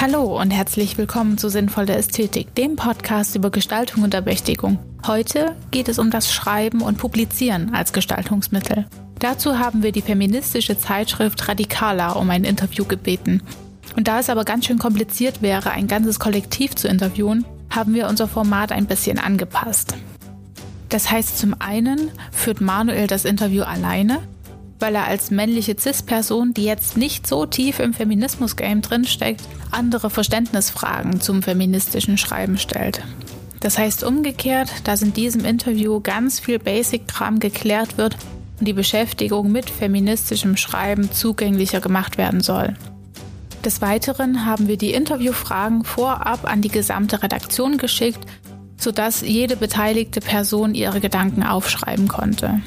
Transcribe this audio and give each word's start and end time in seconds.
Hallo 0.00 0.40
und 0.40 0.52
herzlich 0.52 0.96
willkommen 0.96 1.38
zu 1.38 1.48
Sinnvolle 1.48 1.96
Ästhetik, 1.96 2.54
dem 2.54 2.76
Podcast 2.76 3.34
über 3.34 3.50
Gestaltung 3.50 4.04
und 4.04 4.14
Ermächtigung. 4.14 4.78
Heute 5.04 5.56
geht 5.72 5.88
es 5.88 5.98
um 5.98 6.12
das 6.12 6.32
Schreiben 6.32 6.82
und 6.82 6.98
Publizieren 6.98 7.74
als 7.74 7.92
Gestaltungsmittel. 7.92 8.86
Dazu 9.18 9.58
haben 9.58 9.82
wir 9.82 9.90
die 9.90 10.02
feministische 10.02 10.78
Zeitschrift 10.78 11.48
Radikala 11.48 12.12
um 12.12 12.30
ein 12.30 12.44
Interview 12.44 12.84
gebeten. 12.84 13.42
Und 13.96 14.06
da 14.06 14.20
es 14.20 14.30
aber 14.30 14.44
ganz 14.44 14.66
schön 14.66 14.78
kompliziert 14.78 15.42
wäre, 15.42 15.72
ein 15.72 15.88
ganzes 15.88 16.20
Kollektiv 16.20 16.76
zu 16.76 16.86
interviewen, 16.86 17.44
haben 17.68 17.92
wir 17.92 18.06
unser 18.06 18.28
Format 18.28 18.70
ein 18.70 18.86
bisschen 18.86 19.18
angepasst. 19.18 19.96
Das 20.90 21.10
heißt, 21.10 21.36
zum 21.38 21.56
einen 21.58 22.12
führt 22.30 22.60
Manuel 22.60 23.08
das 23.08 23.24
Interview 23.24 23.64
alleine 23.64 24.20
weil 24.78 24.94
er 24.94 25.06
als 25.06 25.30
männliche 25.30 25.76
CIS-Person, 25.76 26.54
die 26.54 26.64
jetzt 26.64 26.96
nicht 26.96 27.26
so 27.26 27.46
tief 27.46 27.80
im 27.80 27.94
Feminismus-Game 27.94 28.82
drinsteckt, 28.82 29.42
andere 29.70 30.10
Verständnisfragen 30.10 31.20
zum 31.20 31.42
feministischen 31.42 32.18
Schreiben 32.18 32.58
stellt. 32.58 33.02
Das 33.60 33.78
heißt 33.78 34.04
umgekehrt, 34.04 34.70
dass 34.84 35.02
in 35.02 35.12
diesem 35.12 35.44
Interview 35.44 36.00
ganz 36.00 36.38
viel 36.38 36.58
Basic-Kram 36.58 37.40
geklärt 37.40 37.98
wird 37.98 38.16
und 38.60 38.68
die 38.68 38.72
Beschäftigung 38.72 39.50
mit 39.50 39.68
feministischem 39.68 40.56
Schreiben 40.56 41.10
zugänglicher 41.10 41.80
gemacht 41.80 42.18
werden 42.18 42.40
soll. 42.40 42.74
Des 43.64 43.80
Weiteren 43.80 44.46
haben 44.46 44.68
wir 44.68 44.76
die 44.76 44.92
Interviewfragen 44.92 45.84
vorab 45.84 46.44
an 46.44 46.62
die 46.62 46.68
gesamte 46.68 47.22
Redaktion 47.22 47.76
geschickt, 47.76 48.20
sodass 48.76 49.22
jede 49.22 49.56
beteiligte 49.56 50.20
Person 50.20 50.74
ihre 50.74 51.00
Gedanken 51.00 51.42
aufschreiben 51.42 52.06
konnte. 52.06 52.60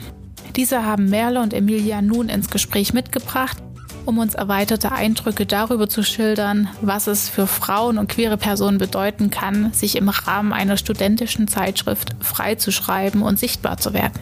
Diese 0.56 0.86
haben 0.86 1.10
Merle 1.10 1.42
und 1.42 1.54
Emilia 1.54 2.02
nun 2.02 2.28
ins 2.28 2.50
Gespräch 2.50 2.94
mitgebracht, 2.94 3.58
um 4.06 4.18
uns 4.18 4.36
erweiterte 4.36 4.92
Eindrücke 4.92 5.46
darüber 5.46 5.88
zu 5.88 6.04
schildern, 6.04 6.68
was 6.82 7.08
es 7.08 7.30
für 7.30 7.48
Frauen 7.48 7.98
und 7.98 8.10
queere 8.10 8.38
Personen 8.38 8.78
bedeuten 8.78 9.30
kann, 9.30 9.72
sich 9.72 9.96
im 9.96 10.10
Rahmen 10.10 10.52
einer 10.52 10.76
studentischen 10.76 11.48
Zeitschrift 11.48 12.16
frei 12.20 12.56
zu 12.56 12.72
schreiben 12.72 13.22
und 13.22 13.40
sichtbar 13.40 13.78
zu 13.78 13.94
werden. 13.94 14.20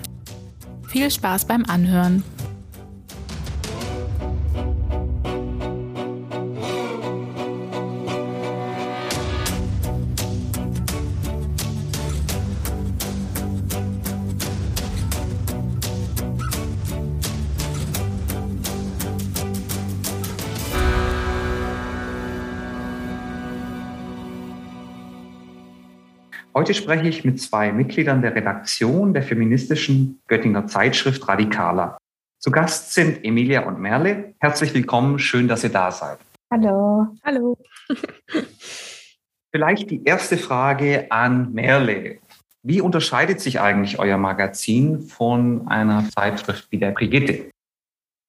Viel 0.88 1.10
Spaß 1.10 1.46
beim 1.46 1.66
Anhören! 1.66 2.24
Heute 26.60 26.74
spreche 26.74 27.08
ich 27.08 27.24
mit 27.24 27.40
zwei 27.40 27.72
Mitgliedern 27.72 28.22
der 28.22 28.36
Redaktion 28.36 29.14
der 29.14 29.24
feministischen 29.24 30.22
Göttinger 30.28 30.68
Zeitschrift 30.68 31.26
Radikala. 31.26 31.98
Zu 32.38 32.52
Gast 32.52 32.94
sind 32.94 33.24
Emilia 33.24 33.66
und 33.66 33.80
Merle. 33.80 34.34
Herzlich 34.42 34.74
willkommen, 34.74 35.20
schön, 35.20 35.48
dass 35.48 35.64
ihr 35.64 35.70
da 35.70 35.90
seid. 35.90 36.18
Hallo. 36.52 37.16
Hallo. 37.24 37.58
Vielleicht 39.54 39.90
die 39.90 40.04
erste 40.04 40.36
Frage 40.36 41.10
an 41.12 41.54
Merle. 41.54 42.18
Wie 42.62 42.82
unterscheidet 42.82 43.40
sich 43.40 43.62
eigentlich 43.62 43.98
euer 43.98 44.18
Magazin 44.18 45.00
von 45.04 45.66
einer 45.70 46.10
Zeitschrift 46.10 46.70
wie 46.74 46.78
der 46.78 46.92
Brigitte? 46.92 47.52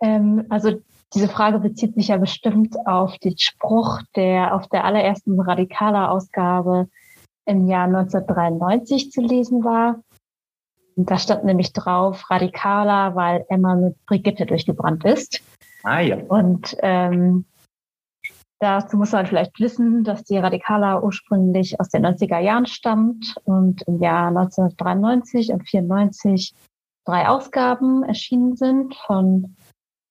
Ähm, 0.00 0.44
also 0.50 0.80
diese 1.12 1.28
Frage 1.28 1.58
bezieht 1.58 1.96
sich 1.96 2.06
ja 2.06 2.16
bestimmt 2.16 2.76
auf 2.86 3.18
den 3.18 3.36
Spruch, 3.36 4.02
der 4.14 4.54
auf 4.54 4.68
der 4.68 4.84
allerersten 4.84 5.40
Radikaler-Ausgabe 5.40 6.86
im 7.50 7.66
Jahr 7.66 7.86
1993 7.86 9.10
zu 9.10 9.20
lesen 9.20 9.64
war. 9.64 10.02
Da 10.96 11.18
stand 11.18 11.44
nämlich 11.44 11.72
drauf, 11.72 12.30
radikaler, 12.30 13.16
weil 13.16 13.44
Emma 13.48 13.74
mit 13.74 14.04
Brigitte 14.06 14.46
durchgebrannt 14.46 15.04
ist. 15.04 15.42
Ah 15.82 16.00
ja. 16.00 16.16
Und 16.16 16.76
ähm, 16.80 17.44
dazu 18.60 18.96
muss 18.96 19.12
man 19.12 19.26
vielleicht 19.26 19.58
wissen, 19.58 20.04
dass 20.04 20.22
die 20.24 20.36
Radikaler 20.36 21.02
ursprünglich 21.02 21.80
aus 21.80 21.88
den 21.88 22.06
90er 22.06 22.38
Jahren 22.38 22.66
stammt 22.66 23.34
und 23.44 23.82
im 23.82 24.00
Jahr 24.00 24.28
1993 24.28 25.52
und 25.52 25.68
94 25.68 26.54
drei 27.04 27.28
Ausgaben 27.28 28.04
erschienen 28.04 28.56
sind 28.56 28.94
von 28.94 29.56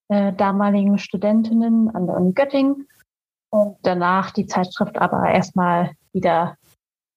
äh, 0.10 0.34
damaligen 0.34 0.98
Studentinnen 0.98 1.90
an 1.96 2.08
der 2.08 2.18
Uni 2.18 2.34
Göttingen 2.34 2.88
und 3.52 3.78
danach 3.84 4.32
die 4.32 4.48
Zeitschrift 4.48 4.98
aber 4.98 5.30
erstmal 5.30 5.92
wieder 6.12 6.58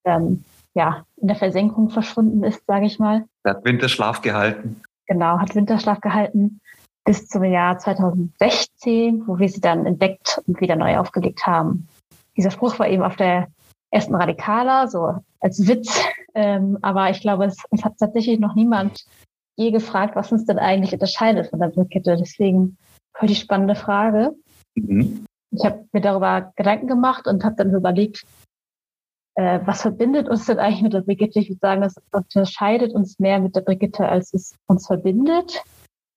ähm, 0.04 0.44
ja, 0.74 1.04
in 1.16 1.28
der 1.28 1.36
Versenkung 1.36 1.90
verschwunden 1.90 2.42
ist, 2.44 2.64
sage 2.66 2.86
ich 2.86 2.98
mal. 2.98 3.24
Hat 3.44 3.64
Winterschlaf 3.64 4.22
gehalten. 4.22 4.80
Genau, 5.06 5.38
hat 5.38 5.54
Winterschlaf 5.54 6.00
gehalten 6.00 6.60
bis 7.04 7.26
zum 7.26 7.44
Jahr 7.44 7.78
2016, 7.78 9.26
wo 9.26 9.38
wir 9.38 9.48
sie 9.48 9.60
dann 9.60 9.86
entdeckt 9.86 10.40
und 10.46 10.60
wieder 10.60 10.76
neu 10.76 10.98
aufgelegt 10.98 11.46
haben. 11.46 11.88
Dieser 12.36 12.50
Spruch 12.50 12.78
war 12.78 12.88
eben 12.88 13.02
auf 13.02 13.16
der 13.16 13.48
ersten 13.90 14.14
Radikaler, 14.14 14.88
so 14.88 15.16
als 15.40 15.66
Witz. 15.66 16.00
Ähm, 16.34 16.78
aber 16.80 17.10
ich 17.10 17.20
glaube, 17.20 17.44
es, 17.44 17.56
es 17.70 17.84
hat 17.84 17.98
tatsächlich 17.98 18.38
noch 18.38 18.54
niemand 18.54 19.04
je 19.56 19.70
gefragt, 19.70 20.16
was 20.16 20.32
uns 20.32 20.46
denn 20.46 20.58
eigentlich 20.58 20.92
unterscheidet 20.92 21.48
von 21.48 21.60
der 21.60 21.69
Brigitte. 21.69 22.16
Deswegen 22.16 22.78
voll 23.14 23.28
die 23.28 23.34
spannende 23.34 23.74
Frage. 23.74 24.32
Mhm. 24.74 25.26
Ich 25.50 25.64
habe 25.64 25.84
mir 25.92 26.00
darüber 26.00 26.52
Gedanken 26.56 26.86
gemacht 26.86 27.26
und 27.26 27.44
habe 27.44 27.56
dann 27.56 27.74
überlegt, 27.74 28.24
äh, 29.34 29.60
was 29.65 29.82
verbindet 29.82 30.28
uns 30.28 30.47
denn 30.47 30.59
eigentlich 30.59 30.82
mit 30.82 30.93
der 30.93 31.03
Brigitte? 31.03 31.38
Ich 31.41 31.48
würde 31.48 31.60
sagen, 31.60 31.81
das 31.81 31.94
unterscheidet 32.12 32.94
uns 32.94 33.19
mehr 33.19 33.41
mit 33.41 33.56
der 33.56 33.62
Brigitte, 33.62 34.09
als 34.09 34.34
es 34.34 34.54
uns 34.66 34.87
verbindet. 34.87 35.62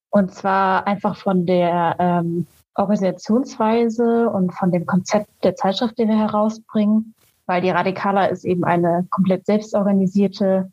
Und 0.10 0.34
zwar 0.34 0.88
einfach 0.88 1.18
von 1.18 1.46
der 1.46 1.96
ähm, 2.00 2.48
Organisationsweise 2.76 4.30
und 4.30 4.54
von 4.54 4.72
dem 4.72 4.86
Konzept 4.86 5.30
der 5.44 5.56
Zeitschrift, 5.56 5.98
den 5.98 6.10
wir 6.10 6.18
herausbringen, 6.18 7.14
weil 7.46 7.62
die 7.62 7.70
Radikala 7.70 8.26
ist 8.26 8.44
eben 8.44 8.64
eine 8.64 9.08
komplett 9.10 9.46
selbstorganisierte 9.46 10.72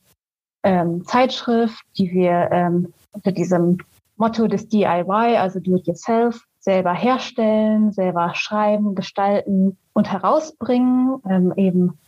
ähm, 0.65 1.05
Zeitschrift, 1.05 1.85
die 1.97 2.13
wir 2.13 2.49
ähm, 2.51 2.93
unter 3.13 3.33
diesem 3.33 3.79
Motto 4.17 4.47
des 4.47 4.69
DIY, 4.69 5.37
also 5.37 5.61
Do 5.61 5.77
It 5.77 5.87
Yourself, 5.87 6.45
selber 6.59 6.93
herstellen, 6.93 7.93
selber 7.93 8.33
schreiben, 8.35 8.95
gestalten 8.95 9.77
und 9.93 10.11
herausbringen, 10.11 11.21
ähm, 11.29 11.53
eben 11.57 11.99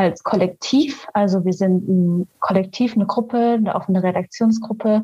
als 0.00 0.22
Kollektiv. 0.22 1.06
Also 1.12 1.44
wir 1.44 1.52
sind 1.52 1.88
ein 1.88 2.28
Kollektiv, 2.40 2.94
eine 2.94 3.06
Gruppe, 3.06 3.54
eine 3.58 3.74
offene 3.74 4.02
Redaktionsgruppe, 4.02 5.02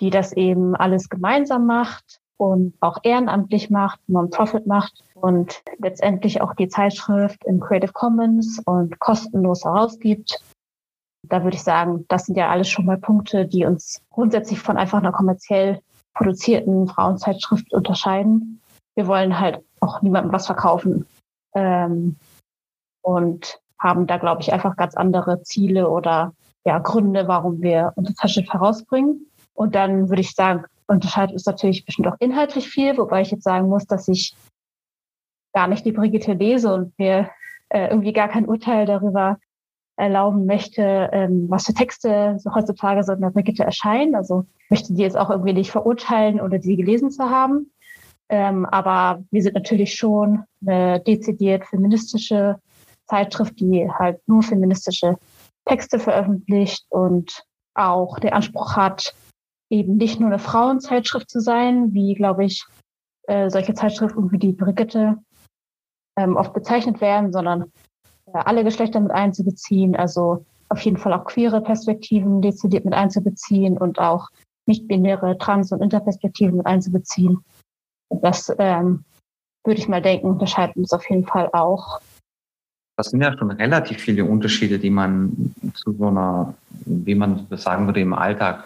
die 0.00 0.10
das 0.10 0.32
eben 0.32 0.74
alles 0.74 1.08
gemeinsam 1.08 1.66
macht 1.66 2.20
und 2.38 2.74
auch 2.80 2.98
ehrenamtlich 3.02 3.70
macht, 3.70 4.00
Non-Profit 4.08 4.66
macht 4.66 5.04
und 5.14 5.62
letztendlich 5.78 6.40
auch 6.40 6.54
die 6.54 6.68
Zeitschrift 6.68 7.44
in 7.44 7.60
Creative 7.60 7.92
Commons 7.92 8.60
und 8.64 8.98
kostenlos 8.98 9.64
herausgibt. 9.64 10.42
Da 11.28 11.44
würde 11.44 11.56
ich 11.56 11.62
sagen, 11.62 12.04
das 12.08 12.26
sind 12.26 12.36
ja 12.36 12.50
alles 12.50 12.68
schon 12.68 12.86
mal 12.86 12.98
Punkte, 12.98 13.46
die 13.46 13.64
uns 13.64 14.02
grundsätzlich 14.10 14.58
von 14.58 14.76
einfach 14.76 14.98
einer 14.98 15.12
kommerziell 15.12 15.80
produzierten 16.14 16.88
Frauenzeitschrift 16.88 17.72
unterscheiden. 17.72 18.60
Wir 18.96 19.06
wollen 19.06 19.38
halt 19.38 19.60
auch 19.80 20.02
niemandem 20.02 20.32
was 20.32 20.46
verkaufen. 20.46 21.06
Ähm, 21.54 22.16
und 23.02 23.61
haben 23.82 24.06
da, 24.06 24.18
glaube 24.18 24.42
ich, 24.42 24.52
einfach 24.52 24.76
ganz 24.76 24.94
andere 24.94 25.42
Ziele 25.42 25.88
oder 25.88 26.34
ja, 26.64 26.78
Gründe, 26.78 27.26
warum 27.26 27.60
wir 27.60 27.92
unsere 27.96 28.14
Zeitschrift 28.14 28.52
herausbringen. 28.52 29.26
Und 29.54 29.74
dann 29.74 30.08
würde 30.08 30.22
ich 30.22 30.34
sagen, 30.34 30.64
unterscheidet 30.86 31.32
uns 31.32 31.46
natürlich 31.46 31.84
bestimmt 31.84 32.08
auch 32.08 32.16
inhaltlich 32.20 32.68
viel, 32.68 32.96
wobei 32.96 33.22
ich 33.22 33.30
jetzt 33.30 33.44
sagen 33.44 33.68
muss, 33.68 33.86
dass 33.86 34.08
ich 34.08 34.34
gar 35.52 35.68
nicht 35.68 35.84
die 35.84 35.92
Brigitte 35.92 36.32
lese 36.32 36.72
und 36.72 36.98
mir 36.98 37.30
äh, 37.68 37.88
irgendwie 37.88 38.12
gar 38.12 38.28
kein 38.28 38.46
Urteil 38.46 38.86
darüber 38.86 39.38
erlauben 39.96 40.46
möchte, 40.46 41.10
ähm, 41.12 41.46
was 41.48 41.66
für 41.66 41.74
Texte 41.74 42.38
heutzutage 42.54 43.04
so 43.04 43.12
in 43.12 43.20
der 43.20 43.30
Brigitte 43.30 43.64
erscheinen. 43.64 44.14
Also 44.14 44.46
möchte 44.70 44.94
die 44.94 45.02
jetzt 45.02 45.18
auch 45.18 45.30
irgendwie 45.30 45.52
nicht 45.52 45.70
verurteilen 45.70 46.40
oder 46.40 46.58
die 46.58 46.76
gelesen 46.76 47.10
zu 47.10 47.28
haben. 47.28 47.70
Ähm, 48.28 48.64
aber 48.64 49.22
wir 49.30 49.42
sind 49.42 49.54
natürlich 49.54 49.94
schon 49.94 50.44
eine 50.66 51.00
dezidiert 51.00 51.66
feministische 51.66 52.58
Zeitschrift, 53.06 53.58
die 53.60 53.90
halt 53.90 54.20
nur 54.26 54.42
feministische 54.42 55.16
Texte 55.64 55.98
veröffentlicht 55.98 56.86
und 56.90 57.44
auch 57.74 58.18
der 58.18 58.34
Anspruch 58.34 58.76
hat, 58.76 59.14
eben 59.70 59.96
nicht 59.96 60.20
nur 60.20 60.28
eine 60.28 60.38
Frauenzeitschrift 60.38 61.30
zu 61.30 61.40
sein, 61.40 61.92
wie, 61.92 62.14
glaube 62.14 62.44
ich, 62.44 62.64
äh, 63.26 63.48
solche 63.48 63.74
Zeitschriften 63.74 64.30
wie 64.32 64.38
die 64.38 64.52
Brigitte 64.52 65.16
ähm, 66.18 66.36
oft 66.36 66.52
bezeichnet 66.52 67.00
werden, 67.00 67.32
sondern 67.32 67.72
äh, 68.26 68.38
alle 68.38 68.64
Geschlechter 68.64 69.00
mit 69.00 69.12
einzubeziehen, 69.12 69.96
also 69.96 70.44
auf 70.68 70.80
jeden 70.80 70.96
Fall 70.96 71.12
auch 71.12 71.24
queere 71.24 71.60
Perspektiven 71.60 72.42
dezidiert 72.42 72.84
mit 72.84 72.94
einzubeziehen 72.94 73.78
und 73.78 73.98
auch 73.98 74.28
nicht-binäre 74.66 75.38
Trans- 75.38 75.72
und 75.72 75.82
Interperspektiven 75.82 76.56
mit 76.56 76.66
einzubeziehen. 76.66 77.44
Das 78.10 78.54
ähm, 78.58 79.04
würde 79.64 79.80
ich 79.80 79.88
mal 79.88 80.02
denken, 80.02 80.28
unterscheidet 80.28 80.76
uns 80.76 80.92
auf 80.92 81.08
jeden 81.08 81.26
Fall 81.26 81.48
auch 81.52 82.00
Das 82.96 83.06
sind 83.06 83.22
ja 83.22 83.36
schon 83.36 83.50
relativ 83.50 83.98
viele 83.98 84.24
Unterschiede, 84.24 84.78
die 84.78 84.90
man 84.90 85.54
zu 85.74 85.92
so 85.92 86.08
einer, 86.08 86.54
wie 86.84 87.14
man 87.14 87.46
das 87.48 87.62
sagen 87.62 87.86
würde, 87.86 88.00
im 88.00 88.12
Alltag 88.12 88.64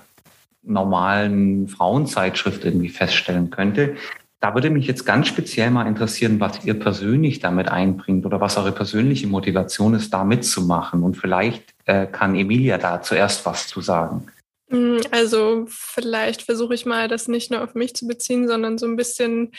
normalen 0.62 1.69
Frauenzeitschrift 1.69 2.64
irgendwie 2.64 2.88
feststellen 2.88 3.50
könnte. 3.50 3.96
Da 4.40 4.55
würde 4.55 4.69
mich 4.69 4.87
jetzt 4.87 5.06
ganz 5.06 5.28
speziell 5.28 5.70
mal 5.70 5.87
interessieren, 5.87 6.40
was 6.40 6.64
ihr 6.64 6.78
persönlich 6.78 7.38
damit 7.40 7.69
einbringt 7.69 8.26
oder 8.26 8.40
was 8.40 8.58
eure 8.58 8.73
persönliche 8.73 9.26
Motivation 9.28 9.94
ist, 9.94 10.12
da 10.12 10.25
mitzumachen. 10.25 11.02
Und 11.02 11.17
vielleicht 11.17 11.75
äh, 11.87 12.06
kann 12.06 12.34
Emilia 12.34 12.78
da 12.78 13.00
zuerst 13.00 13.46
was 13.46 13.69
zu 13.69 13.81
sagen. 13.81 14.26
Mm, 14.69 14.99
also 15.11 15.67
vielleicht 15.69 16.43
versuche 16.43 16.75
ich 16.75 16.84
mal, 16.84 17.08
das 17.08 17.28
nicht 17.28 17.50
nur 17.50 17.62
auf 17.62 17.75
mich 17.75 17.94
zu 17.94 18.06
beziehen, 18.06 18.46
sondern 18.46 18.78
so 18.78 18.87
ein 18.87 18.96
bisschen 18.96 19.52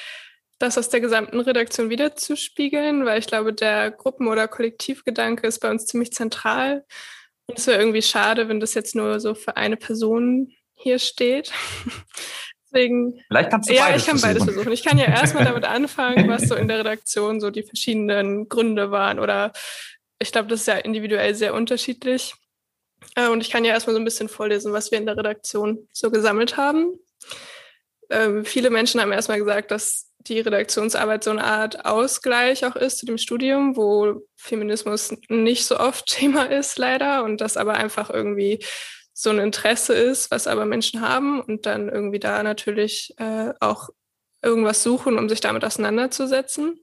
das 0.60 0.78
aus 0.78 0.90
der 0.90 1.02
gesamten 1.02 1.40
Redaktion 1.40 1.90
wiederzuspiegeln, 1.90 3.06
weil 3.06 3.20
ich 3.20 3.28
glaube, 3.28 3.54
der 3.54 3.92
Gruppen- 3.92 4.28
oder 4.28 4.48
Kollektivgedanke 4.48 5.46
ist 5.48 5.60
bei 5.60 5.70
uns 5.70 5.86
ziemlich 5.86 6.12
zentral. 6.14 6.86
Und 7.46 7.60
es 7.60 7.68
wäre 7.68 7.80
irgendwie 7.80 8.02
schade, 8.02 8.50
wenn 8.50 8.60
das 8.60 8.74
jetzt 8.74 8.96
nur 8.96 9.20
so 9.20 9.36
für 9.36 9.56
eine 9.56 9.78
Person 9.78 10.54
hier 10.74 11.00
steht. 11.00 11.52
Deswegen, 12.72 13.22
Vielleicht 13.28 13.50
kannst 13.50 13.70
du 13.70 13.74
ja, 13.74 13.86
beides 13.86 14.02
ich 14.02 14.08
kann 14.08 14.22
beides 14.22 14.44
versuchen. 14.44 14.54
versuchen. 14.54 14.74
Ich 14.74 14.84
kann 14.84 14.98
ja 14.98 15.06
erstmal 15.06 15.46
damit 15.46 15.64
anfangen, 15.64 16.28
was 16.28 16.44
so 16.44 16.56
in 16.56 16.68
der 16.68 16.80
Redaktion 16.80 17.40
so 17.40 17.50
die 17.50 17.64
verschiedenen 17.64 18.50
Gründe 18.50 18.92
waren. 18.92 19.20
Oder 19.20 19.54
ich 20.20 20.32
glaube, 20.32 20.50
das 20.50 20.62
ist 20.62 20.68
ja 20.68 20.76
individuell 20.76 21.34
sehr 21.34 21.54
unterschiedlich. 21.54 22.34
Äh, 23.16 23.30
und 23.30 23.42
ich 23.42 23.50
kann 23.50 23.64
ja 23.64 23.74
erstmal 23.74 23.94
so 23.94 24.02
ein 24.02 24.06
bisschen 24.06 24.28
vorlesen, 24.28 24.74
was 24.74 24.92
wir 24.92 24.98
in 24.98 25.06
der 25.06 25.18
Redaktion 25.18 25.88
so 25.94 26.12
gesammelt 26.12 26.58
haben. 26.58 27.00
Ähm, 28.10 28.44
viele 28.44 28.70
Menschen 28.70 29.00
haben 29.00 29.12
erstmal 29.12 29.40
gesagt, 29.40 29.72
dass 29.72 30.10
die 30.30 30.40
Redaktionsarbeit 30.40 31.24
so 31.24 31.32
eine 31.32 31.44
Art 31.44 31.86
Ausgleich 31.86 32.66
auch 32.66 32.76
ist 32.76 33.00
zu 33.00 33.06
dem 33.06 33.18
Studium, 33.18 33.76
wo 33.76 34.22
Feminismus 34.36 35.16
nicht 35.30 35.66
so 35.66 35.80
oft 35.80 36.06
Thema 36.08 36.46
ist, 36.46 36.78
leider, 36.78 37.24
und 37.24 37.42
das 37.42 37.58
aber 37.58 37.76
einfach 37.76 38.10
irgendwie 38.10 38.64
so 39.14 39.32
ein 39.32 39.40
Interesse 39.40 39.94
ist, 39.96 40.30
was 40.30 40.46
aber 40.46 40.66
Menschen 40.66 41.02
haben 41.02 41.42
und 41.42 41.66
dann 41.66 41.90
irgendwie 41.90 42.20
da 42.20 42.44
natürlich 42.44 43.14
äh, 43.18 43.52
auch 43.60 43.90
irgendwas 44.44 44.84
suchen, 44.84 45.18
um 45.18 45.28
sich 45.28 45.42
damit 45.42 45.66
auseinanderzusetzen. 45.66 46.80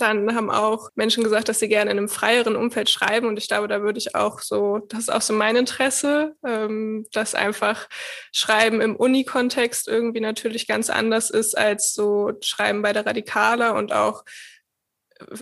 Dann 0.00 0.34
haben 0.34 0.50
auch 0.50 0.90
Menschen 0.94 1.24
gesagt, 1.24 1.48
dass 1.48 1.58
sie 1.58 1.68
gerne 1.68 1.90
in 1.90 1.98
einem 1.98 2.08
freieren 2.08 2.56
Umfeld 2.56 2.90
schreiben. 2.90 3.26
Und 3.26 3.38
ich 3.38 3.48
glaube, 3.48 3.68
da 3.68 3.82
würde 3.82 3.98
ich 3.98 4.14
auch 4.14 4.40
so, 4.40 4.78
das 4.88 5.00
ist 5.00 5.12
auch 5.12 5.20
so 5.20 5.32
mein 5.32 5.56
Interesse, 5.56 6.34
ähm, 6.44 7.06
dass 7.12 7.34
einfach 7.34 7.88
Schreiben 8.32 8.80
im 8.80 8.96
Uni-Kontext 8.96 9.88
irgendwie 9.88 10.20
natürlich 10.20 10.66
ganz 10.66 10.90
anders 10.90 11.30
ist 11.30 11.56
als 11.56 11.94
so 11.94 12.32
Schreiben 12.40 12.82
bei 12.82 12.92
der 12.92 13.06
Radikale 13.06 13.74
und 13.74 13.92
auch 13.92 14.24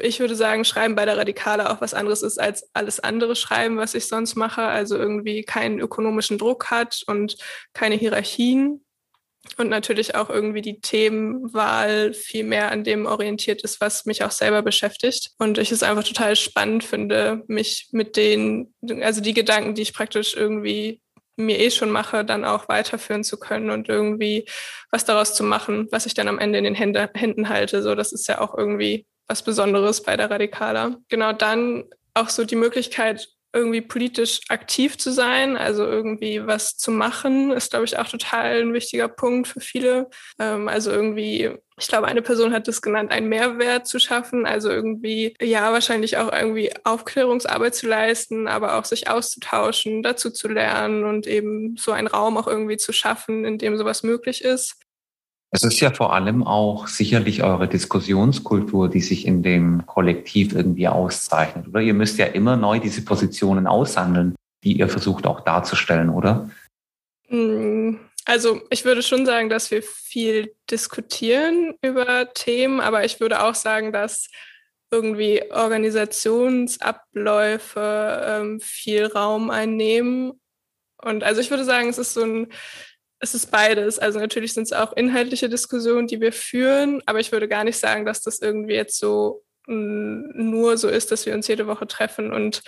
ich 0.00 0.20
würde 0.20 0.34
sagen, 0.34 0.64
Schreiben 0.64 0.94
bei 0.94 1.04
der 1.04 1.16
Radikale 1.16 1.70
auch 1.70 1.80
was 1.80 1.94
anderes 1.94 2.22
ist 2.22 2.38
als 2.38 2.68
alles 2.74 3.00
andere 3.00 3.36
Schreiben, 3.36 3.76
was 3.76 3.94
ich 3.94 4.06
sonst 4.06 4.34
mache. 4.34 4.62
Also 4.62 4.96
irgendwie 4.96 5.44
keinen 5.44 5.78
ökonomischen 5.78 6.38
Druck 6.38 6.70
hat 6.70 7.02
und 7.06 7.36
keine 7.72 7.94
Hierarchien. 7.94 8.84
Und 9.56 9.68
natürlich 9.68 10.14
auch 10.14 10.30
irgendwie 10.30 10.62
die 10.62 10.80
Themenwahl 10.80 12.14
viel 12.14 12.44
mehr 12.44 12.70
an 12.70 12.84
dem 12.84 13.06
orientiert 13.06 13.62
ist, 13.62 13.80
was 13.80 14.04
mich 14.06 14.22
auch 14.22 14.30
selber 14.30 14.62
beschäftigt. 14.62 15.30
Und 15.38 15.58
ich 15.58 15.72
es 15.72 15.82
einfach 15.82 16.04
total 16.04 16.36
spannend 16.36 16.84
finde, 16.84 17.42
mich 17.48 17.88
mit 17.90 18.16
den, 18.16 18.72
also 19.02 19.20
die 19.20 19.34
Gedanken, 19.34 19.74
die 19.74 19.82
ich 19.82 19.94
praktisch 19.94 20.36
irgendwie 20.36 21.00
mir 21.36 21.58
eh 21.60 21.70
schon 21.70 21.90
mache, 21.90 22.24
dann 22.24 22.44
auch 22.44 22.68
weiterführen 22.68 23.24
zu 23.24 23.38
können 23.38 23.70
und 23.70 23.88
irgendwie 23.88 24.44
was 24.90 25.04
daraus 25.04 25.34
zu 25.34 25.44
machen, 25.44 25.88
was 25.90 26.06
ich 26.06 26.14
dann 26.14 26.28
am 26.28 26.38
Ende 26.38 26.58
in 26.58 26.64
den 26.64 26.74
Händen 26.74 27.48
halte. 27.48 27.82
So, 27.82 27.94
das 27.94 28.12
ist 28.12 28.28
ja 28.28 28.40
auch 28.40 28.56
irgendwie 28.56 29.06
was 29.28 29.42
Besonderes 29.42 30.02
bei 30.02 30.16
der 30.16 30.30
Radikala. 30.30 30.96
Genau 31.08 31.32
dann 31.32 31.84
auch 32.14 32.28
so 32.28 32.44
die 32.44 32.56
Möglichkeit, 32.56 33.28
irgendwie 33.58 33.82
politisch 33.82 34.40
aktiv 34.48 34.96
zu 34.96 35.12
sein, 35.12 35.56
also 35.56 35.84
irgendwie 35.84 36.46
was 36.46 36.76
zu 36.76 36.90
machen, 36.90 37.50
ist, 37.50 37.70
glaube 37.70 37.84
ich, 37.84 37.98
auch 37.98 38.08
total 38.08 38.60
ein 38.62 38.72
wichtiger 38.72 39.08
Punkt 39.08 39.48
für 39.48 39.60
viele. 39.60 40.08
Ähm, 40.38 40.68
also 40.68 40.90
irgendwie, 40.90 41.50
ich 41.78 41.88
glaube, 41.88 42.06
eine 42.06 42.22
Person 42.22 42.52
hat 42.52 42.68
das 42.68 42.80
genannt, 42.80 43.10
einen 43.10 43.28
Mehrwert 43.28 43.86
zu 43.86 43.98
schaffen, 43.98 44.46
also 44.46 44.70
irgendwie, 44.70 45.34
ja, 45.40 45.72
wahrscheinlich 45.72 46.16
auch 46.16 46.32
irgendwie 46.32 46.72
Aufklärungsarbeit 46.84 47.74
zu 47.74 47.86
leisten, 47.88 48.48
aber 48.48 48.78
auch 48.78 48.84
sich 48.84 49.10
auszutauschen, 49.10 50.02
dazu 50.02 50.30
zu 50.30 50.48
lernen 50.48 51.04
und 51.04 51.26
eben 51.26 51.76
so 51.76 51.92
einen 51.92 52.08
Raum 52.08 52.36
auch 52.38 52.46
irgendwie 52.46 52.76
zu 52.76 52.92
schaffen, 52.92 53.44
in 53.44 53.58
dem 53.58 53.76
sowas 53.76 54.02
möglich 54.02 54.44
ist. 54.44 54.76
Es 55.50 55.62
ist 55.62 55.80
ja 55.80 55.90
vor 55.92 56.12
allem 56.12 56.46
auch 56.46 56.88
sicherlich 56.88 57.42
eure 57.42 57.68
Diskussionskultur, 57.68 58.90
die 58.90 59.00
sich 59.00 59.26
in 59.26 59.42
dem 59.42 59.86
Kollektiv 59.86 60.52
irgendwie 60.52 60.88
auszeichnet, 60.88 61.68
oder? 61.68 61.80
Ihr 61.80 61.94
müsst 61.94 62.18
ja 62.18 62.26
immer 62.26 62.56
neu 62.56 62.80
diese 62.80 63.00
Positionen 63.02 63.66
aushandeln, 63.66 64.34
die 64.62 64.78
ihr 64.78 64.88
versucht 64.88 65.26
auch 65.26 65.40
darzustellen, 65.40 66.10
oder? 66.10 66.50
Mm, 67.28 67.94
also 68.26 68.60
ich 68.68 68.84
würde 68.84 69.02
schon 69.02 69.24
sagen, 69.24 69.48
dass 69.48 69.70
wir 69.70 69.82
viel 69.82 70.54
diskutieren 70.70 71.76
über 71.80 72.30
Themen, 72.34 72.80
aber 72.80 73.06
ich 73.06 73.20
würde 73.20 73.42
auch 73.42 73.54
sagen, 73.54 73.90
dass 73.90 74.28
irgendwie 74.90 75.50
Organisationsabläufe 75.50 78.22
ähm, 78.26 78.60
viel 78.60 79.06
Raum 79.06 79.48
einnehmen. 79.48 80.38
Und 81.02 81.24
also 81.24 81.40
ich 81.40 81.48
würde 81.50 81.64
sagen, 81.64 81.88
es 81.88 81.96
ist 81.96 82.12
so 82.14 82.22
ein 82.22 82.48
es 83.20 83.34
ist 83.34 83.50
beides. 83.50 83.98
Also 83.98 84.18
natürlich 84.18 84.52
sind 84.52 84.64
es 84.64 84.72
auch 84.72 84.92
inhaltliche 84.92 85.48
Diskussionen, 85.48 86.06
die 86.06 86.20
wir 86.20 86.32
führen, 86.32 87.02
aber 87.06 87.20
ich 87.20 87.32
würde 87.32 87.48
gar 87.48 87.64
nicht 87.64 87.78
sagen, 87.78 88.04
dass 88.04 88.20
das 88.22 88.40
irgendwie 88.40 88.74
jetzt 88.74 88.98
so 88.98 89.44
nur 89.66 90.78
so 90.78 90.88
ist, 90.88 91.10
dass 91.10 91.26
wir 91.26 91.34
uns 91.34 91.46
jede 91.46 91.66
Woche 91.66 91.86
treffen 91.86 92.32
und 92.32 92.62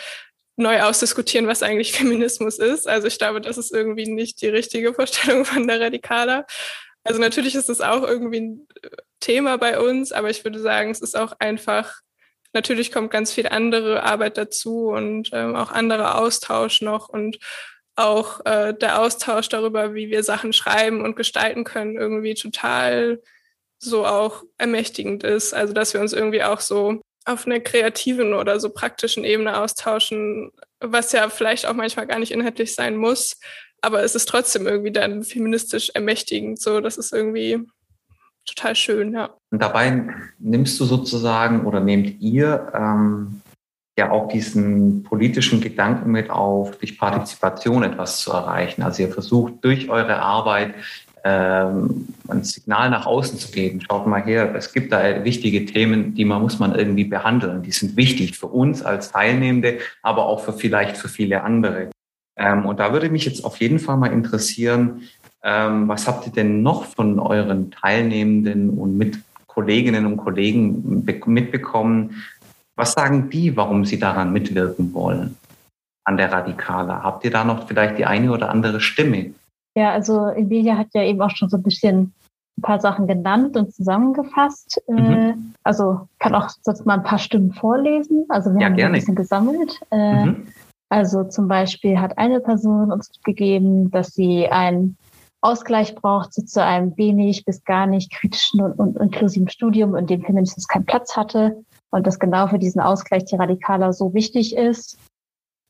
neu 0.56 0.82
ausdiskutieren, 0.82 1.46
was 1.46 1.62
eigentlich 1.62 1.92
Feminismus 1.96 2.58
ist. 2.58 2.86
Also 2.86 3.06
ich 3.06 3.18
glaube, 3.18 3.40
das 3.40 3.58
ist 3.58 3.72
irgendwie 3.72 4.06
nicht 4.06 4.42
die 4.42 4.48
richtige 4.48 4.94
Vorstellung 4.94 5.44
von 5.44 5.66
der 5.66 5.80
Radikaler. 5.80 6.46
Also 7.02 7.18
natürlich 7.18 7.54
ist 7.54 7.70
es 7.70 7.80
auch 7.80 8.02
irgendwie 8.02 8.40
ein 8.40 8.68
Thema 9.20 9.56
bei 9.56 9.80
uns, 9.80 10.12
aber 10.12 10.28
ich 10.28 10.44
würde 10.44 10.60
sagen, 10.60 10.90
es 10.90 11.00
ist 11.00 11.16
auch 11.16 11.32
einfach, 11.38 12.00
natürlich 12.52 12.92
kommt 12.92 13.10
ganz 13.10 13.32
viel 13.32 13.48
andere 13.48 14.02
Arbeit 14.02 14.36
dazu 14.36 14.88
und 14.88 15.30
ähm, 15.32 15.56
auch 15.56 15.72
anderer 15.72 16.18
Austausch 16.18 16.82
noch 16.82 17.08
und 17.08 17.38
auch 17.96 18.44
äh, 18.46 18.72
der 18.74 19.00
Austausch 19.00 19.48
darüber, 19.48 19.94
wie 19.94 20.10
wir 20.10 20.22
Sachen 20.22 20.52
schreiben 20.52 21.02
und 21.02 21.16
gestalten 21.16 21.64
können, 21.64 21.96
irgendwie 21.96 22.34
total 22.34 23.20
so 23.78 24.06
auch 24.06 24.44
ermächtigend 24.58 25.24
ist. 25.24 25.54
Also 25.54 25.72
dass 25.72 25.94
wir 25.94 26.00
uns 26.00 26.12
irgendwie 26.12 26.42
auch 26.42 26.60
so 26.60 27.00
auf 27.24 27.46
einer 27.46 27.60
kreativen 27.60 28.34
oder 28.34 28.60
so 28.60 28.70
praktischen 28.70 29.24
Ebene 29.24 29.58
austauschen, 29.58 30.50
was 30.80 31.12
ja 31.12 31.28
vielleicht 31.28 31.66
auch 31.66 31.74
manchmal 31.74 32.06
gar 32.06 32.18
nicht 32.18 32.32
inhaltlich 32.32 32.74
sein 32.74 32.96
muss, 32.96 33.38
aber 33.82 34.02
es 34.02 34.14
ist 34.14 34.28
trotzdem 34.28 34.66
irgendwie 34.66 34.92
dann 34.92 35.22
feministisch 35.22 35.90
ermächtigend. 35.90 36.60
So, 36.60 36.80
das 36.80 36.96
ist 36.96 37.12
irgendwie 37.12 37.60
total 38.46 38.74
schön, 38.74 39.12
ja. 39.12 39.36
Und 39.50 39.62
dabei 39.62 40.08
nimmst 40.38 40.78
du 40.80 40.84
sozusagen 40.84 41.66
oder 41.66 41.80
nehmt 41.80 42.20
ihr 42.20 42.72
ähm, 42.74 43.42
ja 44.00 44.10
auch 44.10 44.28
diesen 44.28 45.02
politischen 45.04 45.60
Gedanken 45.60 46.10
mit 46.10 46.30
auf, 46.30 46.76
durch 46.78 46.98
Partizipation 46.98 47.82
etwas 47.82 48.20
zu 48.20 48.32
erreichen. 48.32 48.82
Also 48.82 49.02
ihr 49.02 49.10
versucht 49.10 49.62
durch 49.62 49.88
eure 49.88 50.20
Arbeit 50.20 50.74
ähm, 51.22 52.08
ein 52.28 52.44
Signal 52.44 52.90
nach 52.90 53.06
außen 53.06 53.38
zu 53.38 53.52
geben. 53.52 53.80
Schaut 53.82 54.06
mal 54.06 54.22
her, 54.22 54.54
es 54.54 54.72
gibt 54.72 54.92
da 54.92 55.24
wichtige 55.24 55.66
Themen, 55.66 56.14
die 56.14 56.24
man 56.24 56.42
muss 56.42 56.58
man 56.58 56.74
irgendwie 56.74 57.04
behandeln. 57.04 57.62
Die 57.62 57.72
sind 57.72 57.96
wichtig 57.96 58.38
für 58.38 58.46
uns 58.46 58.82
als 58.82 59.12
Teilnehmende, 59.12 59.78
aber 60.02 60.26
auch 60.26 60.40
für 60.44 60.52
vielleicht 60.52 60.96
für 60.96 61.08
viele 61.08 61.42
andere. 61.44 61.90
Ähm, 62.36 62.64
und 62.64 62.80
da 62.80 62.92
würde 62.92 63.10
mich 63.10 63.26
jetzt 63.26 63.44
auf 63.44 63.58
jeden 63.58 63.78
Fall 63.78 63.98
mal 63.98 64.12
interessieren, 64.12 65.02
ähm, 65.42 65.88
was 65.88 66.06
habt 66.06 66.26
ihr 66.26 66.32
denn 66.32 66.62
noch 66.62 66.84
von 66.84 67.18
euren 67.18 67.70
Teilnehmenden 67.70 68.70
und 68.70 68.96
mit 68.96 69.18
Kolleginnen 69.46 70.06
und 70.06 70.16
Kollegen 70.16 71.04
mitbekommen, 71.26 72.22
was 72.80 72.92
sagen 72.92 73.30
die, 73.30 73.56
warum 73.56 73.84
sie 73.84 73.98
daran 73.98 74.32
mitwirken 74.32 74.92
wollen, 74.94 75.36
an 76.04 76.16
der 76.16 76.32
Radikale? 76.32 77.02
Habt 77.02 77.24
ihr 77.24 77.30
da 77.30 77.44
noch 77.44 77.68
vielleicht 77.68 77.98
die 77.98 78.06
eine 78.06 78.32
oder 78.32 78.48
andere 78.48 78.80
Stimme? 78.80 79.34
Ja, 79.76 79.92
also 79.92 80.26
Emilia 80.28 80.76
hat 80.76 80.88
ja 80.94 81.02
eben 81.02 81.20
auch 81.20 81.30
schon 81.30 81.48
so 81.48 81.58
ein 81.58 81.62
bisschen 81.62 82.12
ein 82.58 82.62
paar 82.62 82.80
Sachen 82.80 83.06
genannt 83.06 83.56
und 83.56 83.72
zusammengefasst. 83.72 84.82
Äh, 84.88 84.92
mhm. 84.92 85.54
Also 85.62 86.08
kann 86.18 86.34
auch 86.34 86.48
sonst 86.62 86.86
mal 86.86 86.94
ein 86.94 87.04
paar 87.04 87.18
Stimmen 87.18 87.52
vorlesen. 87.52 88.24
Also 88.28 88.52
wir 88.52 88.60
ja, 88.60 88.66
haben 88.66 88.76
gerne. 88.76 88.94
ein 88.94 89.00
bisschen 89.00 89.14
gesammelt. 89.14 89.78
Äh, 89.90 90.26
mhm. 90.26 90.46
Also 90.88 91.24
zum 91.24 91.46
Beispiel 91.46 92.00
hat 92.00 92.18
eine 92.18 92.40
Person 92.40 92.90
uns 92.90 93.12
gegeben, 93.22 93.90
dass 93.92 94.08
sie 94.08 94.48
einen 94.48 94.96
Ausgleich 95.40 95.94
braucht 95.94 96.32
zu 96.32 96.62
einem 96.62 96.96
wenig 96.96 97.44
bis 97.44 97.64
gar 97.64 97.86
nicht 97.86 98.12
kritischen 98.12 98.60
und, 98.60 98.78
und 98.78 98.96
inklusiven 98.96 99.48
Studium, 99.48 99.94
in 99.94 100.06
dem 100.06 100.22
Feminismus 100.22 100.66
keinen 100.66 100.84
Platz 100.84 101.16
hatte 101.16 101.62
und 101.90 102.06
dass 102.06 102.18
genau 102.18 102.46
für 102.46 102.58
diesen 102.58 102.80
Ausgleich 102.80 103.24
die 103.24 103.36
Radikaler 103.36 103.92
so 103.92 104.14
wichtig 104.14 104.56
ist. 104.56 104.98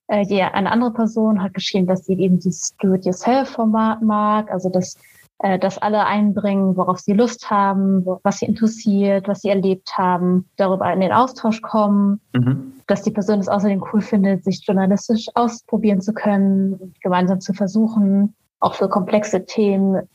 Äh, 0.08 0.26
die, 0.26 0.42
eine 0.42 0.70
andere 0.70 0.92
Person 0.92 1.42
hat 1.42 1.54
geschrieben, 1.54 1.86
dass 1.86 2.04
sie 2.04 2.14
eben 2.14 2.38
dieses 2.38 2.76
Do-it-yourself-Format 2.78 4.02
mag, 4.02 4.50
also 4.50 4.68
dass 4.68 4.96
äh, 5.42 5.58
dass 5.58 5.78
alle 5.78 6.04
einbringen, 6.04 6.76
worauf 6.76 6.98
sie 6.98 7.14
Lust 7.14 7.48
haben, 7.48 8.04
was 8.22 8.40
sie 8.40 8.44
interessiert, 8.44 9.26
was 9.26 9.40
sie 9.40 9.48
erlebt 9.48 9.96
haben, 9.96 10.46
darüber 10.56 10.92
in 10.92 11.00
den 11.00 11.12
Austausch 11.12 11.62
kommen, 11.62 12.20
mhm. 12.34 12.74
dass 12.86 13.02
die 13.02 13.10
Person 13.10 13.40
es 13.40 13.48
außerdem 13.48 13.82
cool 13.90 14.02
findet, 14.02 14.44
sich 14.44 14.62
journalistisch 14.66 15.28
ausprobieren 15.34 16.02
zu 16.02 16.12
können, 16.12 16.94
gemeinsam 17.02 17.40
zu 17.40 17.54
versuchen, 17.54 18.34
auch 18.60 18.74
für 18.74 18.90
komplexe 18.90 19.46
Themen 19.46 20.06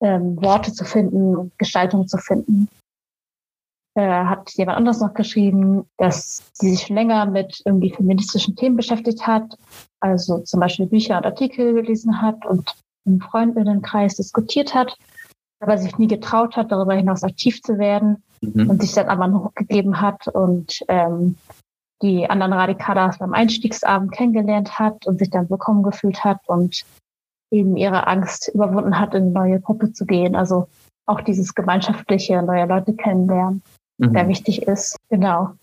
ähm, 0.00 0.42
Worte 0.42 0.72
zu 0.72 0.86
finden 0.86 1.36
und 1.36 1.58
Gestaltung 1.58 2.08
zu 2.08 2.16
finden. 2.16 2.68
Äh, 3.94 4.24
hat 4.24 4.50
jemand 4.52 4.78
anderes 4.78 5.00
noch 5.00 5.12
geschrieben, 5.12 5.84
dass 5.98 6.50
sie 6.54 6.70
sich 6.70 6.86
schon 6.86 6.96
länger 6.96 7.26
mit 7.26 7.60
irgendwie 7.66 7.92
feministischen 7.92 8.56
Themen 8.56 8.74
beschäftigt 8.76 9.26
hat, 9.26 9.58
also 10.00 10.38
zum 10.38 10.60
Beispiel 10.60 10.86
Bücher 10.86 11.18
und 11.18 11.26
Artikel 11.26 11.74
gelesen 11.74 12.22
hat 12.22 12.46
und 12.46 12.74
im 13.04 13.20
Freundinnenkreis 13.20 14.16
diskutiert 14.16 14.74
hat, 14.74 14.96
aber 15.60 15.76
sich 15.76 15.98
nie 15.98 16.06
getraut 16.06 16.56
hat, 16.56 16.72
darüber 16.72 16.94
hinaus 16.94 17.22
aktiv 17.22 17.60
zu 17.60 17.76
werden 17.76 18.22
mhm. 18.40 18.70
und 18.70 18.80
sich 18.80 18.92
dann 18.92 19.10
aber 19.10 19.28
noch 19.28 19.54
gegeben 19.54 20.00
hat 20.00 20.26
und 20.26 20.80
ähm, 20.88 21.36
die 22.00 22.30
anderen 22.30 22.54
Radikalas 22.54 23.18
beim 23.18 23.34
Einstiegsabend 23.34 24.10
kennengelernt 24.12 24.78
hat 24.78 25.06
und 25.06 25.18
sich 25.18 25.28
dann 25.28 25.50
willkommen 25.50 25.82
gefühlt 25.82 26.24
hat 26.24 26.40
und 26.46 26.82
eben 27.50 27.76
ihre 27.76 28.06
Angst 28.06 28.50
überwunden 28.54 28.98
hat, 28.98 29.12
in 29.12 29.24
eine 29.24 29.32
neue 29.32 29.60
Gruppe 29.60 29.92
zu 29.92 30.06
gehen. 30.06 30.34
Also 30.34 30.68
auch 31.04 31.20
dieses 31.20 31.54
gemeinschaftliche, 31.54 32.42
neue 32.42 32.64
Leute 32.64 32.94
kennenlernen, 32.94 33.62
mhm. 33.98 34.12
der 34.12 34.28
wichtig 34.28 34.62
ist. 34.62 34.96
Genau. 35.08 35.54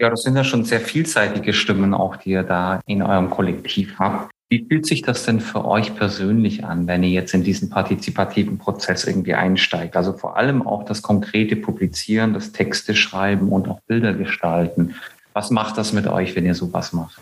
Ja, 0.00 0.10
das 0.10 0.22
sind 0.22 0.36
ja 0.36 0.44
schon 0.44 0.64
sehr 0.64 0.80
vielseitige 0.80 1.52
Stimmen 1.52 1.94
auch, 1.94 2.16
die 2.16 2.30
ihr 2.30 2.42
da 2.42 2.80
in 2.86 3.02
eurem 3.02 3.30
Kollektiv 3.30 3.98
habt. 3.98 4.32
Wie 4.50 4.66
fühlt 4.68 4.84
sich 4.84 5.00
das 5.00 5.24
denn 5.24 5.40
für 5.40 5.64
euch 5.64 5.94
persönlich 5.94 6.64
an, 6.64 6.86
wenn 6.86 7.02
ihr 7.02 7.10
jetzt 7.10 7.32
in 7.32 7.42
diesen 7.42 7.70
partizipativen 7.70 8.58
Prozess 8.58 9.04
irgendwie 9.04 9.32
einsteigt? 9.32 9.96
Also 9.96 10.12
vor 10.12 10.36
allem 10.36 10.66
auch 10.66 10.84
das 10.84 11.00
konkrete 11.00 11.56
Publizieren, 11.56 12.34
das 12.34 12.52
Texte 12.52 12.94
schreiben 12.94 13.50
und 13.50 13.66
auch 13.68 13.80
Bilder 13.86 14.12
gestalten. 14.12 14.94
Was 15.32 15.50
macht 15.50 15.78
das 15.78 15.94
mit 15.94 16.06
euch, 16.06 16.36
wenn 16.36 16.44
ihr 16.44 16.54
sowas 16.54 16.92
macht? 16.92 17.18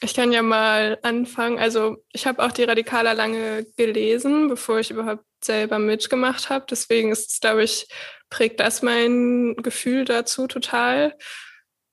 Ich 0.00 0.14
kann 0.14 0.30
ja 0.30 0.42
mal 0.42 0.98
anfangen. 1.02 1.58
Also 1.58 1.96
ich 2.12 2.26
habe 2.26 2.44
auch 2.44 2.52
die 2.52 2.64
Radikaler 2.64 3.14
lange 3.14 3.66
gelesen, 3.76 4.48
bevor 4.48 4.78
ich 4.78 4.90
überhaupt 4.90 5.24
selber 5.42 5.78
mitgemacht 5.78 6.50
habe. 6.50 6.66
Deswegen 6.70 7.10
ist 7.10 7.32
es, 7.32 7.40
glaube 7.40 7.64
ich, 7.64 7.88
prägt 8.34 8.58
das 8.58 8.82
mein 8.82 9.54
Gefühl 9.62 10.04
dazu 10.04 10.48
total. 10.48 11.16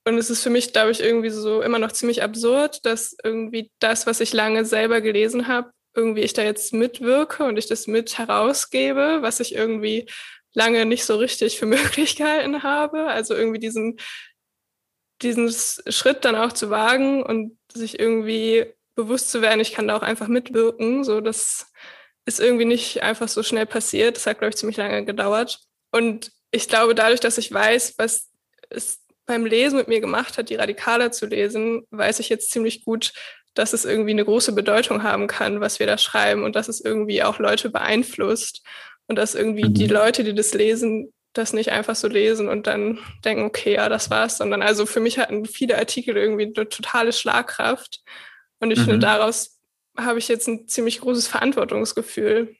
Und 0.05 0.17
es 0.17 0.31
ist 0.31 0.41
für 0.41 0.49
mich, 0.49 0.73
glaube 0.73 0.89
ich, 0.89 0.99
irgendwie 0.99 1.29
so 1.29 1.61
immer 1.61 1.77
noch 1.77 1.91
ziemlich 1.91 2.23
absurd, 2.23 2.83
dass 2.83 3.15
irgendwie 3.23 3.71
das, 3.77 4.07
was 4.07 4.21
ich 4.21 4.33
lange 4.33 4.65
selber 4.65 5.01
gelesen 5.01 5.47
habe, 5.47 5.69
irgendwie 5.93 6.21
ich 6.21 6.33
da 6.33 6.41
jetzt 6.41 6.73
mitwirke 6.73 7.43
und 7.43 7.57
ich 7.57 7.67
das 7.67 7.85
mit 7.85 8.17
herausgebe, 8.17 9.19
was 9.21 9.39
ich 9.39 9.53
irgendwie 9.53 10.09
lange 10.55 10.87
nicht 10.87 11.05
so 11.05 11.15
richtig 11.17 11.59
für 11.59 11.65
Möglichkeiten 11.67 12.63
habe. 12.63 13.05
Also 13.05 13.35
irgendwie 13.35 13.59
diesen, 13.59 13.99
diesen 15.21 15.53
Schritt 15.91 16.25
dann 16.25 16.35
auch 16.35 16.53
zu 16.53 16.71
wagen 16.71 17.21
und 17.21 17.55
sich 17.71 17.99
irgendwie 17.99 18.65
bewusst 18.95 19.29
zu 19.29 19.43
werden, 19.43 19.59
ich 19.59 19.73
kann 19.73 19.87
da 19.87 19.95
auch 19.95 20.01
einfach 20.01 20.27
mitwirken. 20.27 21.03
So, 21.03 21.21
das 21.21 21.71
ist 22.25 22.39
irgendwie 22.39 22.65
nicht 22.65 23.03
einfach 23.03 23.27
so 23.27 23.43
schnell 23.43 23.67
passiert. 23.67 24.15
Das 24.15 24.25
hat, 24.25 24.39
glaube 24.39 24.49
ich, 24.49 24.55
ziemlich 24.55 24.77
lange 24.77 25.05
gedauert. 25.05 25.61
Und 25.91 26.31
ich 26.51 26.67
glaube, 26.67 26.95
dadurch, 26.95 27.19
dass 27.19 27.37
ich 27.37 27.51
weiß, 27.51 27.95
was 27.97 28.29
es 28.69 29.01
beim 29.25 29.45
Lesen 29.45 29.77
mit 29.77 29.87
mir 29.87 30.01
gemacht 30.01 30.37
hat, 30.37 30.49
die 30.49 30.55
Radikaler 30.55 31.11
zu 31.11 31.25
lesen, 31.25 31.83
weiß 31.91 32.19
ich 32.19 32.29
jetzt 32.29 32.51
ziemlich 32.51 32.83
gut, 32.83 33.13
dass 33.53 33.73
es 33.73 33.85
irgendwie 33.85 34.11
eine 34.11 34.25
große 34.25 34.53
Bedeutung 34.53 35.03
haben 35.03 35.27
kann, 35.27 35.61
was 35.61 35.79
wir 35.79 35.87
da 35.87 35.97
schreiben 35.97 36.43
und 36.43 36.55
dass 36.55 36.69
es 36.69 36.81
irgendwie 36.81 37.23
auch 37.23 37.39
Leute 37.39 37.69
beeinflusst 37.69 38.63
und 39.07 39.17
dass 39.17 39.35
irgendwie 39.35 39.65
mhm. 39.65 39.73
die 39.73 39.87
Leute, 39.87 40.23
die 40.23 40.33
das 40.33 40.53
lesen, 40.53 41.13
das 41.33 41.53
nicht 41.53 41.71
einfach 41.71 41.95
so 41.95 42.07
lesen 42.07 42.49
und 42.49 42.67
dann 42.67 42.99
denken, 43.23 43.43
okay, 43.43 43.75
ja, 43.75 43.89
das 43.89 44.09
war's, 44.09 44.37
sondern 44.37 44.61
also 44.61 44.85
für 44.85 44.99
mich 44.99 45.17
hatten 45.17 45.45
viele 45.45 45.77
Artikel 45.77 46.17
irgendwie 46.17 46.45
eine 46.55 46.67
totale 46.67 47.13
Schlagkraft 47.13 48.01
und 48.59 48.71
ich 48.71 48.79
mhm. 48.79 48.83
finde, 48.83 48.99
daraus 48.99 49.59
habe 49.97 50.19
ich 50.19 50.27
jetzt 50.27 50.47
ein 50.47 50.67
ziemlich 50.67 51.01
großes 51.01 51.27
Verantwortungsgefühl. 51.27 52.55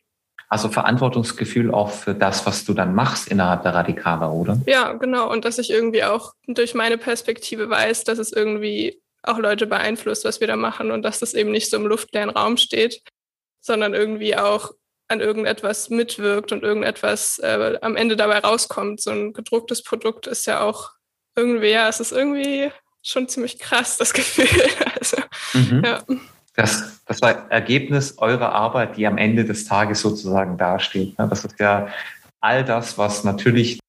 Also 0.51 0.67
Verantwortungsgefühl 0.67 1.73
auch 1.73 1.91
für 1.91 2.13
das, 2.13 2.45
was 2.45 2.65
du 2.65 2.73
dann 2.73 2.93
machst 2.93 3.29
innerhalb 3.29 3.63
der 3.63 3.73
Radikaler, 3.73 4.33
oder? 4.33 4.59
Ja, 4.65 4.91
genau. 4.91 5.31
Und 5.31 5.45
dass 5.45 5.57
ich 5.59 5.69
irgendwie 5.69 6.03
auch 6.03 6.33
durch 6.45 6.73
meine 6.73 6.97
Perspektive 6.97 7.69
weiß, 7.69 8.03
dass 8.03 8.19
es 8.19 8.33
irgendwie 8.33 9.01
auch 9.23 9.37
Leute 9.37 9.65
beeinflusst, 9.65 10.25
was 10.25 10.41
wir 10.41 10.47
da 10.47 10.57
machen 10.57 10.91
und 10.91 11.03
dass 11.03 11.19
das 11.19 11.35
eben 11.35 11.51
nicht 11.51 11.69
so 11.69 11.77
im 11.77 11.87
luftleeren 11.87 12.29
Raum 12.29 12.57
steht, 12.57 13.01
sondern 13.61 13.93
irgendwie 13.93 14.35
auch 14.35 14.71
an 15.07 15.21
irgendetwas 15.21 15.89
mitwirkt 15.89 16.51
und 16.51 16.63
irgendetwas 16.63 17.39
äh, 17.39 17.77
am 17.81 17.95
Ende 17.95 18.17
dabei 18.17 18.39
rauskommt. 18.39 18.99
So 18.99 19.11
ein 19.11 19.31
gedrucktes 19.31 19.83
Produkt 19.83 20.27
ist 20.27 20.47
ja 20.47 20.59
auch 20.59 20.89
irgendwie, 21.33 21.69
ja, 21.69 21.87
es 21.87 22.01
ist 22.01 22.11
irgendwie 22.11 22.73
schon 23.01 23.29
ziemlich 23.29 23.57
krass, 23.57 23.95
das 23.95 24.11
Gefühl. 24.13 24.49
Also, 24.99 25.15
mhm. 25.53 25.81
ja 25.85 26.03
das, 26.61 27.01
das 27.05 27.21
war 27.21 27.49
Ergebnis 27.51 28.17
eurer 28.19 28.51
Arbeit, 28.53 28.97
die 28.97 29.07
am 29.07 29.17
Ende 29.17 29.45
des 29.45 29.65
Tages 29.65 30.01
sozusagen 30.01 30.57
dasteht. 30.57 31.17
Ne? 31.17 31.27
Das 31.27 31.43
ist 31.43 31.59
ja 31.59 31.87
all 32.39 32.63
das, 32.63 32.97
was 32.97 33.23
natürlich 33.23 33.79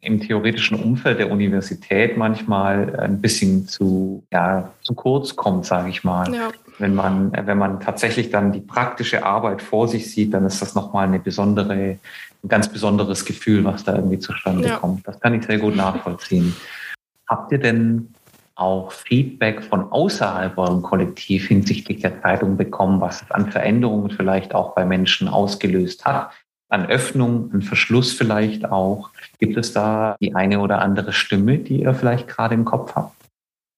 im 0.00 0.20
theoretischen 0.20 0.80
Umfeld 0.80 1.18
der 1.18 1.30
Universität 1.30 2.16
manchmal 2.16 3.00
ein 3.00 3.20
bisschen 3.20 3.66
zu, 3.66 4.22
ja, 4.30 4.72
zu 4.82 4.94
kurz 4.94 5.34
kommt, 5.34 5.64
sage 5.64 5.88
ich 5.88 6.04
mal. 6.04 6.32
Ja. 6.32 6.50
Wenn 6.78 6.94
man, 6.94 7.32
wenn 7.32 7.56
man 7.58 7.80
tatsächlich 7.80 8.30
dann 8.30 8.52
die 8.52 8.60
praktische 8.60 9.24
Arbeit 9.24 9.62
vor 9.62 9.88
sich 9.88 10.10
sieht, 10.10 10.34
dann 10.34 10.44
ist 10.44 10.60
das 10.60 10.74
nochmal 10.74 11.08
eine 11.08 11.18
besondere, 11.18 11.72
ein 11.72 12.48
ganz 12.48 12.68
besonderes 12.68 13.24
Gefühl, 13.24 13.64
was 13.64 13.84
da 13.84 13.96
irgendwie 13.96 14.18
zustande 14.18 14.68
ja. 14.68 14.76
kommt. 14.76 15.08
Das 15.08 15.18
kann 15.18 15.34
ich 15.34 15.44
sehr 15.44 15.58
gut 15.58 15.74
nachvollziehen. 15.74 16.54
Habt 17.26 17.50
ihr 17.50 17.58
denn 17.58 18.14
auch 18.56 18.90
Feedback 18.90 19.62
von 19.62 19.92
außerhalb 19.92 20.56
eurem 20.58 20.82
Kollektiv 20.82 21.48
hinsichtlich 21.48 22.00
der 22.00 22.20
Zeitung 22.22 22.56
bekommen, 22.56 23.00
was 23.00 23.22
es 23.22 23.30
an 23.30 23.50
Veränderungen 23.52 24.10
vielleicht 24.10 24.54
auch 24.54 24.74
bei 24.74 24.84
Menschen 24.84 25.28
ausgelöst 25.28 26.04
hat? 26.04 26.30
An 26.68 26.86
Öffnung, 26.86 27.52
an 27.52 27.62
Verschluss 27.62 28.12
vielleicht 28.12 28.64
auch. 28.64 29.10
Gibt 29.38 29.56
es 29.56 29.72
da 29.72 30.16
die 30.20 30.34
eine 30.34 30.60
oder 30.60 30.80
andere 30.80 31.12
Stimme, 31.12 31.58
die 31.58 31.82
ihr 31.82 31.94
vielleicht 31.94 32.26
gerade 32.26 32.54
im 32.54 32.64
Kopf 32.64 32.96
habt? 32.96 33.14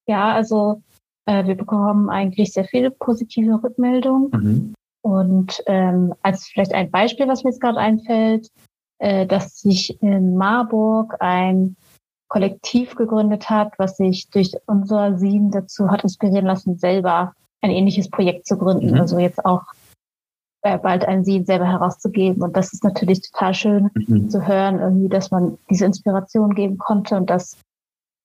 Ja, 0.07 0.33
also 0.33 0.81
äh, 1.25 1.45
wir 1.45 1.55
bekommen 1.55 2.09
eigentlich 2.09 2.53
sehr 2.53 2.65
viele 2.65 2.89
positive 2.89 3.61
Rückmeldungen. 3.61 4.31
Mhm. 4.31 4.73
Und 5.01 5.61
ähm, 5.67 6.13
als 6.23 6.47
vielleicht 6.47 6.73
ein 6.73 6.89
Beispiel, 6.89 7.27
was 7.27 7.43
mir 7.43 7.51
jetzt 7.51 7.61
gerade 7.61 7.77
einfällt, 7.77 8.49
äh, 8.97 9.27
dass 9.27 9.59
sich 9.59 10.01
in 10.01 10.35
Marburg 10.35 11.15
ein 11.19 11.75
Kollektiv 12.29 12.95
gegründet 12.95 13.49
hat, 13.49 13.73
was 13.77 13.97
sich 13.97 14.29
durch 14.29 14.53
unser 14.67 15.17
Sieben 15.17 15.51
dazu 15.51 15.89
hat 15.89 16.03
inspirieren 16.03 16.45
lassen, 16.45 16.77
selber 16.77 17.33
ein 17.61 17.71
ähnliches 17.71 18.09
Projekt 18.09 18.45
zu 18.45 18.57
gründen. 18.57 18.91
Mhm. 18.91 19.01
Also 19.01 19.19
jetzt 19.19 19.43
auch 19.43 19.63
äh, 20.61 20.77
bald 20.77 21.05
ein 21.05 21.25
Sieben 21.25 21.45
selber 21.45 21.65
herauszugeben. 21.65 22.41
Und 22.41 22.55
das 22.55 22.71
ist 22.71 22.83
natürlich 22.83 23.21
total 23.31 23.53
schön 23.53 23.89
mhm. 23.93 24.29
zu 24.29 24.47
hören, 24.47 24.79
irgendwie, 24.79 25.09
dass 25.09 25.31
man 25.31 25.57
diese 25.69 25.85
Inspiration 25.85 26.53
geben 26.53 26.77
konnte 26.77 27.17
und 27.17 27.29
dass 27.29 27.57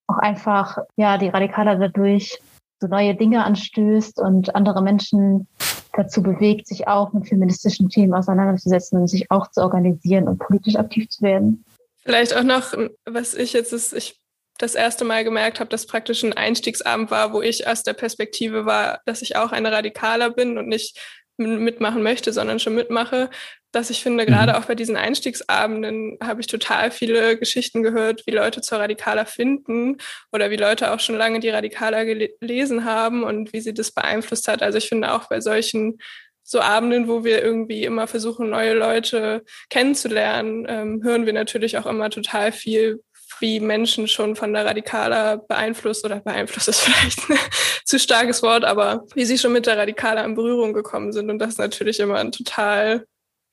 auch 0.06 0.18
einfach, 0.18 0.78
ja, 0.96 1.16
die 1.18 1.28
Radikaler 1.28 1.76
dadurch 1.76 2.40
so 2.80 2.88
neue 2.88 3.14
Dinge 3.14 3.44
anstößt 3.44 4.20
und 4.20 4.54
andere 4.54 4.82
Menschen 4.82 5.48
dazu 5.92 6.22
bewegt, 6.22 6.66
sich 6.66 6.88
auch 6.88 7.12
mit 7.12 7.28
feministischen 7.28 7.88
Themen 7.88 8.14
auseinanderzusetzen 8.14 9.00
und 9.00 9.08
sich 9.08 9.30
auch 9.30 9.50
zu 9.50 9.62
organisieren 9.62 10.28
und 10.28 10.38
politisch 10.38 10.76
aktiv 10.76 11.08
zu 11.08 11.22
werden. 11.22 11.64
Vielleicht 12.04 12.34
auch 12.34 12.42
noch, 12.42 12.74
was 13.04 13.34
ich 13.34 13.52
jetzt 13.52 13.72
ist, 13.72 13.92
ich 13.92 14.20
das 14.58 14.74
erste 14.74 15.04
Mal 15.04 15.24
gemerkt 15.24 15.58
habe, 15.58 15.70
dass 15.70 15.86
praktisch 15.86 16.22
ein 16.22 16.32
Einstiegsabend 16.32 17.10
war, 17.10 17.32
wo 17.32 17.42
ich 17.42 17.66
aus 17.66 17.82
der 17.82 17.94
Perspektive 17.94 18.66
war, 18.66 19.00
dass 19.04 19.22
ich 19.22 19.36
auch 19.36 19.52
eine 19.52 19.72
Radikaler 19.72 20.30
bin 20.30 20.58
und 20.58 20.68
nicht 20.68 20.98
mitmachen 21.36 22.02
möchte, 22.02 22.32
sondern 22.32 22.60
schon 22.60 22.76
mitmache, 22.76 23.28
dass 23.72 23.90
ich 23.90 24.02
finde, 24.02 24.24
gerade 24.24 24.52
mhm. 24.52 24.58
auch 24.58 24.66
bei 24.66 24.76
diesen 24.76 24.96
Einstiegsabenden 24.96 26.18
habe 26.22 26.40
ich 26.40 26.46
total 26.46 26.92
viele 26.92 27.36
Geschichten 27.36 27.82
gehört, 27.82 28.24
wie 28.26 28.30
Leute 28.30 28.60
zur 28.60 28.78
Radikaler 28.78 29.26
finden 29.26 29.96
oder 30.30 30.50
wie 30.50 30.56
Leute 30.56 30.92
auch 30.92 31.00
schon 31.00 31.16
lange 31.16 31.40
die 31.40 31.50
Radikaler 31.50 32.04
gelesen 32.04 32.84
haben 32.84 33.24
und 33.24 33.52
wie 33.52 33.60
sie 33.60 33.74
das 33.74 33.90
beeinflusst 33.90 34.46
hat. 34.46 34.62
Also 34.62 34.78
ich 34.78 34.88
finde 34.88 35.12
auch 35.12 35.28
bei 35.28 35.40
solchen 35.40 35.98
so 36.44 36.60
Abenden, 36.60 37.08
wo 37.08 37.24
wir 37.24 37.42
irgendwie 37.42 37.84
immer 37.84 38.06
versuchen, 38.06 38.50
neue 38.50 38.74
Leute 38.74 39.42
kennenzulernen, 39.70 40.66
ähm, 40.68 41.02
hören 41.02 41.24
wir 41.26 41.32
natürlich 41.32 41.78
auch 41.78 41.86
immer 41.86 42.10
total 42.10 42.52
viel, 42.52 43.00
wie 43.40 43.60
Menschen 43.60 44.06
schon 44.06 44.36
von 44.36 44.52
der 44.52 44.66
Radikaler 44.66 45.38
beeinflusst 45.38 46.04
oder 46.04 46.20
beeinflusst 46.20 46.68
ist 46.68 46.80
vielleicht 46.82 47.30
ein 47.30 47.38
zu 47.84 47.98
starkes 47.98 48.42
Wort, 48.42 48.64
aber 48.64 49.06
wie 49.14 49.24
sie 49.24 49.38
schon 49.38 49.52
mit 49.52 49.66
der 49.66 49.78
Radikaler 49.78 50.24
in 50.24 50.34
Berührung 50.34 50.74
gekommen 50.74 51.12
sind. 51.12 51.30
Und 51.30 51.38
das 51.38 51.50
ist 51.50 51.58
natürlich 51.58 51.98
immer 51.98 52.18
ein 52.18 52.30
total, 52.30 53.06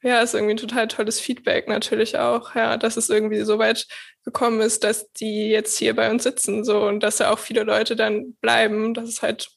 ja, 0.03 0.21
ist 0.21 0.33
irgendwie 0.33 0.53
ein 0.53 0.57
total 0.57 0.87
tolles 0.87 1.19
Feedback 1.19 1.67
natürlich 1.67 2.17
auch, 2.17 2.55
ja, 2.55 2.77
dass 2.77 2.97
es 2.97 3.09
irgendwie 3.09 3.41
so 3.41 3.57
weit 3.57 3.87
gekommen 4.25 4.61
ist, 4.61 4.83
dass 4.83 5.11
die 5.13 5.49
jetzt 5.49 5.77
hier 5.77 5.95
bei 5.95 6.11
uns 6.11 6.23
sitzen, 6.23 6.63
so 6.63 6.83
und 6.83 7.01
dass 7.01 7.19
ja 7.19 7.31
auch 7.31 7.39
viele 7.39 7.63
Leute 7.63 7.95
dann 7.95 8.35
bleiben. 8.41 8.93
Das 8.93 9.07
ist 9.07 9.21
halt, 9.21 9.49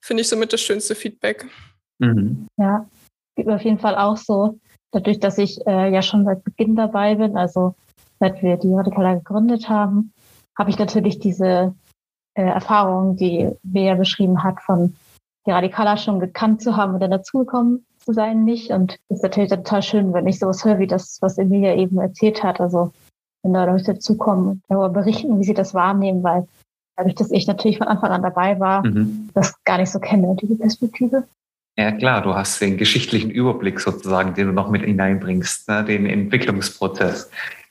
finde 0.00 0.20
ich, 0.20 0.28
somit 0.28 0.52
das 0.52 0.60
schönste 0.60 0.94
Feedback. 0.94 1.46
Mhm. 2.02 2.48
Ja, 2.56 2.86
geht 3.36 3.46
mir 3.46 3.54
auf 3.54 3.62
jeden 3.62 3.78
Fall 3.78 3.96
auch 3.96 4.16
so. 4.16 4.58
dadurch, 4.90 5.20
dass 5.20 5.38
ich 5.38 5.66
äh, 5.66 5.90
ja 5.90 6.02
schon 6.02 6.24
seit 6.24 6.44
Beginn 6.44 6.76
dabei 6.76 7.14
bin, 7.14 7.36
also 7.36 7.74
seit 8.20 8.42
wir 8.42 8.56
die 8.58 8.74
Radikala 8.74 9.14
gegründet 9.14 9.68
haben, 9.68 10.12
habe 10.58 10.70
ich 10.70 10.78
natürlich 10.78 11.18
diese 11.18 11.74
äh, 12.34 12.42
Erfahrung, 12.42 13.16
die 13.16 13.50
Bea 13.62 13.94
beschrieben 13.94 14.42
hat, 14.42 14.60
von 14.60 14.94
die 15.46 15.50
Radikala 15.50 15.96
schon 15.96 16.20
gekannt 16.20 16.60
zu 16.60 16.76
haben 16.76 16.94
und 16.94 17.00
dann 17.00 17.10
dazugekommen 17.10 17.86
zu 17.98 18.12
sein, 18.12 18.44
nicht. 18.44 18.70
Und 18.70 18.98
es 19.08 19.18
ist 19.18 19.22
natürlich 19.22 19.50
total 19.50 19.82
schön, 19.82 20.12
wenn 20.12 20.26
ich 20.26 20.38
sowas 20.38 20.64
höre, 20.64 20.78
wie 20.78 20.86
das, 20.86 21.18
was 21.20 21.38
Emilia 21.38 21.74
eben 21.74 21.98
erzählt 21.98 22.42
hat. 22.42 22.60
Also 22.60 22.92
wenn 23.42 23.54
da 23.54 23.64
Leute 23.64 23.94
dazukommen 23.94 24.48
und 24.48 24.62
darüber 24.68 24.90
berichten, 24.90 25.38
wie 25.38 25.44
sie 25.44 25.54
das 25.54 25.74
wahrnehmen, 25.74 26.22
weil 26.22 26.46
dadurch, 26.96 27.14
dass 27.14 27.30
ich 27.30 27.46
natürlich 27.46 27.78
von 27.78 27.88
Anfang 27.88 28.10
an 28.10 28.22
dabei 28.22 28.60
war, 28.60 28.86
mhm. 28.86 29.30
das 29.34 29.54
gar 29.64 29.78
nicht 29.78 29.90
so 29.90 29.98
kenne, 29.98 30.36
diese 30.40 30.56
Perspektive. 30.56 31.24
Ja 31.76 31.90
klar, 31.92 32.22
du 32.22 32.34
hast 32.34 32.60
den 32.60 32.76
geschichtlichen 32.76 33.30
Überblick 33.30 33.80
sozusagen, 33.80 34.34
den 34.34 34.48
du 34.48 34.52
noch 34.52 34.70
mit 34.70 34.82
hineinbringst, 34.82 35.68
ne? 35.68 35.84
den 35.84 36.04
Entwicklungsprozess. 36.06 37.30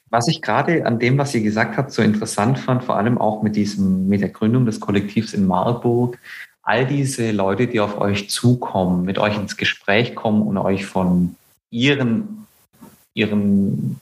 Was 0.10 0.28
ich 0.28 0.42
gerade 0.42 0.86
an 0.86 1.00
dem, 1.00 1.18
was 1.18 1.36
ihr 1.36 1.42
gesagt 1.42 1.78
habt, 1.78 1.92
so 1.92 2.02
interessant 2.02 2.58
fand, 2.58 2.84
vor 2.84 2.98
allem 2.98 3.18
auch 3.18 3.44
mit 3.44 3.56
diesem, 3.56 4.10
mit 4.10 4.22
der 4.22 4.30
Gründung 4.30 4.66
des 4.66 4.80
Kollektivs 4.80 5.34
in 5.34 5.46
Marburg, 5.46 6.18
all 6.64 6.86
diese 6.86 7.32
Leute, 7.32 7.68
die 7.68 7.80
auf 7.80 8.00
euch 8.00 8.30
zukommen, 8.30 9.06
mit 9.06 9.20
euch 9.20 9.38
ins 9.38 9.56
Gespräch 9.56 10.16
kommen 10.16 10.42
und 10.42 10.58
euch 10.58 10.86
von 10.86 11.36
ihren, 11.70 12.48
ihren 13.14 14.02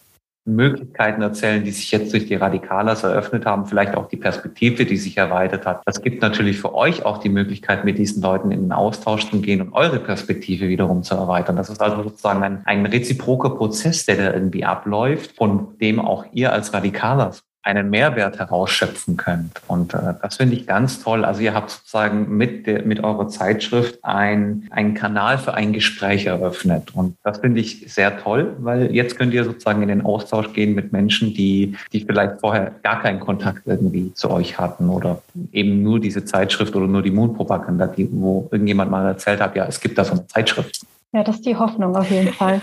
Möglichkeiten 0.56 1.22
erzählen, 1.22 1.64
die 1.64 1.72
sich 1.72 1.92
jetzt 1.92 2.14
durch 2.14 2.28
die 2.28 2.36
Radikalas 2.36 3.04
eröffnet 3.04 3.46
haben, 3.46 3.66
vielleicht 3.66 3.96
auch 3.96 4.08
die 4.08 4.18
Perspektive, 4.18 4.86
die 4.86 4.98
sich 4.98 5.18
erweitert 5.18 5.66
hat. 5.66 5.82
Das 5.86 6.02
gibt 6.02 6.22
natürlich 6.22 6.60
für 6.60 6.74
euch 6.74 7.06
auch 7.06 7.18
die 7.20 7.30
Möglichkeit, 7.30 7.86
mit 7.86 7.98
diesen 7.98 8.22
Leuten 8.22 8.52
in 8.52 8.62
den 8.62 8.72
Austausch 8.72 9.30
zu 9.30 9.42
gehen 9.42 9.62
und 9.62 9.74
eure 9.74 10.00
Perspektive 10.00 10.68
wiederum 10.68 11.04
zu 11.04 11.16
erweitern. 11.16 11.56
Das 11.56 11.70
ist 11.70 11.82
also 11.82 12.04
sozusagen 12.04 12.44
ein, 12.44 12.62
ein 12.66 12.86
reziproker 12.86 13.52
Prozess, 13.52 14.06
der 14.06 14.18
da 14.18 14.34
irgendwie 14.34 14.66
abläuft, 14.66 15.36
von 15.38 15.78
dem 15.80 16.00
auch 16.00 16.26
ihr 16.34 16.54
als 16.54 16.74
Radikalas 16.74 17.44
einen 17.70 17.90
Mehrwert 17.90 18.40
herausschöpfen 18.40 19.16
könnt. 19.16 19.62
Und 19.68 19.94
äh, 19.94 20.16
das 20.22 20.38
finde 20.38 20.56
ich 20.56 20.66
ganz 20.66 21.02
toll. 21.02 21.24
Also 21.24 21.42
ihr 21.42 21.54
habt 21.54 21.70
sozusagen 21.70 22.36
mit, 22.36 22.68
der, 22.68 22.84
mit 22.84 23.04
eurer 23.04 23.28
Zeitschrift 23.28 24.00
ein, 24.04 24.68
einen 24.72 24.96
Kanal 24.96 25.38
für 25.38 25.54
ein 25.54 25.72
Gespräch 25.72 26.26
eröffnet. 26.26 26.96
Und 26.96 27.16
das 27.24 27.40
finde 27.40 27.62
ich 27.62 27.86
sehr 27.94 28.20
toll, 28.20 28.56
weil 28.60 28.94
jetzt 28.94 29.18
könnt 29.18 29.34
ihr 29.34 29.44
sozusagen 29.44 29.82
in 29.82 29.90
den 29.90 30.06
Austausch 30.06 30.52
gehen 30.54 30.74
mit 30.74 30.92
Menschen, 30.92 31.34
die, 31.34 31.76
die 31.94 32.02
vielleicht 32.02 32.40
vorher 32.40 32.72
gar 32.84 33.02
keinen 33.02 33.20
Kontakt 33.20 33.62
irgendwie 33.66 34.14
zu 34.14 34.32
euch 34.32 34.58
hatten 34.60 34.90
oder 34.90 35.22
eben 35.52 35.84
nur 35.84 36.00
diese 36.00 36.26
Zeitschrift 36.26 36.76
oder 36.76 36.88
nur 36.88 37.04
die 37.04 37.12
Moonpropaganda, 37.12 37.88
die, 37.88 38.10
wo 38.12 38.50
irgendjemand 38.52 38.90
mal 38.90 39.06
erzählt 39.06 39.42
hat, 39.42 39.56
ja, 39.56 39.66
es 39.66 39.80
gibt 39.80 39.98
da 39.98 40.04
so 40.04 40.14
eine 40.14 40.28
Zeitschrift. 40.28 40.82
Ja, 41.12 41.24
das 41.24 41.38
ist 41.38 41.46
die 41.46 41.56
Hoffnung 41.56 41.96
auf 41.96 42.10
jeden 42.10 42.34
Fall. 42.34 42.62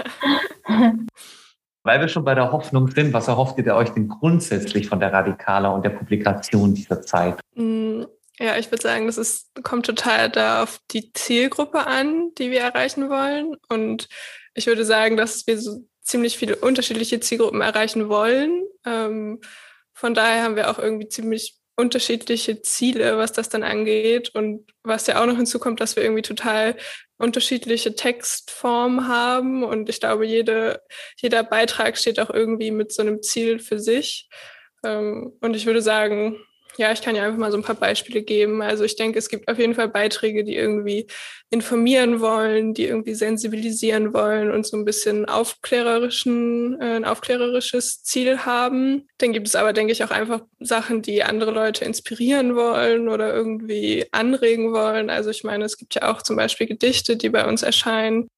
Weil 1.86 2.00
wir 2.00 2.08
schon 2.08 2.24
bei 2.24 2.34
der 2.34 2.50
Hoffnung 2.50 2.88
sind, 2.90 3.12
was 3.12 3.28
erhofft 3.28 3.58
ihr 3.58 3.74
euch 3.74 3.90
denn 3.90 4.08
grundsätzlich 4.08 4.88
von 4.88 4.98
der 4.98 5.12
Radikala 5.12 5.68
und 5.68 5.84
der 5.84 5.90
Publikation 5.90 6.74
dieser 6.74 7.00
Zeit? 7.02 7.38
Mm, 7.54 8.02
ja, 8.40 8.56
ich 8.58 8.70
würde 8.72 8.82
sagen, 8.82 9.06
das 9.06 9.18
ist, 9.18 9.50
kommt 9.62 9.86
total 9.86 10.28
da 10.28 10.64
auf 10.64 10.80
die 10.90 11.12
Zielgruppe 11.12 11.86
an, 11.86 12.32
die 12.38 12.50
wir 12.50 12.60
erreichen 12.60 13.08
wollen. 13.08 13.54
Und 13.68 14.08
ich 14.54 14.66
würde 14.66 14.84
sagen, 14.84 15.16
dass 15.16 15.46
wir 15.46 15.60
so 15.60 15.84
ziemlich 16.02 16.36
viele 16.36 16.56
unterschiedliche 16.56 17.20
Zielgruppen 17.20 17.60
erreichen 17.60 18.08
wollen. 18.08 18.64
Ähm, 18.84 19.40
von 19.92 20.12
daher 20.12 20.42
haben 20.42 20.56
wir 20.56 20.70
auch 20.70 20.80
irgendwie 20.80 21.08
ziemlich 21.08 21.55
unterschiedliche 21.76 22.62
Ziele, 22.62 23.18
was 23.18 23.32
das 23.32 23.48
dann 23.48 23.62
angeht. 23.62 24.30
Und 24.34 24.66
was 24.82 25.06
ja 25.06 25.20
auch 25.22 25.26
noch 25.26 25.36
hinzukommt, 25.36 25.80
dass 25.80 25.96
wir 25.96 26.02
irgendwie 26.02 26.22
total 26.22 26.76
unterschiedliche 27.18 27.94
Textformen 27.94 29.08
haben. 29.08 29.62
Und 29.62 29.88
ich 29.88 30.00
glaube, 30.00 30.26
jede, 30.26 30.82
jeder 31.16 31.42
Beitrag 31.44 31.96
steht 31.98 32.20
auch 32.20 32.30
irgendwie 32.30 32.70
mit 32.70 32.92
so 32.92 33.02
einem 33.02 33.22
Ziel 33.22 33.58
für 33.58 33.78
sich. 33.78 34.28
Ähm, 34.84 35.32
und 35.40 35.54
ich 35.54 35.66
würde 35.66 35.82
sagen, 35.82 36.38
ja, 36.78 36.92
ich 36.92 37.00
kann 37.00 37.16
ja 37.16 37.24
einfach 37.24 37.38
mal 37.38 37.50
so 37.50 37.56
ein 37.56 37.62
paar 37.62 37.76
Beispiele 37.76 38.22
geben. 38.22 38.60
Also 38.62 38.84
ich 38.84 38.96
denke, 38.96 39.18
es 39.18 39.28
gibt 39.28 39.48
auf 39.48 39.58
jeden 39.58 39.74
Fall 39.74 39.88
Beiträge, 39.88 40.44
die 40.44 40.56
irgendwie 40.56 41.06
informieren 41.48 42.20
wollen, 42.20 42.74
die 42.74 42.84
irgendwie 42.84 43.14
sensibilisieren 43.14 44.12
wollen 44.12 44.50
und 44.50 44.66
so 44.66 44.76
ein 44.76 44.84
bisschen 44.84 45.24
aufklärerischen, 45.26 46.80
äh, 46.80 46.96
ein 46.96 47.04
aufklärerisches 47.04 48.02
Ziel 48.02 48.40
haben. 48.40 49.06
Dann 49.18 49.32
gibt 49.32 49.46
es 49.46 49.54
aber, 49.54 49.72
denke 49.72 49.92
ich, 49.92 50.04
auch 50.04 50.10
einfach 50.10 50.42
Sachen, 50.58 51.02
die 51.02 51.22
andere 51.22 51.52
Leute 51.52 51.84
inspirieren 51.84 52.56
wollen 52.56 53.08
oder 53.08 53.32
irgendwie 53.32 54.06
anregen 54.12 54.72
wollen. 54.72 55.08
Also 55.08 55.30
ich 55.30 55.44
meine, 55.44 55.64
es 55.64 55.78
gibt 55.78 55.94
ja 55.94 56.10
auch 56.10 56.22
zum 56.22 56.36
Beispiel 56.36 56.66
Gedichte, 56.66 57.16
die 57.16 57.30
bei 57.30 57.46
uns 57.46 57.62
erscheinen. 57.62 58.28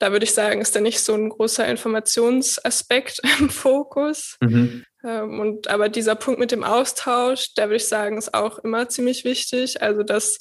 Da 0.00 0.10
würde 0.10 0.24
ich 0.24 0.34
sagen, 0.34 0.60
ist 0.60 0.74
da 0.74 0.80
nicht 0.80 1.00
so 1.00 1.14
ein 1.14 1.28
großer 1.28 1.66
Informationsaspekt 1.68 3.20
im 3.38 3.50
Fokus. 3.50 4.36
Mhm. 4.40 4.84
Ähm, 5.04 5.40
und 5.40 5.68
aber 5.68 5.88
dieser 5.88 6.14
Punkt 6.14 6.40
mit 6.40 6.50
dem 6.50 6.64
Austausch, 6.64 7.54
da 7.54 7.64
würde 7.64 7.76
ich 7.76 7.88
sagen, 7.88 8.18
ist 8.18 8.34
auch 8.34 8.58
immer 8.58 8.88
ziemlich 8.88 9.24
wichtig. 9.24 9.82
Also 9.82 10.02
dass 10.02 10.40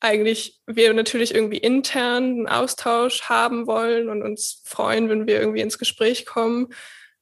eigentlich 0.00 0.60
wir 0.66 0.92
natürlich 0.94 1.34
irgendwie 1.34 1.58
intern 1.58 2.24
einen 2.24 2.48
Austausch 2.48 3.22
haben 3.22 3.66
wollen 3.66 4.08
und 4.08 4.22
uns 4.22 4.62
freuen, 4.64 5.08
wenn 5.08 5.26
wir 5.26 5.40
irgendwie 5.40 5.60
ins 5.60 5.78
Gespräch 5.78 6.26
kommen, 6.26 6.68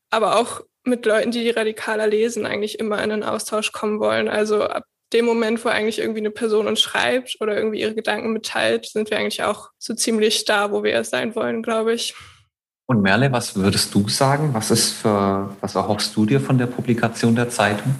aber 0.08 0.38
auch 0.38 0.62
mit 0.84 1.04
Leuten, 1.04 1.30
die 1.30 1.50
radikaler 1.50 2.06
lesen, 2.06 2.46
eigentlich 2.46 2.78
immer 2.78 3.02
in 3.04 3.12
einen 3.12 3.22
Austausch 3.22 3.72
kommen 3.72 4.00
wollen. 4.00 4.28
Also 4.28 4.64
ab 4.64 4.84
dem 5.12 5.26
Moment, 5.26 5.62
wo 5.64 5.68
eigentlich 5.68 5.98
irgendwie 5.98 6.20
eine 6.20 6.30
Person 6.30 6.66
uns 6.66 6.80
schreibt 6.80 7.36
oder 7.40 7.54
irgendwie 7.54 7.80
ihre 7.80 7.94
Gedanken 7.94 8.32
mitteilt, 8.32 8.86
sind 8.86 9.10
wir 9.10 9.18
eigentlich 9.18 9.42
auch 9.42 9.68
so 9.78 9.94
ziemlich 9.94 10.46
da, 10.46 10.72
wo 10.72 10.82
wir 10.82 11.04
sein 11.04 11.34
wollen, 11.34 11.62
glaube 11.62 11.92
ich. 11.92 12.14
Und 12.90 13.02
Merle, 13.02 13.30
was 13.30 13.54
würdest 13.54 13.94
du 13.94 14.08
sagen? 14.08 14.52
Was 14.52 14.72
ist 14.72 14.94
für, 14.94 15.48
was 15.60 15.76
erhoffst 15.76 16.16
du 16.16 16.26
dir 16.26 16.40
von 16.40 16.58
der 16.58 16.66
Publikation 16.66 17.36
der 17.36 17.48
Zeitung? 17.48 17.94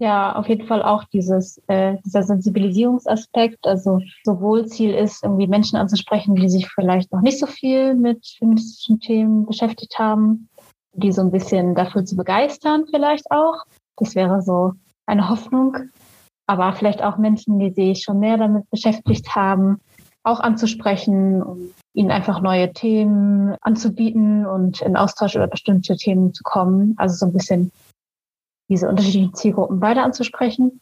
Ja, 0.00 0.34
auf 0.34 0.48
jeden 0.48 0.66
Fall 0.66 0.82
auch 0.82 1.04
dieses, 1.04 1.60
äh, 1.66 1.98
dieser 2.02 2.22
Sensibilisierungsaspekt. 2.22 3.66
Also 3.66 4.00
sowohl 4.24 4.64
Ziel 4.64 4.94
ist, 4.94 5.22
irgendwie 5.22 5.46
Menschen 5.46 5.76
anzusprechen, 5.76 6.36
die 6.36 6.48
sich 6.48 6.66
vielleicht 6.70 7.12
noch 7.12 7.20
nicht 7.20 7.38
so 7.38 7.44
viel 7.44 7.94
mit 7.94 8.26
feministischen 8.38 8.98
Themen 8.98 9.44
beschäftigt 9.44 9.98
haben, 9.98 10.48
die 10.94 11.12
so 11.12 11.20
ein 11.20 11.30
bisschen 11.30 11.74
dafür 11.74 12.06
zu 12.06 12.16
begeistern 12.16 12.86
vielleicht 12.90 13.30
auch. 13.30 13.64
Das 13.98 14.14
wäre 14.14 14.40
so 14.40 14.72
eine 15.04 15.28
Hoffnung. 15.28 15.76
Aber 16.46 16.72
vielleicht 16.72 17.02
auch 17.02 17.18
Menschen, 17.18 17.58
die 17.58 17.74
sich 17.74 18.02
schon 18.02 18.20
mehr 18.20 18.38
damit 18.38 18.70
beschäftigt 18.70 19.34
haben, 19.36 19.82
auch 20.22 20.40
anzusprechen 20.40 21.42
und 21.42 21.74
ihnen 21.96 22.10
einfach 22.10 22.42
neue 22.42 22.72
Themen 22.72 23.56
anzubieten 23.62 24.46
und 24.46 24.82
in 24.82 24.96
Austausch 24.96 25.34
über 25.34 25.46
bestimmte 25.46 25.96
Themen 25.96 26.34
zu 26.34 26.42
kommen. 26.44 26.94
Also 26.98 27.16
so 27.16 27.26
ein 27.26 27.32
bisschen 27.32 27.72
diese 28.68 28.88
unterschiedlichen 28.88 29.34
Zielgruppen 29.34 29.80
beide 29.80 30.02
anzusprechen. 30.02 30.80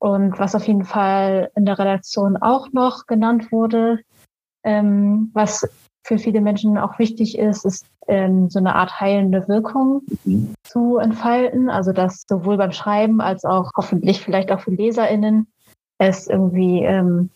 Und 0.00 0.38
was 0.38 0.54
auf 0.54 0.66
jeden 0.66 0.84
Fall 0.84 1.50
in 1.54 1.64
der 1.64 1.78
Redaktion 1.78 2.36
auch 2.36 2.72
noch 2.72 3.06
genannt 3.06 3.52
wurde, 3.52 4.00
ähm, 4.64 5.30
was 5.32 5.68
für 6.04 6.18
viele 6.18 6.40
Menschen 6.40 6.76
auch 6.76 6.98
wichtig 6.98 7.38
ist, 7.38 7.64
ist 7.64 7.86
ähm, 8.08 8.50
so 8.50 8.58
eine 8.58 8.74
Art 8.74 8.98
heilende 8.98 9.46
Wirkung 9.46 10.02
zu 10.64 10.96
entfalten. 10.96 11.70
Also 11.70 11.92
dass 11.92 12.24
sowohl 12.28 12.56
beim 12.56 12.72
Schreiben 12.72 13.20
als 13.20 13.44
auch 13.44 13.70
hoffentlich 13.76 14.20
vielleicht 14.22 14.50
auch 14.50 14.60
für 14.60 14.72
LeserInnen 14.72 15.46
es 15.98 16.26
irgendwie 16.26 16.82
ähm, 16.82 17.30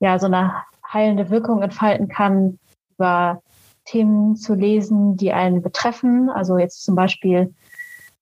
ja 0.00 0.18
so 0.18 0.26
eine 0.26 0.52
heilende 0.92 1.30
Wirkung 1.30 1.62
entfalten 1.62 2.08
kann, 2.08 2.58
über 2.94 3.42
Themen 3.84 4.36
zu 4.36 4.54
lesen, 4.54 5.16
die 5.16 5.32
einen 5.32 5.62
betreffen. 5.62 6.30
Also 6.30 6.58
jetzt 6.58 6.84
zum 6.84 6.94
Beispiel, 6.94 7.54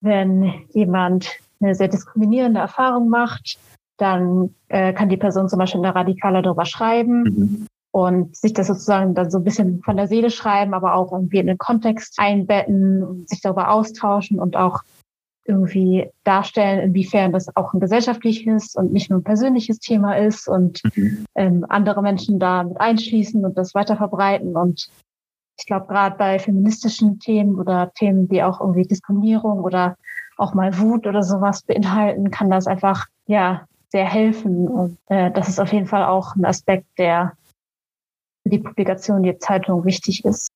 wenn 0.01 0.53
jemand 0.73 1.39
eine 1.61 1.75
sehr 1.75 1.89
diskriminierende 1.89 2.61
Erfahrung 2.61 3.09
macht, 3.09 3.59
dann 3.99 4.55
äh, 4.69 4.93
kann 4.95 5.11
die 5.11 5.19
Person 5.19 5.49
zum 5.49 5.59
Beispiel 5.59 5.85
eine 5.85 5.95
Radikale 5.95 6.41
darüber 6.41 6.65
schreiben 6.65 7.23
mhm. 7.23 7.67
und 7.93 8.35
sich 8.35 8.55
das 8.55 8.69
sozusagen 8.69 9.15
dann 9.15 9.31
so 9.31 9.39
ein 9.39 9.45
bisschen 9.45 9.83
von 9.83 9.97
der 9.97 10.09
Seele 10.09 10.31
schreiben, 10.31 10.73
aber 10.73 10.95
auch 10.95 11.13
irgendwie 11.13 11.39
in 11.39 11.47
den 11.47 11.59
Kontext 11.59 12.15
einbetten 12.17 13.03
und 13.03 13.29
sich 13.29 13.43
darüber 13.43 13.71
austauschen 13.71 14.41
und 14.41 14.57
auch 14.57 14.81
irgendwie 15.51 16.09
darstellen, 16.25 16.81
inwiefern 16.81 17.33
das 17.33 17.55
auch 17.57 17.75
ein 17.75 17.81
gesellschaftliches 17.81 18.75
und 18.75 18.93
nicht 18.93 19.11
nur 19.11 19.19
ein 19.19 19.25
persönliches 19.25 19.79
Thema 19.81 20.17
ist 20.17 20.49
und 20.49 20.81
mhm. 20.95 21.27
ähm, 21.35 21.67
andere 21.69 22.03
Menschen 22.03 22.39
da 22.39 22.63
mit 22.65 22.81
einschließen 22.81 23.45
und 23.45 23.59
das 23.59 23.75
weiter 23.75 23.97
verbreiten. 23.97 24.57
Und 24.57 24.89
ich 25.59 25.67
glaube, 25.67 25.87
gerade 25.89 26.17
bei 26.17 26.39
feministischen 26.39 27.19
Themen 27.19 27.59
oder 27.59 27.93
Themen, 27.95 28.29
die 28.29 28.43
auch 28.43 28.61
irgendwie 28.61 28.85
Diskriminierung 28.85 29.61
oder 29.61 29.97
auch 30.37 30.55
mal 30.55 30.79
Wut 30.79 31.07
oder 31.07 31.23
sowas 31.23 31.63
beinhalten, 31.63 32.31
kann 32.31 32.49
das 32.49 32.67
einfach 32.67 33.07
ja 33.27 33.67
sehr 33.91 34.07
helfen. 34.07 34.69
Und 34.69 34.99
äh, 35.07 35.31
das 35.31 35.49
ist 35.49 35.61
auf 35.61 35.73
jeden 35.73 35.87
Fall 35.87 36.05
auch 36.05 36.35
ein 36.37 36.45
Aspekt, 36.45 36.87
der 36.99 37.35
für 38.43 38.51
die 38.51 38.59
Publikation 38.59 39.23
der 39.23 39.39
Zeitung 39.39 39.85
wichtig 39.85 40.25
ist. 40.25 40.49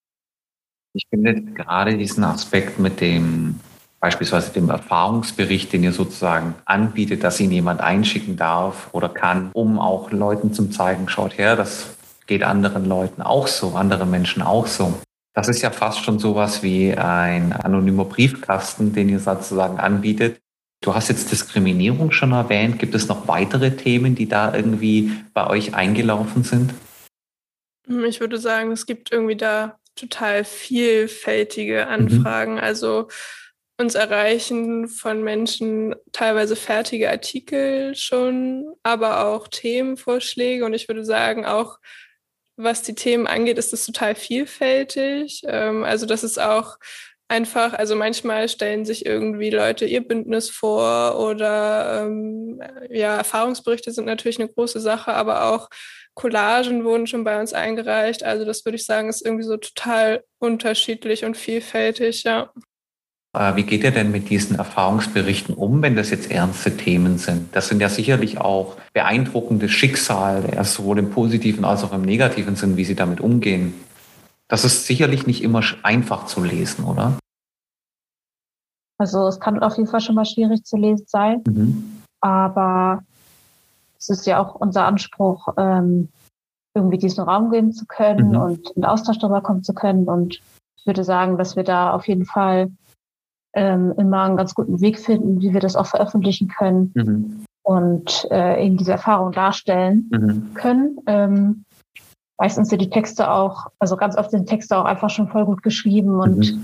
Ich 0.93 1.05
finde 1.09 1.41
gerade 1.41 1.97
diesen 1.97 2.23
Aspekt 2.23 2.79
mit 2.79 3.01
dem 3.01 3.59
beispielsweise 4.05 4.51
dem 4.51 4.69
Erfahrungsbericht, 4.69 5.73
den 5.73 5.83
ihr 5.83 5.91
sozusagen 5.91 6.53
anbietet, 6.65 7.23
dass 7.23 7.39
ihn 7.39 7.51
jemand 7.51 7.81
einschicken 7.81 8.37
darf 8.37 8.89
oder 8.91 9.09
kann, 9.09 9.49
um 9.53 9.79
auch 9.79 10.11
Leuten 10.11 10.53
zu 10.53 10.67
zeigen, 10.69 11.09
schaut 11.09 11.39
her, 11.39 11.55
das 11.55 11.87
geht 12.27 12.43
anderen 12.43 12.85
Leuten 12.85 13.23
auch 13.23 13.47
so, 13.47 13.73
anderen 13.73 14.11
Menschen 14.11 14.43
auch 14.43 14.67
so. 14.67 14.93
Das 15.33 15.47
ist 15.47 15.63
ja 15.63 15.71
fast 15.71 16.03
schon 16.03 16.19
sowas 16.19 16.61
wie 16.61 16.93
ein 16.95 17.51
anonymer 17.51 18.05
Briefkasten, 18.05 18.93
den 18.93 19.09
ihr 19.09 19.19
sozusagen 19.19 19.79
anbietet. 19.79 20.39
Du 20.83 20.93
hast 20.93 21.09
jetzt 21.09 21.31
Diskriminierung 21.31 22.11
schon 22.11 22.31
erwähnt. 22.31 22.77
Gibt 22.77 22.93
es 22.93 23.07
noch 23.07 23.27
weitere 23.27 23.75
Themen, 23.75 24.13
die 24.13 24.29
da 24.29 24.53
irgendwie 24.53 25.13
bei 25.33 25.47
euch 25.47 25.73
eingelaufen 25.73 26.43
sind? 26.43 26.75
Ich 28.07 28.19
würde 28.19 28.37
sagen, 28.37 28.71
es 28.71 28.85
gibt 28.85 29.11
irgendwie 29.11 29.35
da 29.35 29.79
total 29.95 30.43
vielfältige 30.43 31.85
mhm. 31.85 31.91
Anfragen. 31.91 32.53
Mhm. 32.53 32.59
Also 32.59 33.07
uns 33.77 33.95
erreichen 33.95 34.87
von 34.87 35.21
Menschen 35.21 35.95
teilweise 36.11 36.55
fertige 36.55 37.09
Artikel 37.09 37.95
schon, 37.95 38.73
aber 38.83 39.25
auch 39.27 39.47
Themenvorschläge. 39.47 40.65
Und 40.65 40.73
ich 40.73 40.87
würde 40.87 41.03
sagen, 41.03 41.45
auch 41.45 41.79
was 42.57 42.81
die 42.83 42.95
Themen 42.95 43.27
angeht, 43.27 43.57
ist 43.57 43.73
es 43.73 43.85
total 43.85 44.15
vielfältig. 44.15 45.41
Ähm, 45.45 45.83
also 45.83 46.05
das 46.05 46.23
ist 46.23 46.39
auch 46.39 46.77
einfach, 47.27 47.73
also 47.73 47.95
manchmal 47.95 48.47
stellen 48.49 48.85
sich 48.85 49.05
irgendwie 49.05 49.49
Leute 49.49 49.85
ihr 49.85 50.07
Bündnis 50.07 50.49
vor 50.49 51.19
oder 51.19 52.03
ähm, 52.03 52.61
ja, 52.89 53.17
Erfahrungsberichte 53.17 53.91
sind 53.91 54.05
natürlich 54.05 54.39
eine 54.39 54.49
große 54.49 54.79
Sache, 54.79 55.13
aber 55.13 55.45
auch 55.45 55.69
Collagen 56.13 56.85
wurden 56.85 57.07
schon 57.07 57.25
bei 57.25 57.39
uns 57.39 57.51
eingereicht. 57.53 58.23
Also 58.23 58.45
das 58.45 58.63
würde 58.63 58.77
ich 58.77 58.85
sagen, 58.85 59.09
ist 59.09 59.25
irgendwie 59.25 59.43
so 59.43 59.57
total 59.57 60.23
unterschiedlich 60.39 61.25
und 61.25 61.35
vielfältig, 61.35 62.23
ja. 62.23 62.53
Äh, 63.35 63.55
wie 63.55 63.63
geht 63.63 63.83
ihr 63.83 63.91
denn 63.91 64.11
mit 64.11 64.29
diesen 64.29 64.55
Erfahrungsberichten 64.55 65.55
um, 65.55 65.81
wenn 65.81 65.95
das 65.95 66.09
jetzt 66.09 66.31
ernste 66.31 66.77
Themen 66.77 67.17
sind? 67.17 67.55
Das 67.55 67.67
sind 67.67 67.81
ja 67.81 67.89
sicherlich 67.89 68.39
auch 68.39 68.77
beeindruckende 68.93 69.67
Schicksale, 69.67 70.63
sowohl 70.63 70.99
im 70.99 71.09
positiven 71.09 71.65
als 71.65 71.83
auch 71.83 71.93
im 71.93 72.03
negativen 72.03 72.55
Sinn, 72.55 72.77
wie 72.77 72.85
sie 72.85 72.95
damit 72.95 73.19
umgehen. 73.19 73.73
Das 74.47 74.63
ist 74.63 74.85
sicherlich 74.85 75.27
nicht 75.27 75.43
immer 75.43 75.61
einfach 75.83 76.25
zu 76.27 76.43
lesen, 76.43 76.85
oder? 76.85 77.13
Also 78.97 79.27
es 79.27 79.39
kann 79.39 79.61
auf 79.61 79.75
jeden 79.77 79.89
Fall 79.89 80.01
schon 80.01 80.15
mal 80.15 80.25
schwierig 80.25 80.63
zu 80.63 80.77
lesen 80.77 81.05
sein, 81.07 81.43
mhm. 81.45 82.01
aber 82.21 83.03
es 83.97 84.09
ist 84.09 84.25
ja 84.25 84.41
auch 84.41 84.55
unser 84.55 84.85
Anspruch, 84.85 85.49
ähm, 85.57 86.09
irgendwie 86.73 86.97
diesen 86.97 87.23
Raum 87.23 87.51
geben 87.51 87.73
zu 87.73 87.85
können 87.85 88.29
mhm. 88.29 88.41
und 88.41 88.69
in 88.71 88.85
Austausch 88.85 89.17
darüber 89.19 89.41
kommen 89.41 89.63
zu 89.63 89.73
können. 89.73 90.05
Und 90.07 90.39
ich 90.77 90.85
würde 90.85 91.03
sagen, 91.03 91.37
dass 91.37 91.55
wir 91.55 91.63
da 91.63 91.91
auf 91.91 92.07
jeden 92.07 92.25
Fall 92.25 92.71
ähm, 93.55 93.93
immer 93.97 94.23
einen 94.23 94.37
ganz 94.37 94.53
guten 94.53 94.81
Weg 94.81 94.99
finden, 94.99 95.41
wie 95.41 95.53
wir 95.53 95.61
das 95.61 95.75
auch 95.75 95.87
veröffentlichen 95.87 96.49
können 96.49 96.91
mhm. 96.93 97.45
und 97.63 98.27
äh, 98.29 98.63
eben 98.63 98.77
diese 98.77 98.91
Erfahrung 98.91 99.31
darstellen 99.31 100.09
mhm. 100.11 100.53
können. 100.53 100.99
Ähm, 101.07 101.65
meistens 102.37 102.69
sind 102.69 102.81
die 102.81 102.89
Texte 102.89 103.31
auch, 103.31 103.67
also 103.79 103.95
ganz 103.95 104.17
oft 104.17 104.31
sind 104.31 104.47
Texte 104.47 104.77
auch 104.77 104.85
einfach 104.85 105.09
schon 105.09 105.29
voll 105.29 105.45
gut 105.45 105.63
geschrieben 105.63 106.19
und 106.19 106.53
mhm. 106.53 106.63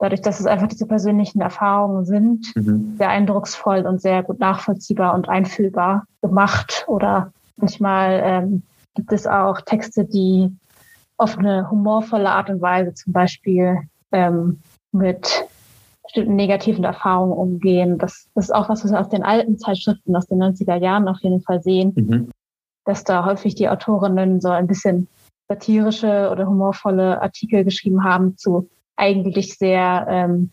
dadurch, 0.00 0.20
dass 0.20 0.40
es 0.40 0.46
einfach 0.46 0.68
diese 0.68 0.86
persönlichen 0.86 1.40
Erfahrungen 1.40 2.04
sind, 2.04 2.54
mhm. 2.56 2.96
sehr 2.98 3.08
eindrucksvoll 3.08 3.86
und 3.86 4.00
sehr 4.00 4.24
gut 4.24 4.40
nachvollziehbar 4.40 5.14
und 5.14 5.28
einfühlbar 5.28 6.06
gemacht. 6.22 6.84
Oder 6.88 7.32
manchmal 7.56 8.20
ähm, 8.24 8.62
gibt 8.94 9.12
es 9.12 9.28
auch 9.28 9.60
Texte, 9.60 10.04
die 10.04 10.50
auf 11.18 11.38
eine 11.38 11.70
humorvolle 11.70 12.28
Art 12.28 12.50
und 12.50 12.60
Weise 12.60 12.94
zum 12.94 13.12
Beispiel 13.12 13.78
ähm, 14.12 14.60
mit 14.92 15.46
bestimmten 16.06 16.36
negativen 16.36 16.84
Erfahrungen 16.84 17.32
umgehen. 17.32 17.98
Das, 17.98 18.28
das 18.34 18.46
ist 18.46 18.54
auch 18.54 18.68
was, 18.68 18.84
was 18.84 18.92
wir 18.92 19.00
aus 19.00 19.08
den 19.08 19.22
alten 19.22 19.58
Zeitschriften 19.58 20.16
aus 20.16 20.26
den 20.26 20.42
90er 20.42 20.76
Jahren 20.76 21.08
auf 21.08 21.18
jeden 21.20 21.42
Fall 21.42 21.62
sehen, 21.62 21.92
mhm. 21.94 22.30
dass 22.84 23.04
da 23.04 23.24
häufig 23.24 23.54
die 23.54 23.68
Autorinnen 23.68 24.40
so 24.40 24.48
ein 24.48 24.66
bisschen 24.66 25.08
satirische 25.48 26.30
oder 26.30 26.46
humorvolle 26.46 27.20
Artikel 27.22 27.64
geschrieben 27.64 28.04
haben 28.04 28.36
zu 28.36 28.68
eigentlich 28.96 29.58
sehr 29.58 30.06
ähm, 30.08 30.50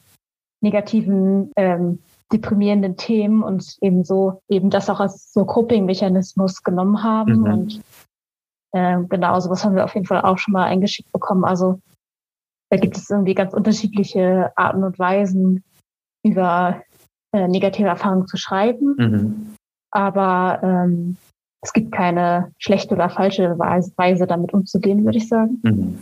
negativen, 0.62 1.52
ähm, 1.56 2.00
deprimierenden 2.32 2.98
Themen 2.98 3.44
und 3.44 3.78
eben 3.82 4.04
so 4.04 4.42
eben 4.50 4.70
das 4.70 4.90
auch 4.90 5.00
als 5.00 5.32
so 5.32 5.46
Coping-Mechanismus 5.46 6.64
genommen 6.64 7.04
haben. 7.04 7.40
Mhm. 7.40 7.46
Und 7.46 7.82
äh, 8.72 8.98
genau, 9.08 9.40
sowas 9.40 9.64
haben 9.64 9.76
wir 9.76 9.86
auf 9.86 9.94
jeden 9.94 10.08
Fall 10.08 10.22
auch 10.22 10.38
schon 10.38 10.54
mal 10.54 10.66
eingeschickt 10.66 11.12
bekommen. 11.12 11.46
Also 11.46 11.80
da 12.70 12.78
gibt 12.78 12.98
es 12.98 13.10
irgendwie 13.10 13.36
ganz 13.36 13.54
unterschiedliche 13.54 14.52
Arten 14.56 14.84
und 14.84 14.98
Weisen, 15.00 15.64
über 16.26 16.82
äh, 17.34 17.48
negative 17.48 17.88
Erfahrungen 17.88 18.28
zu 18.28 18.38
schreiben. 18.38 18.96
Mhm. 18.98 19.56
Aber 19.92 20.60
ähm, 20.64 21.18
es 21.62 21.74
gibt 21.74 21.92
keine 21.92 22.52
schlechte 22.58 22.96
oder 22.96 23.10
falsche 23.10 23.58
Weise, 23.58 24.28
damit 24.28 24.54
umzugehen, 24.54 25.06
würde 25.06 25.18
ich 25.18 25.28
sagen. 25.28 25.60
Mhm. 25.64 26.00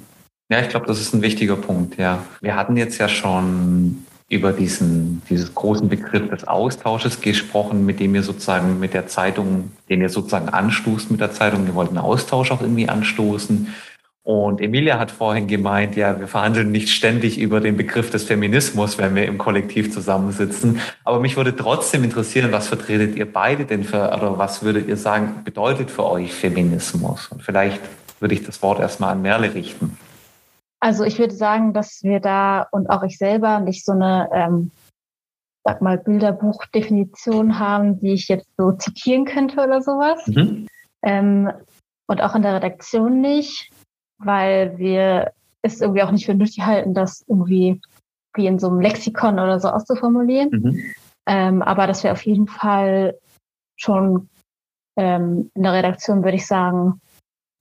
Ja, 0.52 0.60
ich 0.60 0.70
glaube, 0.70 0.86
das 0.86 1.00
ist 1.00 1.14
ein 1.14 1.22
wichtiger 1.22 1.56
Punkt, 1.56 1.98
ja. 1.98 2.26
Wir 2.42 2.56
hatten 2.56 2.76
jetzt 2.76 2.98
ja 2.98 3.08
schon 3.08 4.06
über 4.28 4.54
diesen, 4.54 5.22
dieses 5.30 5.54
großen 5.54 5.88
Begriff 5.88 6.30
des 6.30 6.48
Austausches 6.48 7.22
gesprochen, 7.22 7.86
mit 7.86 8.00
dem 8.00 8.16
ihr 8.16 8.24
sozusagen 8.24 8.80
mit 8.80 8.94
der 8.94 9.08
Zeitung, 9.08 9.72
den 9.90 10.02
ihr 10.02 10.10
sozusagen 10.10 10.50
anstoßt 10.50 11.12
mit 11.12 11.20
der 11.20 11.32
Zeitung. 11.32 11.66
Wir 11.66 11.76
wollten 11.76 11.98
Austausch 11.98 12.52
auch 12.52 12.62
irgendwie 12.62 12.90
anstoßen. 12.90 13.74
Und 14.24 14.62
Emilia 14.62 15.00
hat 15.00 15.10
vorhin 15.10 15.48
gemeint, 15.48 15.96
ja, 15.96 16.20
wir 16.20 16.28
verhandeln 16.28 16.72
nicht 16.72 16.90
ständig 16.90 17.40
über 17.40 17.60
den 17.60 17.76
Begriff 17.76 18.12
des 18.12 18.24
Feminismus, 18.24 19.00
wenn 19.00 19.16
wir 19.16 19.26
im 19.26 19.40
Kollektiv 19.40 19.92
zusammensitzen. 19.92 20.80
Aber 21.04 21.20
mich 21.20 21.38
würde 21.38 21.56
trotzdem 21.56 22.04
interessieren, 22.04 22.52
was 22.52 22.68
vertretet 22.68 23.16
ihr 23.16 23.32
beide 23.32 23.66
denn 23.66 23.84
für, 23.84 24.16
oder 24.16 24.38
was 24.38 24.62
würdet 24.62 24.88
ihr 24.88 24.98
sagen, 24.98 25.42
bedeutet 25.44 25.90
für 25.90 26.06
euch 26.06 26.34
Feminismus? 26.34 27.30
Und 27.30 27.42
vielleicht 27.42 27.82
würde 28.20 28.36
ich 28.36 28.44
das 28.44 28.62
Wort 28.62 28.80
erstmal 28.80 29.14
an 29.14 29.24
Merle 29.24 29.56
richten. 29.56 29.98
Also 30.80 31.04
ich 31.04 31.18
würde 31.18 31.34
sagen, 31.34 31.74
dass 31.74 32.04
wir 32.04 32.20
da 32.20 32.68
und 32.72 32.92
auch 32.92 33.02
ich 33.02 33.18
selber 33.18 33.60
nicht 33.60 33.84
so 33.84 33.94
eine, 33.94 34.30
ähm, 34.34 34.72
sag 35.64 35.82
mal, 35.82 35.98
Bilderbuchdefinition 35.98 37.58
haben, 37.58 38.00
die 38.00 38.14
ich 38.14 38.28
jetzt 38.28 38.50
so 38.56 38.72
zitieren 38.72 39.26
könnte 39.26 39.64
oder 39.64 39.82
sowas. 39.82 40.28
Mhm. 40.28 40.68
Ähm, 41.04 41.52
und 42.08 42.22
auch 42.22 42.36
in 42.36 42.44
der 42.44 42.56
Redaktion 42.56 43.22
nicht 43.22 43.72
weil 44.24 44.78
wir 44.78 45.32
es 45.62 45.82
irgendwie 45.82 46.04
auch 46.04 46.12
nicht 46.12 46.26
für 46.26 46.34
nötig 46.34 46.62
halten, 46.62 46.94
das 46.94 47.24
irgendwie 47.28 47.82
wie 48.34 48.48
in 48.48 48.60
so 48.60 48.68
einem 48.68 48.80
Lexikon 48.80 49.36
oder 49.36 49.60
so 49.60 49.70
auszuformulieren. 49.70 50.50
Mhm. 50.50 50.84
Ähm, 51.28 51.62
aber 51.62 51.88
dass 51.88 52.04
wir 52.04 52.12
auf 52.12 52.26
jeden 52.26 52.48
Fall 52.48 53.18
schon 53.76 54.30
ähm, 54.98 55.52
in 55.54 55.64
der 55.64 55.74
Redaktion, 55.74 56.24
würde 56.24 56.38
ich 56.38 56.48
sagen, 56.48 57.02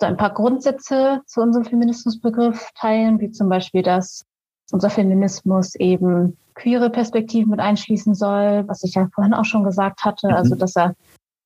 so 0.00 0.06
ein 0.06 0.16
paar 0.16 0.32
Grundsätze 0.32 1.20
zu 1.26 1.42
unserem 1.42 1.66
Feminismusbegriff 1.66 2.70
teilen, 2.74 3.20
wie 3.20 3.30
zum 3.30 3.48
Beispiel, 3.48 3.82
dass 3.82 4.24
unser 4.72 4.88
Feminismus 4.88 5.74
eben 5.74 6.38
queere 6.54 6.90
Perspektiven 6.90 7.50
mit 7.50 7.60
einschließen 7.60 8.14
soll, 8.14 8.64
was 8.66 8.82
ich 8.82 8.94
ja 8.94 9.08
vorhin 9.14 9.34
auch 9.34 9.44
schon 9.44 9.64
gesagt 9.64 10.04
hatte, 10.04 10.28
mhm. 10.28 10.34
also 10.34 10.54
dass 10.54 10.76
er 10.76 10.94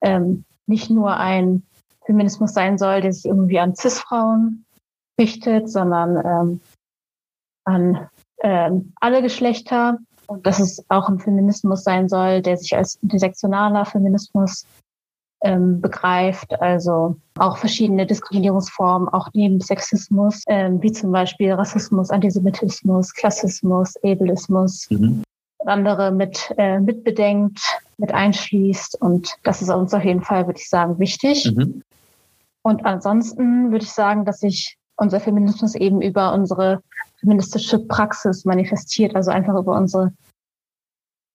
ähm, 0.03 0.44
nicht 0.66 0.90
nur 0.90 1.16
ein 1.16 1.62
Feminismus 2.05 2.53
sein 2.53 2.79
soll, 2.79 3.00
der 3.00 3.12
sich 3.12 3.24
irgendwie 3.24 3.59
an 3.59 3.74
Cis-Frauen 3.74 4.63
richtet, 5.18 5.70
sondern 5.70 6.16
ähm, 6.24 6.61
an 7.64 8.09
ähm, 8.42 8.92
alle 9.00 9.22
Geschlechter 9.22 9.98
und 10.27 10.46
dass 10.46 10.59
es 10.59 10.85
auch 10.88 11.09
ein 11.09 11.18
Feminismus 11.18 11.85
sein 11.85 12.09
soll, 12.09 12.42
der 12.42 12.57
sich 12.57 12.77
als 12.77 12.96
intersektionaler 13.03 13.85
Feminismus 13.85 14.66
ähm, 15.42 15.81
begreift, 15.81 16.59
also 16.61 17.16
auch 17.38 17.59
verschiedene 17.59 18.07
Diskriminierungsformen, 18.07 19.09
auch 19.09 19.29
neben 19.35 19.61
Sexismus, 19.61 20.42
ähm, 20.48 20.83
wie 20.83 20.92
zum 20.92 21.12
Beispiel 21.12 21.53
Rassismus, 21.53 22.11
Antisemitismus, 22.11 23.12
Klassismus, 23.12 23.94
Ableismus 24.03 24.90
mhm. 24.90 25.22
andere 25.66 26.11
mit 26.12 26.53
äh, 26.57 26.81
mitbedenkt, 26.81 27.61
mit 27.98 28.12
einschließt. 28.12 29.00
Und 29.00 29.37
das 29.42 29.61
ist 29.61 29.70
uns 29.70 29.92
auf 29.92 30.05
jeden 30.05 30.22
Fall, 30.22 30.46
würde 30.46 30.61
ich 30.61 30.68
sagen, 30.68 30.98
wichtig. 30.98 31.53
Mhm. 31.55 31.83
Und 32.62 32.87
ansonsten 32.87 33.70
würde 33.70 33.85
ich 33.85 33.92
sagen, 33.92 34.24
dass 34.24 34.42
ich 34.42 34.79
unser 34.96 35.20
Feminismus 35.20 35.74
eben 35.74 36.00
über 36.00 36.33
unsere 36.33 36.83
feministische 37.18 37.78
Praxis 37.78 38.44
manifestiert, 38.44 39.16
also 39.16 39.30
einfach 39.30 39.54
über 39.57 39.76
unsere 39.76 40.12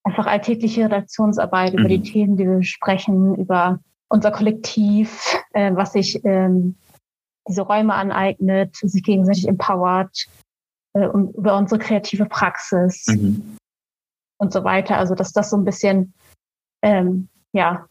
einfach 0.04 0.26
alltägliche 0.26 0.84
Redaktionsarbeit, 0.84 1.74
mhm. 1.74 1.80
über 1.80 1.88
die 1.88 1.98
mhm. 1.98 2.04
Themen, 2.04 2.36
die 2.36 2.46
wir 2.46 2.62
sprechen, 2.62 3.34
über 3.34 3.80
unser 4.08 4.30
Kollektiv, 4.30 5.36
äh, 5.52 5.74
was 5.74 5.92
sich 5.92 6.24
ähm, 6.24 6.76
diese 7.46 7.62
Räume 7.62 7.94
aneignet, 7.94 8.76
sich 8.76 9.02
gegenseitig 9.02 9.46
empowert, 9.46 10.26
äh, 10.94 11.06
und 11.06 11.34
über 11.36 11.56
unsere 11.56 11.78
kreative 11.78 12.26
Praxis 12.26 13.06
mhm. 13.06 13.56
und 14.38 14.52
so 14.52 14.64
weiter. 14.64 14.96
Also 14.96 15.14
dass 15.14 15.32
das 15.32 15.50
so 15.50 15.56
ein 15.56 15.64
bisschen 15.64 16.14
ähm, 16.82 17.28
ja 17.52 17.86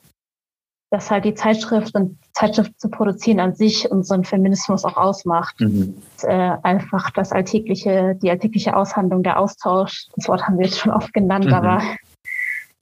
dass 0.92 1.12
halt 1.12 1.26
die 1.26 1.36
Zeitschrift 1.36 1.94
und 1.96 2.12
die 2.12 2.32
Zeitschrift 2.34 2.80
zu 2.80 2.90
produzieren 2.90 3.40
an 3.40 3.54
sich 3.54 3.90
unseren 3.92 4.24
Feminismus 4.24 4.86
auch 4.86 4.98
ausmacht. 4.98 5.60
Mhm. 5.60 5.96
Äh, 6.24 6.58
einfach 6.64 7.12
das 7.12 7.32
alltägliche, 7.32 8.16
die 8.16 8.30
alltägliche 8.30 8.76
Aushandlung, 8.76 9.22
der 9.22 9.40
Austausch, 9.40 10.08
das 10.16 10.28
Wort 10.28 10.44
haben 10.44 10.58
wir 10.58 10.66
jetzt 10.66 10.80
schon 10.80 10.92
oft 10.92 11.14
genannt, 11.14 11.46
mhm. 11.46 11.54
aber 11.54 11.82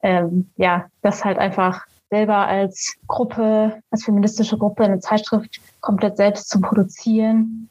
ähm, 0.02 0.50
ja, 0.56 0.86
das 1.02 1.26
halt 1.26 1.38
einfach 1.38 1.86
selber 2.10 2.48
als 2.48 2.96
Gruppe, 3.08 3.82
als 3.92 4.06
feministische 4.06 4.58
Gruppe 4.58 4.84
eine 4.84 5.00
Zeitschrift 5.00 5.60
komplett 5.82 6.16
selbst 6.16 6.50
zu 6.50 6.62
produzieren, 6.62 7.70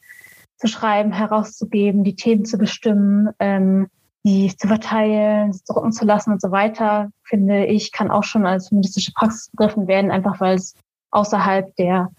zu 0.57 0.67
schreiben, 0.67 1.11
herauszugeben, 1.11 2.03
die 2.03 2.15
Themen 2.15 2.45
zu 2.45 2.57
bestimmen, 2.57 3.29
ähm, 3.39 3.87
die 4.27 4.53
zu 4.57 4.67
verteilen, 4.67 5.57
drucken 5.69 5.93
zu 5.93 6.03
lassen 6.03 6.33
und 6.33 6.41
so 6.41 6.51
weiter, 6.51 7.09
finde 7.23 7.65
ich, 7.65 7.93
kann 7.93 8.11
auch 8.11 8.25
schon 8.25 8.45
als 8.45 8.67
feministische 8.67 9.13
Praxis 9.13 9.49
begriffen 9.51 9.87
werden, 9.87 10.11
einfach 10.11 10.41
weil 10.41 10.55
es 10.55 10.75
außerhalb 11.11 11.73
der 11.77 12.11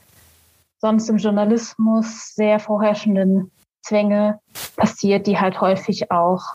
sonst 0.79 1.11
im 1.11 1.19
Journalismus 1.19 2.35
sehr 2.35 2.61
vorherrschenden 2.61 3.51
Zwänge 3.83 4.41
passiert, 4.77 5.27
die 5.27 5.39
halt 5.39 5.61
häufig 5.61 6.11
auch 6.11 6.55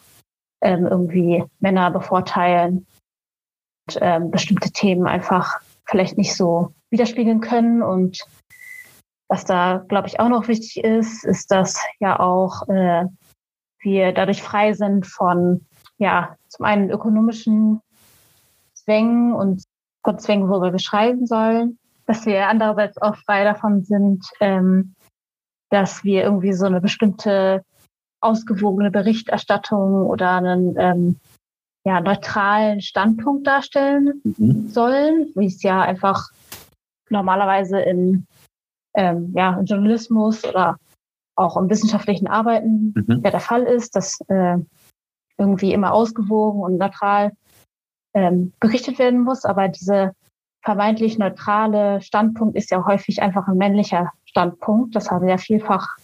ähm, 0.62 0.88
irgendwie 0.88 1.44
Männer 1.60 1.92
bevorteilen 1.92 2.88
und 3.88 4.00
ähm, 4.02 4.32
bestimmte 4.32 4.72
Themen 4.72 5.06
einfach 5.06 5.60
vielleicht 5.86 6.18
nicht 6.18 6.36
so 6.36 6.74
widerspiegeln 6.90 7.42
können. 7.42 7.84
Und 7.84 8.26
was 9.28 9.46
da, 9.46 9.86
glaube 9.88 10.08
ich, 10.08 10.20
auch 10.20 10.30
noch 10.30 10.48
wichtig 10.48 10.84
ist, 10.84 11.24
ist, 11.26 11.52
dass 11.52 11.80
ja 12.00 12.20
auch 12.20 12.68
äh, 12.70 13.06
wir 13.84 14.12
dadurch 14.14 14.42
frei 14.42 14.74
sind 14.74 15.06
von, 15.06 15.66
ja, 15.98 16.36
zum 16.48 16.66
einen 16.66 16.90
ökonomischen 16.90 17.82
Zwängen 18.74 19.34
und 19.34 19.64
von 20.04 20.20
Zwängen, 20.20 20.50
worüber 20.50 20.72
wir 20.72 20.80
schreiben 20.80 21.26
sollen, 21.26 21.78
dass 22.06 22.26
wir 22.26 22.48
andererseits 22.48 23.02
auch 23.02 23.16
frei 23.16 23.44
davon 23.44 23.84
sind, 23.84 24.26
ähm, 24.40 24.96
dass 25.70 26.04
wir 26.04 26.24
irgendwie 26.24 26.54
so 26.54 26.66
eine 26.66 26.82
bestimmte 26.82 27.64
ausgewogene 28.22 28.92
Berichterstattung 28.92 30.06
oder 30.06 30.32
einen 30.32 30.76
ähm, 30.78 31.20
ja, 31.86 32.00
neutralen 32.00 32.82
Standpunkt 32.82 33.46
darstellen 33.46 34.22
mhm. 34.24 34.70
sollen, 34.70 35.32
wie 35.36 35.48
es 35.48 35.62
ja 35.64 35.82
einfach 35.82 36.30
normalerweise 37.10 37.80
in, 37.80 38.26
ähm, 38.96 39.34
ja, 39.36 39.60
Journalismus 39.62 40.44
oder 40.46 40.78
auch 41.36 41.58
im 41.58 41.70
wissenschaftlichen 41.70 42.28
Arbeiten 42.28 42.94
mhm. 42.96 43.22
ja 43.24 43.32
der 43.32 43.40
Fall 43.40 43.64
ist, 43.64 43.96
dass 43.96 44.20
äh, 44.28 44.58
irgendwie 45.38 45.74
immer 45.74 45.94
ausgewogen 45.94 46.62
und 46.62 46.78
neutral 46.78 47.32
ähm, 48.14 48.54
berichtet 48.60 49.00
werden 49.00 49.22
muss. 49.22 49.46
Aber 49.46 49.68
diese 49.68 50.14
vermeintlich 50.64 51.18
neutrale 51.18 52.02
Standpunkt 52.02 52.56
ist 52.56 52.72
ja 52.72 52.86
häufig 52.86 53.22
einfach 53.22 53.48
ein 53.48 53.58
männlicher 53.58 54.12
Standpunkt. 54.26 54.96
Das 54.96 55.12
haben 55.12 55.28
ja 55.28 55.38
vielfach 55.38 55.98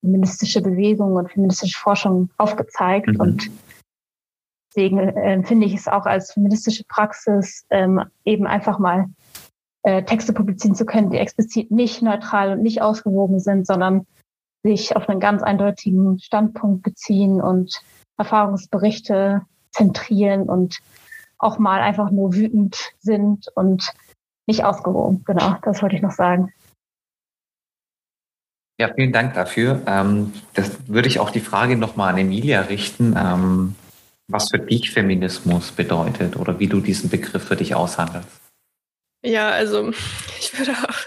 feministische 0.00 0.60
Bewegungen 0.60 1.16
und 1.16 1.32
feministische 1.32 1.78
Forschung 1.78 2.30
aufgezeigt. 2.36 3.08
Mhm. 3.08 3.20
Und 3.20 3.50
deswegen 4.70 4.98
äh, 4.98 5.42
finde 5.44 5.66
ich 5.66 5.74
es 5.74 5.88
auch 5.88 6.06
als 6.06 6.32
feministische 6.32 6.84
Praxis 6.84 7.64
ähm, 7.70 8.02
eben 8.24 8.46
einfach 8.46 8.78
mal 8.78 9.06
äh, 9.82 10.02
Texte 10.02 10.32
publizieren 10.32 10.74
zu 10.74 10.84
können, 10.84 11.10
die 11.10 11.18
explizit 11.18 11.70
nicht 11.70 12.02
neutral 12.02 12.52
und 12.52 12.62
nicht 12.62 12.82
ausgewogen 12.82 13.40
sind, 13.40 13.66
sondern 13.66 14.06
sich 14.62 14.96
auf 14.96 15.08
einen 15.08 15.20
ganz 15.20 15.42
eindeutigen 15.42 16.18
Standpunkt 16.18 16.82
beziehen 16.82 17.40
und 17.40 17.80
Erfahrungsberichte 18.16 19.42
zentrieren 19.70 20.48
und 20.48 20.80
auch 21.38 21.58
mal 21.58 21.80
einfach 21.80 22.10
nur 22.10 22.34
wütend 22.34 22.76
sind 22.98 23.46
und 23.54 23.92
nicht 24.46 24.64
ausgewogen. 24.64 25.22
Genau, 25.24 25.56
das 25.62 25.82
wollte 25.82 25.96
ich 25.96 26.02
noch 26.02 26.12
sagen. 26.12 26.52
Ja, 28.80 28.92
vielen 28.94 29.12
Dank 29.12 29.34
dafür. 29.34 29.82
Ähm, 29.86 30.32
das 30.54 30.88
würde 30.88 31.08
ich 31.08 31.18
auch 31.18 31.30
die 31.30 31.40
Frage 31.40 31.76
nochmal 31.76 32.12
an 32.12 32.18
Emilia 32.18 32.62
richten, 32.62 33.14
ähm, 33.16 33.74
was 34.28 34.50
für 34.50 34.58
dich 34.58 34.92
Feminismus 34.92 35.72
bedeutet 35.72 36.36
oder 36.36 36.60
wie 36.60 36.68
du 36.68 36.80
diesen 36.80 37.10
Begriff 37.10 37.44
für 37.44 37.56
dich 37.56 37.74
aushandelst. 37.74 38.28
Ja, 39.24 39.50
also 39.50 39.90
ich 40.38 40.56
würde 40.56 40.72
auch 40.72 40.98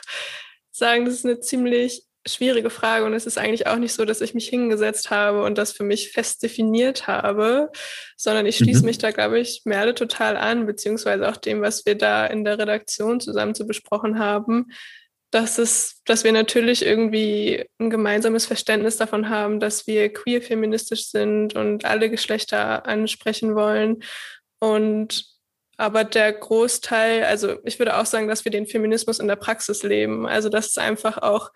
sagen, 0.72 1.06
das 1.06 1.16
ist 1.16 1.26
eine 1.26 1.40
ziemlich 1.40 2.04
schwierige 2.28 2.70
Frage 2.70 3.06
und 3.06 3.14
es 3.14 3.26
ist 3.26 3.38
eigentlich 3.38 3.68
auch 3.68 3.78
nicht 3.78 3.94
so, 3.94 4.06
dass 4.06 4.22
ich 4.22 4.34
mich 4.34 4.48
hingesetzt 4.48 5.10
habe 5.10 5.44
und 5.44 5.58
das 5.58 5.72
für 5.72 5.84
mich 5.84 6.12
fest 6.12 6.44
definiert 6.44 7.08
habe, 7.08 7.72
sondern 8.16 8.46
ich 8.46 8.58
schließe 8.58 8.82
mhm. 8.82 8.86
mich 8.86 8.98
da, 9.00 9.12
glaube 9.12 9.40
ich, 9.40 9.62
Merle 9.66 9.96
total 9.96 10.38
an, 10.38 10.66
beziehungsweise 10.66 11.28
auch 11.28 11.38
dem, 11.38 11.62
was 11.62 11.86
wir 11.86 11.96
da 11.96 12.28
in 12.28 12.46
der 12.46 12.60
Redaktion 12.60 13.20
zusammen 13.20 13.56
zu 13.56 13.66
besprochen 13.66 14.20
haben, 14.20 14.68
dass 15.32 15.58
es, 15.58 16.02
dass 16.06 16.24
wir 16.24 16.32
natürlich 16.32 16.86
irgendwie 16.86 17.66
ein 17.80 17.90
gemeinsames 17.90 18.46
Verständnis 18.46 18.98
davon 18.98 19.30
haben, 19.30 19.60
dass 19.60 19.88
wir 19.88 20.14
queer 20.14 20.42
feministisch 20.42 21.08
sind 21.08 21.56
und 21.56 21.86
alle 21.86 22.10
Geschlechter 22.10 22.86
ansprechen 22.86 23.56
wollen 23.56 24.04
und 24.60 25.26
aber 25.78 26.04
der 26.04 26.32
Großteil, 26.32 27.24
also 27.24 27.58
ich 27.64 27.80
würde 27.80 27.98
auch 27.98 28.06
sagen, 28.06 28.28
dass 28.28 28.46
wir 28.46 28.52
den 28.52 28.68
Feminismus 28.68 29.18
in 29.18 29.28
der 29.28 29.36
Praxis 29.36 29.82
leben. 29.82 30.28
Also 30.28 30.48
das 30.48 30.68
ist 30.68 30.78
einfach 30.78 31.18
auch 31.18 31.50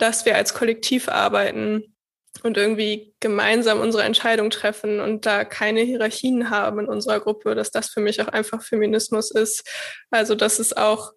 dass 0.00 0.24
wir 0.24 0.36
als 0.36 0.54
Kollektiv 0.54 1.08
arbeiten 1.08 1.94
und 2.42 2.56
irgendwie 2.56 3.14
gemeinsam 3.20 3.80
unsere 3.80 4.04
Entscheidung 4.04 4.50
treffen 4.50 5.00
und 5.00 5.26
da 5.26 5.44
keine 5.44 5.80
Hierarchien 5.80 6.50
haben 6.50 6.80
in 6.80 6.86
unserer 6.86 7.20
Gruppe, 7.20 7.54
dass 7.54 7.70
das 7.70 7.88
für 7.88 8.00
mich 8.00 8.22
auch 8.22 8.28
einfach 8.28 8.62
Feminismus 8.62 9.30
ist. 9.30 9.68
Also 10.10 10.34
dass 10.34 10.58
es 10.58 10.76
auch, 10.76 11.12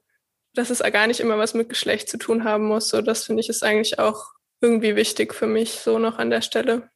dass 0.54 0.69
es 0.69 0.80
gar 0.80 1.08
nicht 1.08 1.19
immer 1.19 1.38
was 1.38 1.54
mit 1.54 1.69
Geschlecht 1.69 2.10
zu 2.10 2.17
tun 2.17 2.43
haben 2.43 2.65
muss. 2.65 2.89
So, 2.89 3.02
das 3.02 3.26
finde 3.26 3.41
ich 3.41 3.50
ist 3.50 3.63
eigentlich 3.63 4.00
auch 4.00 4.32
irgendwie 4.62 4.96
wichtig 4.96 5.34
für 5.34 5.48
mich 5.48 5.72
so 5.80 6.00
noch 6.00 6.17
an 6.17 6.30
der 6.30 6.41
Stelle. 6.41 6.89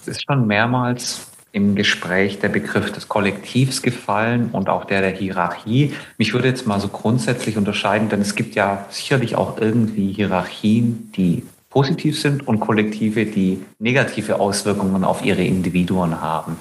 Es 0.00 0.08
ist 0.08 0.24
schon 0.24 0.46
mehrmals 0.46 1.26
im 1.54 1.76
Gespräch 1.76 2.40
der 2.40 2.48
Begriff 2.48 2.90
des 2.90 3.06
Kollektivs 3.08 3.80
gefallen 3.80 4.50
und 4.50 4.68
auch 4.68 4.86
der 4.86 5.02
der 5.02 5.12
Hierarchie. 5.12 5.94
Mich 6.18 6.32
würde 6.32 6.48
jetzt 6.48 6.66
mal 6.66 6.80
so 6.80 6.88
grundsätzlich 6.88 7.56
unterscheiden, 7.56 8.08
denn 8.08 8.20
es 8.20 8.34
gibt 8.34 8.56
ja 8.56 8.84
sicherlich 8.90 9.36
auch 9.36 9.60
irgendwie 9.60 10.12
Hierarchien, 10.12 11.12
die 11.16 11.44
positiv 11.70 12.20
sind 12.20 12.48
und 12.48 12.58
Kollektive, 12.58 13.24
die 13.24 13.64
negative 13.78 14.40
Auswirkungen 14.40 15.04
auf 15.04 15.24
ihre 15.24 15.44
Individuen 15.44 16.20
haben. 16.20 16.56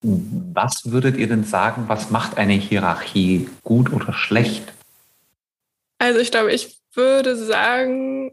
Was 0.00 0.80
würdet 0.90 1.18
ihr 1.18 1.28
denn 1.28 1.44
sagen, 1.44 1.84
was 1.88 2.10
macht 2.10 2.38
eine 2.38 2.54
Hierarchie 2.54 3.50
gut 3.64 3.92
oder 3.92 4.14
schlecht? 4.14 4.72
Also 5.98 6.20
ich 6.20 6.30
glaube, 6.30 6.52
ich 6.52 6.78
würde 6.94 7.36
sagen, 7.36 8.30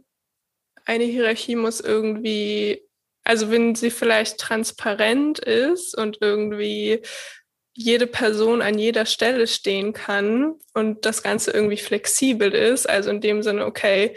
eine 0.86 1.04
Hierarchie 1.04 1.58
muss 1.58 1.82
irgendwie 1.82 2.85
also 3.26 3.52
wenn 3.52 3.76
sie 3.76 3.90
vielleicht 3.90 4.38
transparent 4.38 5.40
ist 5.40 5.98
und 5.98 6.20
irgendwie 6.22 7.02
jede 7.74 8.08
Person 8.08 8.62
an 8.62 8.80
jeder 8.80 9.06
Stelle 9.06 9.48
stehen 9.48 9.92
kann 9.92 10.54
und 10.74 11.06
das 11.06 11.24
Ganze 11.24 11.52
irgendwie 11.52 11.78
flexibel 11.78 12.54
ist, 12.54 12.88
also 12.88 13.10
in 13.10 13.20
dem 13.20 13.44
Sinne, 13.44 13.66
okay, 13.66 14.16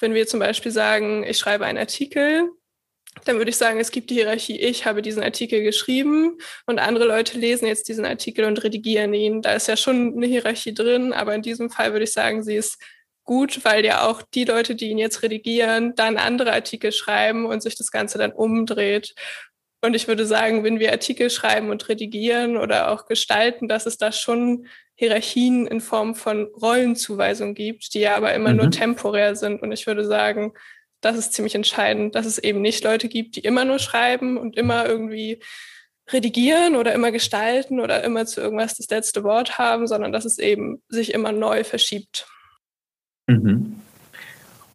wenn 0.00 0.14
wir 0.14 0.26
zum 0.26 0.40
Beispiel 0.40 0.72
sagen, 0.72 1.24
ich 1.24 1.36
schreibe 1.36 1.66
einen 1.66 1.78
Artikel, 1.78 2.48
dann 3.24 3.36
würde 3.36 3.50
ich 3.50 3.56
sagen, 3.56 3.78
es 3.78 3.90
gibt 3.90 4.10
die 4.10 4.14
Hierarchie, 4.14 4.58
ich 4.58 4.86
habe 4.86 5.02
diesen 5.02 5.22
Artikel 5.22 5.62
geschrieben 5.62 6.38
und 6.66 6.78
andere 6.78 7.06
Leute 7.06 7.38
lesen 7.38 7.66
jetzt 7.66 7.88
diesen 7.88 8.04
Artikel 8.04 8.44
und 8.44 8.62
redigieren 8.62 9.14
ihn. 9.14 9.42
Da 9.42 9.54
ist 9.54 9.68
ja 9.68 9.76
schon 9.76 10.14
eine 10.16 10.26
Hierarchie 10.26 10.74
drin, 10.74 11.12
aber 11.12 11.34
in 11.34 11.42
diesem 11.42 11.70
Fall 11.70 11.92
würde 11.92 12.04
ich 12.04 12.12
sagen, 12.12 12.42
sie 12.42 12.56
ist 12.56 12.78
gut, 13.24 13.64
weil 13.64 13.84
ja 13.84 14.08
auch 14.08 14.22
die 14.22 14.44
Leute, 14.44 14.74
die 14.74 14.90
ihn 14.90 14.98
jetzt 14.98 15.22
redigieren, 15.22 15.94
dann 15.94 16.16
andere 16.16 16.52
Artikel 16.52 16.92
schreiben 16.92 17.46
und 17.46 17.62
sich 17.62 17.76
das 17.76 17.90
Ganze 17.90 18.18
dann 18.18 18.32
umdreht. 18.32 19.14
Und 19.82 19.94
ich 19.94 20.08
würde 20.08 20.24
sagen, 20.24 20.64
wenn 20.64 20.78
wir 20.78 20.92
Artikel 20.92 21.28
schreiben 21.28 21.70
und 21.70 21.88
redigieren 21.88 22.56
oder 22.56 22.90
auch 22.90 23.06
gestalten, 23.06 23.68
dass 23.68 23.86
es 23.86 23.98
da 23.98 24.12
schon 24.12 24.66
Hierarchien 24.94 25.66
in 25.66 25.80
Form 25.80 26.14
von 26.14 26.44
Rollenzuweisung 26.44 27.54
gibt, 27.54 27.94
die 27.94 28.00
ja 28.00 28.16
aber 28.16 28.32
immer 28.32 28.50
mhm. 28.50 28.56
nur 28.56 28.70
temporär 28.70 29.36
sind. 29.36 29.60
Und 29.60 29.72
ich 29.72 29.86
würde 29.86 30.04
sagen, 30.06 30.52
das 31.00 31.18
ist 31.18 31.34
ziemlich 31.34 31.54
entscheidend, 31.54 32.14
dass 32.14 32.24
es 32.24 32.38
eben 32.38 32.62
nicht 32.62 32.84
Leute 32.84 33.08
gibt, 33.08 33.36
die 33.36 33.40
immer 33.40 33.64
nur 33.64 33.78
schreiben 33.78 34.38
und 34.38 34.56
immer 34.56 34.86
irgendwie 34.86 35.40
redigieren 36.10 36.76
oder 36.76 36.92
immer 36.94 37.12
gestalten 37.12 37.80
oder 37.80 38.04
immer 38.04 38.26
zu 38.26 38.40
irgendwas 38.40 38.74
das 38.74 38.88
letzte 38.88 39.24
Wort 39.24 39.58
haben, 39.58 39.86
sondern 39.86 40.12
dass 40.12 40.24
es 40.24 40.38
eben 40.38 40.82
sich 40.88 41.12
immer 41.12 41.32
neu 41.32 41.64
verschiebt. 41.64 42.26
Mhm. 43.26 43.80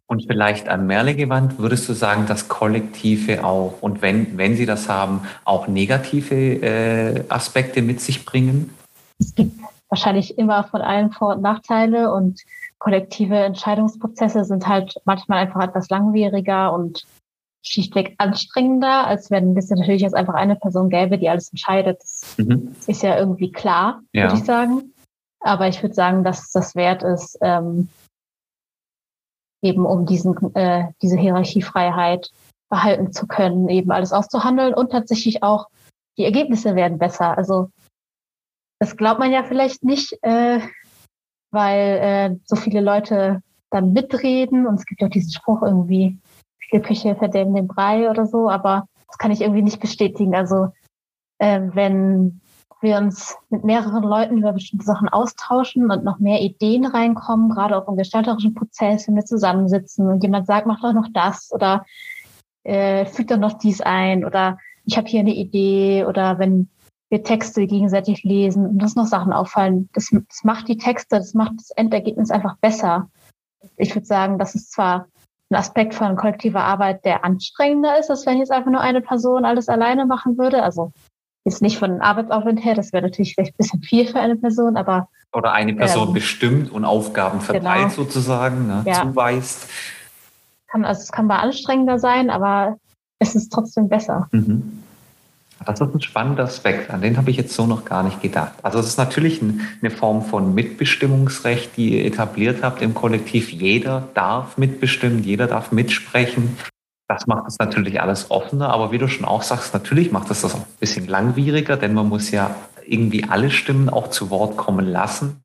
Und 0.06 0.26
vielleicht 0.26 0.68
an 0.68 0.88
Merle 0.88 1.14
gewandt, 1.14 1.58
würdest 1.58 1.88
du 1.88 1.92
sagen, 1.92 2.26
dass 2.26 2.48
Kollektive 2.48 3.44
auch, 3.44 3.80
und 3.80 4.02
wenn, 4.02 4.36
wenn 4.36 4.56
sie 4.56 4.66
das 4.66 4.88
haben, 4.88 5.20
auch 5.44 5.68
negative 5.68 6.34
äh, 6.34 7.24
Aspekte 7.28 7.80
mit 7.80 8.00
sich 8.00 8.24
bringen? 8.24 8.74
Es 9.20 9.34
gibt 9.36 9.52
wahrscheinlich 9.88 10.36
immer 10.36 10.64
von 10.64 10.80
allen 10.80 11.12
Vor- 11.12 11.36
und 11.36 11.42
Nachteile 11.42 12.12
und 12.12 12.40
kollektive 12.78 13.36
Entscheidungsprozesse 13.36 14.44
sind 14.44 14.66
halt 14.66 14.96
manchmal 15.04 15.38
einfach 15.38 15.62
etwas 15.62 15.88
langwieriger 15.90 16.72
und 16.72 17.04
schlichtweg 17.62 18.14
anstrengender, 18.18 19.06
als 19.06 19.30
wenn 19.30 19.56
es 19.56 19.70
natürlich 19.70 20.02
jetzt 20.02 20.14
einfach 20.14 20.34
eine 20.34 20.56
Person 20.56 20.88
gäbe, 20.88 21.18
die 21.18 21.28
alles 21.28 21.50
entscheidet. 21.50 22.00
Das 22.00 22.34
mhm. 22.38 22.74
ist 22.86 23.02
ja 23.02 23.18
irgendwie 23.18 23.52
klar, 23.52 24.00
ja. 24.12 24.24
würde 24.24 24.36
ich 24.36 24.44
sagen. 24.44 24.92
Aber 25.40 25.68
ich 25.68 25.82
würde 25.82 25.94
sagen, 25.94 26.24
dass 26.24 26.50
das 26.52 26.74
wert 26.74 27.02
ist, 27.02 27.38
ähm, 27.42 27.88
eben 29.62 29.84
um 29.84 30.06
diesen, 30.06 30.54
äh, 30.54 30.88
diese 31.02 31.16
Hierarchiefreiheit 31.16 32.30
behalten 32.68 33.12
zu 33.12 33.26
können, 33.26 33.68
eben 33.68 33.90
alles 33.90 34.12
auszuhandeln 34.12 34.74
und 34.74 34.90
tatsächlich 34.90 35.42
auch 35.42 35.68
die 36.16 36.24
Ergebnisse 36.24 36.74
werden 36.74 36.98
besser. 36.98 37.36
Also 37.36 37.70
das 38.78 38.96
glaubt 38.96 39.20
man 39.20 39.32
ja 39.32 39.42
vielleicht 39.42 39.84
nicht, 39.84 40.16
äh, 40.22 40.60
weil 41.50 41.78
äh, 41.78 42.36
so 42.44 42.56
viele 42.56 42.80
Leute 42.80 43.42
dann 43.70 43.92
mitreden 43.92 44.66
und 44.66 44.76
es 44.76 44.86
gibt 44.86 45.00
ja 45.00 45.08
auch 45.08 45.12
diesen 45.12 45.32
Spruch 45.32 45.62
irgendwie, 45.62 46.18
Gerüche 46.70 47.16
verderben 47.16 47.54
den 47.54 47.66
Brei 47.66 48.08
oder 48.08 48.26
so, 48.26 48.48
aber 48.48 48.86
das 49.08 49.18
kann 49.18 49.32
ich 49.32 49.40
irgendwie 49.40 49.62
nicht 49.62 49.80
bestätigen. 49.80 50.34
Also 50.36 50.68
äh, 51.38 51.60
wenn 51.72 52.40
wir 52.82 52.98
uns 52.98 53.36
mit 53.48 53.64
mehreren 53.64 54.02
Leuten 54.02 54.38
über 54.38 54.52
bestimmte 54.52 54.84
Sachen 54.84 55.08
austauschen 55.08 55.90
und 55.90 56.04
noch 56.04 56.18
mehr 56.18 56.40
Ideen 56.40 56.86
reinkommen, 56.86 57.50
gerade 57.50 57.76
auch 57.76 57.88
im 57.88 57.96
gestalterischen 57.96 58.54
Prozess, 58.54 59.06
wenn 59.06 59.16
wir 59.16 59.24
zusammensitzen 59.24 60.08
und 60.08 60.22
jemand 60.22 60.46
sagt, 60.46 60.66
mach 60.66 60.80
doch 60.80 60.92
noch 60.92 61.08
das 61.12 61.50
oder 61.52 61.84
äh, 62.64 63.06
fügt 63.06 63.30
doch 63.30 63.38
noch 63.38 63.54
dies 63.54 63.80
ein 63.80 64.24
oder 64.24 64.58
ich 64.84 64.96
habe 64.96 65.08
hier 65.08 65.20
eine 65.20 65.34
Idee 65.34 66.04
oder 66.06 66.38
wenn 66.38 66.68
wir 67.10 67.22
Texte 67.22 67.66
gegenseitig 67.66 68.22
lesen 68.22 68.66
und 68.66 68.82
uns 68.82 68.96
noch 68.96 69.06
Sachen 69.06 69.32
auffallen, 69.32 69.88
das, 69.92 70.10
das 70.10 70.44
macht 70.44 70.68
die 70.68 70.76
Texte, 70.78 71.16
das 71.16 71.34
macht 71.34 71.54
das 71.56 71.70
Endergebnis 71.70 72.30
einfach 72.30 72.56
besser. 72.58 73.10
Ich 73.76 73.94
würde 73.94 74.06
sagen, 74.06 74.38
das 74.38 74.54
ist 74.54 74.72
zwar 74.72 75.06
ein 75.50 75.56
Aspekt 75.56 75.94
von 75.94 76.16
kollektiver 76.16 76.62
Arbeit, 76.62 77.04
der 77.04 77.24
anstrengender 77.24 77.98
ist, 77.98 78.10
als 78.10 78.24
wenn 78.26 78.38
jetzt 78.38 78.52
einfach 78.52 78.70
nur 78.70 78.80
eine 78.80 79.00
Person 79.00 79.44
alles 79.44 79.68
alleine 79.68 80.06
machen 80.06 80.38
würde. 80.38 80.62
Also 80.62 80.92
Jetzt 81.44 81.62
nicht 81.62 81.78
von 81.78 82.00
Arbeitsaufwand 82.00 82.62
her, 82.64 82.74
das 82.74 82.92
wäre 82.92 83.02
natürlich 83.02 83.34
vielleicht 83.34 83.54
ein 83.54 83.56
bisschen 83.56 83.82
viel 83.82 84.06
für 84.06 84.20
eine 84.20 84.36
Person, 84.36 84.76
aber. 84.76 85.08
Oder 85.32 85.52
eine 85.52 85.74
Person 85.74 86.08
ähm, 86.08 86.14
bestimmt 86.14 86.70
und 86.70 86.84
Aufgaben 86.84 87.40
verteilt 87.40 87.94
genau. 87.94 87.94
sozusagen, 87.94 88.66
ne, 88.66 88.82
ja. 88.84 89.02
zuweist. 89.02 89.68
Kann, 90.66 90.84
also 90.84 91.00
es 91.00 91.12
kann 91.12 91.26
mal 91.26 91.38
anstrengender 91.38 91.98
sein, 91.98 92.30
aber 92.30 92.76
es 93.18 93.34
ist 93.34 93.52
trotzdem 93.52 93.88
besser. 93.88 94.28
Mhm. 94.32 94.82
Das 95.64 95.78
ist 95.78 95.94
ein 95.94 96.00
spannender 96.00 96.44
Aspekt, 96.44 96.90
an 96.90 97.02
den 97.02 97.18
habe 97.18 97.30
ich 97.30 97.36
jetzt 97.36 97.52
so 97.52 97.66
noch 97.66 97.84
gar 97.84 98.02
nicht 98.02 98.22
gedacht. 98.22 98.54
Also 98.62 98.78
es 98.78 98.86
ist 98.86 98.96
natürlich 98.96 99.42
eine 99.42 99.90
Form 99.90 100.22
von 100.22 100.54
Mitbestimmungsrecht, 100.54 101.76
die 101.76 101.98
ihr 101.98 102.06
etabliert 102.06 102.62
habt 102.62 102.80
im 102.80 102.94
Kollektiv. 102.94 103.50
Jeder 103.52 104.08
darf 104.14 104.56
mitbestimmen, 104.56 105.22
jeder 105.22 105.46
darf 105.46 105.70
mitsprechen. 105.70 106.56
Das 107.10 107.26
macht 107.26 107.48
es 107.48 107.58
natürlich 107.58 108.00
alles 108.00 108.30
offener, 108.30 108.68
aber 108.68 108.92
wie 108.92 108.98
du 108.98 109.08
schon 109.08 109.24
auch 109.24 109.42
sagst, 109.42 109.74
natürlich 109.74 110.12
macht 110.12 110.30
es 110.30 110.42
das 110.42 110.54
auch 110.54 110.60
ein 110.60 110.78
bisschen 110.78 111.08
langwieriger, 111.08 111.76
denn 111.76 111.92
man 111.92 112.08
muss 112.08 112.30
ja 112.30 112.54
irgendwie 112.86 113.24
alle 113.24 113.50
Stimmen 113.50 113.88
auch 113.88 114.10
zu 114.10 114.30
Wort 114.30 114.56
kommen 114.56 114.86
lassen. 114.86 115.42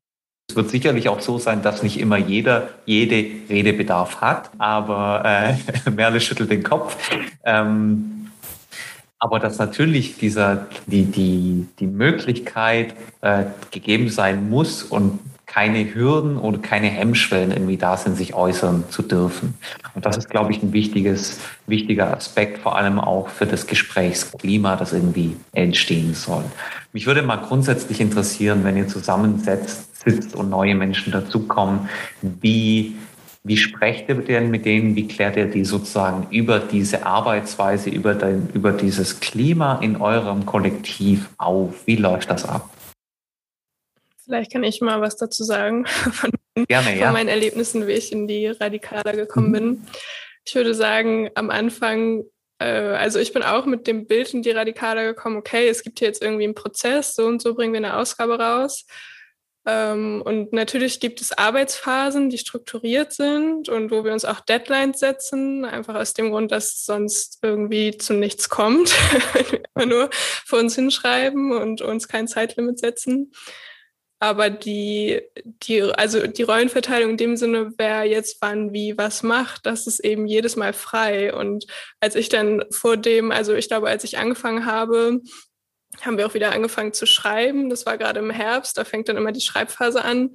Es 0.48 0.54
wird 0.54 0.70
sicherlich 0.70 1.08
auch 1.08 1.18
so 1.18 1.38
sein, 1.38 1.62
dass 1.62 1.82
nicht 1.82 1.98
immer 1.98 2.18
jeder 2.18 2.68
jede 2.84 3.16
Redebedarf 3.50 4.20
hat, 4.20 4.50
aber 4.58 5.24
äh, 5.24 5.90
Merle 5.90 6.20
schüttelt 6.20 6.52
den 6.52 6.62
Kopf. 6.62 6.96
Ähm, 7.44 8.28
aber 9.18 9.40
dass 9.40 9.58
natürlich 9.58 10.18
dieser, 10.18 10.68
die, 10.86 11.06
die, 11.06 11.66
die 11.80 11.88
Möglichkeit 11.88 12.94
äh, 13.22 13.42
gegeben 13.72 14.08
sein 14.08 14.48
muss 14.48 14.84
und 14.84 15.18
keine 15.46 15.94
Hürden 15.94 16.36
oder 16.36 16.58
keine 16.58 16.88
Hemmschwellen 16.88 17.52
irgendwie 17.52 17.76
da 17.76 17.96
sind, 17.96 18.16
sich 18.16 18.34
äußern 18.34 18.84
zu 18.90 19.02
dürfen. 19.02 19.54
Und 19.94 20.04
das 20.04 20.16
ist, 20.16 20.28
glaube 20.28 20.52
ich, 20.52 20.62
ein 20.62 20.72
wichtiges, 20.72 21.40
wichtiger 21.66 22.14
Aspekt, 22.14 22.58
vor 22.58 22.76
allem 22.76 22.98
auch 22.98 23.28
für 23.28 23.46
das 23.46 23.66
Gesprächsklima, 23.66 24.76
das 24.76 24.92
irgendwie 24.92 25.36
entstehen 25.52 26.14
soll. 26.14 26.44
Mich 26.92 27.06
würde 27.06 27.22
mal 27.22 27.36
grundsätzlich 27.36 28.00
interessieren, 28.00 28.64
wenn 28.64 28.76
ihr 28.76 28.88
zusammensetzt, 28.88 30.04
sitzt 30.04 30.34
und 30.34 30.50
neue 30.50 30.74
Menschen 30.74 31.12
dazukommen, 31.12 31.88
wie 32.20 32.96
wie 33.46 33.56
sprecht 33.56 34.08
ihr 34.08 34.16
denn 34.16 34.50
mit 34.50 34.64
denen? 34.64 34.96
Wie 34.96 35.06
klärt 35.06 35.36
ihr 35.36 35.46
die 35.46 35.64
sozusagen 35.64 36.26
über 36.30 36.58
diese 36.58 37.06
Arbeitsweise, 37.06 37.90
über, 37.90 38.14
den, 38.14 38.48
über 38.52 38.72
dieses 38.72 39.20
Klima 39.20 39.78
in 39.80 40.00
eurem 40.00 40.44
Kollektiv 40.44 41.28
auf? 41.38 41.86
Wie 41.86 41.94
läuft 41.94 42.28
das 42.28 42.44
ab? 42.44 42.68
Vielleicht 44.26 44.52
kann 44.52 44.64
ich 44.64 44.80
mal 44.80 45.00
was 45.00 45.16
dazu 45.16 45.44
sagen 45.44 45.86
von, 46.12 46.30
Gerne, 46.66 46.90
von 46.90 46.98
ja. 46.98 47.12
meinen 47.12 47.28
Erlebnissen, 47.28 47.86
wie 47.86 47.92
ich 47.92 48.10
in 48.10 48.26
die 48.26 48.48
Radikaler 48.48 49.12
gekommen 49.12 49.48
mhm. 49.48 49.52
bin. 49.52 49.86
Ich 50.44 50.54
würde 50.54 50.74
sagen, 50.74 51.30
am 51.34 51.50
Anfang, 51.50 52.24
äh, 52.58 52.66
also 52.66 53.20
ich 53.20 53.32
bin 53.32 53.44
auch 53.44 53.66
mit 53.66 53.86
dem 53.86 54.06
Bild 54.06 54.34
in 54.34 54.42
die 54.42 54.50
Radikaler 54.50 55.04
gekommen, 55.04 55.36
okay, 55.36 55.68
es 55.68 55.82
gibt 55.82 56.00
hier 56.00 56.08
jetzt 56.08 56.22
irgendwie 56.22 56.44
einen 56.44 56.54
Prozess, 56.54 57.14
so 57.14 57.26
und 57.26 57.40
so 57.40 57.54
bringen 57.54 57.72
wir 57.72 57.78
eine 57.78 57.96
Ausgabe 57.96 58.38
raus. 58.38 58.84
Ähm, 59.64 60.22
und 60.24 60.52
natürlich 60.52 60.98
gibt 60.98 61.20
es 61.20 61.36
Arbeitsphasen, 61.36 62.30
die 62.30 62.38
strukturiert 62.38 63.12
sind 63.12 63.68
und 63.68 63.90
wo 63.92 64.04
wir 64.04 64.12
uns 64.12 64.24
auch 64.24 64.40
Deadlines 64.40 65.00
setzen, 65.00 65.64
einfach 65.64 65.94
aus 65.94 66.14
dem 66.14 66.30
Grund, 66.30 66.50
dass 66.50 66.84
sonst 66.84 67.38
irgendwie 67.42 67.96
zu 67.96 68.14
nichts 68.14 68.48
kommt, 68.48 68.92
wenn 69.34 69.60
wir 69.76 69.86
nur 69.86 70.10
vor 70.12 70.58
uns 70.58 70.74
hinschreiben 70.74 71.52
und 71.52 71.80
uns 71.80 72.08
kein 72.08 72.26
Zeitlimit 72.26 72.78
setzen. 72.78 73.32
Aber 74.18 74.48
die, 74.48 75.20
die, 75.44 75.82
also 75.82 76.26
die 76.26 76.42
Rollenverteilung 76.42 77.10
in 77.10 77.16
dem 77.18 77.36
Sinne, 77.36 77.72
wer 77.76 78.04
jetzt 78.04 78.38
wann 78.40 78.72
wie 78.72 78.96
was 78.96 79.22
macht, 79.22 79.66
das 79.66 79.86
ist 79.86 80.00
eben 80.00 80.26
jedes 80.26 80.56
Mal 80.56 80.72
frei. 80.72 81.34
Und 81.34 81.66
als 82.00 82.14
ich 82.14 82.30
dann 82.30 82.64
vor 82.70 82.96
dem, 82.96 83.30
also 83.30 83.54
ich 83.54 83.68
glaube, 83.68 83.88
als 83.88 84.04
ich 84.04 84.16
angefangen 84.16 84.64
habe, 84.64 85.20
haben 86.00 86.16
wir 86.16 86.26
auch 86.26 86.34
wieder 86.34 86.52
angefangen 86.52 86.92
zu 86.92 87.06
schreiben. 87.06 87.68
Das 87.68 87.84
war 87.84 87.98
gerade 87.98 88.20
im 88.20 88.30
Herbst, 88.30 88.78
da 88.78 88.84
fängt 88.84 89.08
dann 89.08 89.16
immer 89.16 89.32
die 89.32 89.40
Schreibphase 89.40 90.02
an. 90.02 90.30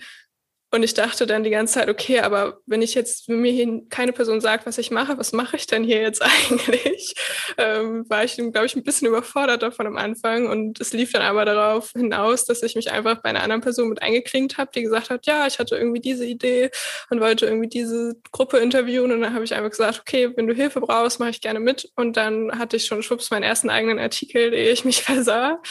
Und 0.73 0.83
ich 0.83 0.93
dachte 0.93 1.27
dann 1.27 1.43
die 1.43 1.49
ganze 1.49 1.73
Zeit, 1.73 1.89
okay, 1.89 2.21
aber 2.21 2.59
wenn 2.65 2.81
ich 2.81 2.93
jetzt, 2.93 3.27
wenn 3.27 3.41
mir 3.41 3.51
hier 3.51 3.81
keine 3.89 4.13
Person 4.13 4.39
sagt, 4.39 4.65
was 4.65 4.77
ich 4.77 4.89
mache, 4.89 5.17
was 5.17 5.33
mache 5.33 5.57
ich 5.57 5.67
denn 5.67 5.83
hier 5.83 6.01
jetzt 6.01 6.21
eigentlich? 6.49 7.13
Ähm, 7.57 8.05
war 8.07 8.23
ich, 8.23 8.37
glaube 8.37 8.65
ich, 8.65 8.75
ein 8.77 8.83
bisschen 8.83 9.09
überfordert 9.09 9.63
davon 9.63 9.85
am 9.85 9.97
Anfang. 9.97 10.47
Und 10.47 10.79
es 10.79 10.93
lief 10.93 11.11
dann 11.11 11.23
aber 11.23 11.43
darauf 11.43 11.91
hinaus, 11.91 12.45
dass 12.45 12.63
ich 12.63 12.75
mich 12.75 12.89
einfach 12.89 13.21
bei 13.21 13.29
einer 13.29 13.43
anderen 13.43 13.61
Person 13.61 13.89
mit 13.89 14.01
eingeklinkt 14.01 14.57
habe, 14.57 14.71
die 14.73 14.83
gesagt 14.83 15.09
hat, 15.09 15.25
ja, 15.25 15.45
ich 15.45 15.59
hatte 15.59 15.75
irgendwie 15.75 15.99
diese 15.99 16.25
Idee 16.25 16.71
und 17.09 17.19
wollte 17.19 17.47
irgendwie 17.47 17.67
diese 17.67 18.15
Gruppe 18.31 18.59
interviewen. 18.59 19.11
Und 19.11 19.19
dann 19.19 19.33
habe 19.33 19.43
ich 19.43 19.53
einfach 19.53 19.71
gesagt, 19.71 19.99
okay, 19.99 20.31
wenn 20.37 20.47
du 20.47 20.53
Hilfe 20.53 20.79
brauchst, 20.79 21.19
mache 21.19 21.31
ich 21.31 21.41
gerne 21.41 21.59
mit. 21.59 21.91
Und 21.97 22.15
dann 22.15 22.57
hatte 22.57 22.77
ich 22.77 22.85
schon 22.85 23.03
schwupps 23.03 23.29
meinen 23.29 23.43
ersten 23.43 23.69
eigenen 23.69 23.99
Artikel, 23.99 24.53
ehe 24.53 24.71
ich 24.71 24.85
mich 24.85 25.03
versah. 25.03 25.61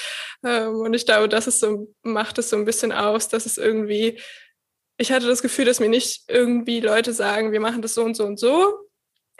Ähm, 0.45 0.75
und 0.81 0.93
ich 0.93 1.07
glaube, 1.07 1.31
das 1.31 1.47
ist 1.47 1.61
so, 1.61 1.89
macht 2.03 2.39
es 2.39 2.51
so 2.51 2.57
ein 2.57 2.67
bisschen 2.67 2.93
aus, 2.93 3.29
dass 3.29 3.47
es 3.47 3.57
irgendwie 3.57 4.19
ich 5.01 5.11
hatte 5.11 5.27
das 5.27 5.41
Gefühl, 5.41 5.65
dass 5.65 5.81
mir 5.81 5.89
nicht 5.89 6.25
irgendwie 6.29 6.81
Leute 6.81 7.15
sagen, 7.15 7.53
wir 7.53 7.61
machen 7.61 7.81
das 7.81 7.95
so 7.95 8.05
und 8.05 8.15
so 8.15 8.25
und 8.25 8.39
so 8.39 8.91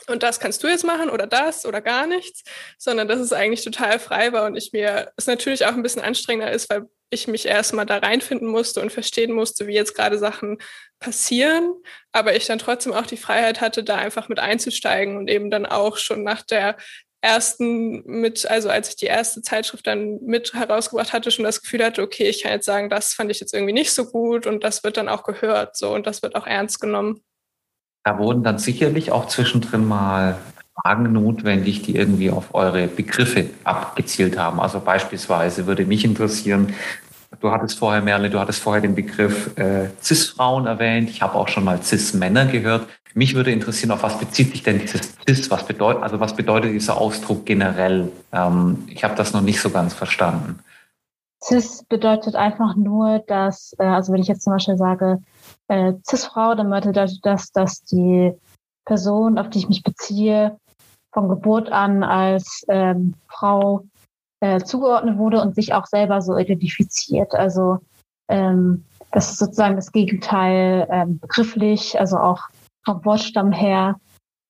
und 0.07 0.23
das 0.23 0.41
kannst 0.41 0.63
du 0.63 0.69
jetzt 0.69 0.85
machen 0.85 1.11
oder 1.11 1.27
das 1.27 1.67
oder 1.67 1.83
gar 1.83 2.07
nichts, 2.07 2.45
sondern 2.79 3.09
dass 3.09 3.21
es 3.21 3.35
eigentlich 3.35 3.63
total 3.63 3.99
frei 3.99 4.33
war 4.33 4.47
und 4.47 4.57
ich 4.57 4.73
mir 4.73 5.13
es 5.19 5.27
natürlich 5.27 5.67
auch 5.67 5.75
ein 5.75 5.83
bisschen 5.83 6.01
anstrengender 6.01 6.51
ist, 6.51 6.71
weil 6.71 6.89
ich 7.11 7.29
mich 7.29 7.45
erstmal 7.45 7.85
da 7.85 7.99
reinfinden 7.99 8.49
musste 8.49 8.81
und 8.81 8.91
verstehen 8.91 9.33
musste, 9.33 9.67
wie 9.67 9.75
jetzt 9.75 9.95
gerade 9.95 10.17
Sachen 10.17 10.57
passieren, 10.99 11.75
aber 12.13 12.35
ich 12.37 12.47
dann 12.47 12.59
trotzdem 12.59 12.95
auch 12.95 13.07
die 13.07 13.19
Freiheit 13.19 13.61
hatte, 13.61 13.85
da 13.85 13.97
einfach 13.97 14.31
mit 14.31 14.39
einzusteigen 14.39 15.19
und 15.19 15.29
eben 15.29 15.51
dann 15.51 15.67
auch 15.67 15.99
schon 15.99 16.23
nach 16.23 16.41
der 16.41 16.79
ersten 17.23 18.03
mit, 18.07 18.51
also 18.51 18.69
als 18.71 18.89
ich 18.91 18.97
die 18.97 19.07
erste 19.07 19.43
Zeitschrift 19.43 19.87
dann 19.87 20.21
mit 20.23 20.55
herausgebracht 20.55 21.13
hatte, 21.13 21.31
schon 21.31 21.45
das 21.45 21.61
Gefühl 21.61 21.85
hatte, 21.85 22.03
okay, 22.03 22.29
ich 22.29 22.43
kann 22.43 22.53
jetzt 22.53 22.67
sagen, 22.67 22.89
das 22.89 23.13
fand 23.13 23.31
ich 23.31 23.41
jetzt 23.41 23.53
irgendwie 23.53 23.73
nicht 23.73 23.93
so 23.93 24.07
gut 24.07 24.47
und 24.47 24.65
das 24.65 24.85
wird 24.85 24.97
dann 24.97 25.09
auch 25.09 25.25
gehört 25.25 25.77
so 25.77 25.95
und 25.95 26.07
das 26.07 26.23
wird 26.23 26.35
auch 26.35 26.47
ernst 26.47 26.81
genommen. 26.81 27.21
Da 28.05 28.19
wurden 28.19 28.43
dann 28.43 28.59
sicherlich 28.59 29.13
auch 29.13 29.27
zwischendrin 29.29 29.87
mal 29.87 30.39
Fragen 30.83 31.13
notwendig, 31.13 31.83
die 31.83 31.97
irgendwie 31.97 32.31
auf 32.31 32.55
eure 32.55 32.87
Begriffe 32.87 33.51
abgezielt 33.65 34.39
haben. 34.39 34.59
Also 34.59 34.81
beispielsweise 34.81 35.67
würde 35.67 35.85
mich 35.85 36.05
interessieren, 36.05 36.75
Du 37.39 37.51
hattest 37.53 37.79
vorher, 37.79 38.03
Merle, 38.03 38.29
du 38.29 38.41
hattest 38.41 38.61
vorher 38.61 38.83
den 38.83 38.97
Begriff 38.97 39.57
äh, 39.57 39.89
Cis-Frauen 40.03 40.67
erwähnt. 40.67 41.09
Ich 41.11 41.23
habe 41.23 41.37
auch 41.37 41.47
schon 41.47 41.63
mal 41.63 41.81
Cis-Männer 41.81 42.47
gehört. 42.47 42.89
Mich 43.15 43.35
würde 43.35 43.51
interessieren, 43.51 43.91
auf 43.91 44.03
was 44.03 44.19
bezieht 44.19 44.53
sich 44.53 44.63
denn 44.63 44.79
dieses 44.79 45.17
CIS? 45.27 45.51
Was 45.51 45.67
bedeutet, 45.67 46.03
also 46.03 46.21
was 46.21 46.35
bedeutet 46.37 46.73
dieser 46.73 47.01
Ausdruck 47.01 47.45
generell? 47.45 48.13
Ähm, 48.33 48.85
ich 48.89 49.03
habe 49.03 49.17
das 49.17 49.33
noch 49.33 49.41
nicht 49.41 49.61
so 49.61 49.71
ganz 49.71 49.95
verstanden. 49.95 50.61
CIS 51.43 51.85
bedeutet 51.89 52.37
einfach 52.37 52.77
nur, 52.77 53.21
dass, 53.27 53.75
äh, 53.79 53.85
also 53.85 54.13
wenn 54.13 54.21
ich 54.21 54.29
jetzt 54.29 54.43
zum 54.43 54.53
Beispiel 54.53 54.77
sage, 54.77 55.23
äh, 55.69 55.95
CIS-Frau, 56.07 56.55
dann 56.55 56.71
bedeutet 56.71 57.21
das, 57.25 57.51
dass 57.51 57.83
die 57.83 58.33
Person, 58.85 59.39
auf 59.39 59.51
die 59.51 59.59
ich 59.59 59.69
mich 59.69 59.83
beziehe, 59.83 60.59
von 61.13 61.29
Geburt 61.29 61.73
an 61.73 62.05
als 62.05 62.65
ähm, 62.69 63.15
Frau 63.29 63.85
äh, 64.41 64.61
zugeordnet 64.61 65.19
wurde 65.19 65.41
und 65.41 65.55
sich 65.55 65.75
auch 65.75 65.87
selber 65.87 66.23
so 66.23 66.37
identifiziert. 66.37 67.35
Also 67.35 67.79
ähm, 68.29 68.85
das 69.11 69.33
ist 69.33 69.39
sozusagen 69.39 69.77
das 69.77 69.91
Gegenteil 69.91 70.87
ähm, 70.91 71.19
begrifflich, 71.19 71.99
also 71.99 72.17
auch 72.19 72.49
vom 72.85 73.05
Wortstamm 73.05 73.53
her 73.53 73.97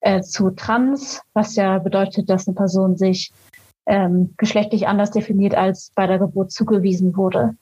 äh, 0.01 0.22
zu 0.22 0.51
trans, 0.51 1.22
was 1.35 1.57
ja 1.57 1.78
bedeutet, 1.78 2.28
dass 2.31 2.47
eine 2.47 2.55
Person 2.55 2.97
sich 2.97 3.33
ähm, 3.87 4.35
geschlechtlich 4.37 4.87
anders 4.87 5.11
definiert, 5.11 5.55
als 5.55 5.93
bei 5.95 6.07
der 6.07 6.18
Geburt 6.18 6.53
zugewiesen 6.53 7.16
wurde. 7.16 7.55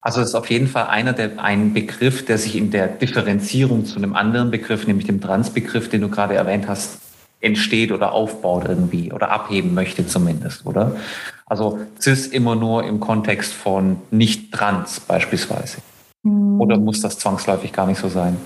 Also 0.00 0.20
es 0.20 0.28
ist 0.28 0.34
auf 0.34 0.50
jeden 0.50 0.68
Fall 0.68 0.86
einer 0.86 1.12
der 1.12 1.40
ein 1.40 1.72
Begriff, 1.72 2.24
der 2.24 2.38
sich 2.38 2.56
in 2.56 2.70
der 2.70 2.88
Differenzierung 2.88 3.84
zu 3.84 3.96
einem 3.96 4.14
anderen 4.14 4.50
Begriff, 4.50 4.86
nämlich 4.86 5.06
dem 5.06 5.20
Transbegriff, 5.20 5.88
den 5.88 6.02
du 6.02 6.08
gerade 6.08 6.34
erwähnt 6.34 6.68
hast, 6.68 7.00
entsteht 7.40 7.92
oder 7.92 8.12
aufbaut 8.12 8.64
irgendwie 8.68 9.12
oder 9.12 9.30
abheben 9.30 9.74
möchte 9.74 10.06
zumindest, 10.06 10.64
oder? 10.64 10.96
Also 11.44 11.80
cis 12.00 12.26
immer 12.26 12.56
nur 12.56 12.84
im 12.84 13.00
Kontext 13.00 13.52
von 13.52 13.98
nicht 14.10 14.52
trans 14.52 15.00
beispielsweise. 15.00 15.78
Hm. 16.24 16.60
Oder 16.60 16.78
muss 16.78 17.00
das 17.00 17.18
zwangsläufig 17.18 17.72
gar 17.72 17.86
nicht 17.86 18.00
so 18.00 18.08
sein? 18.08 18.36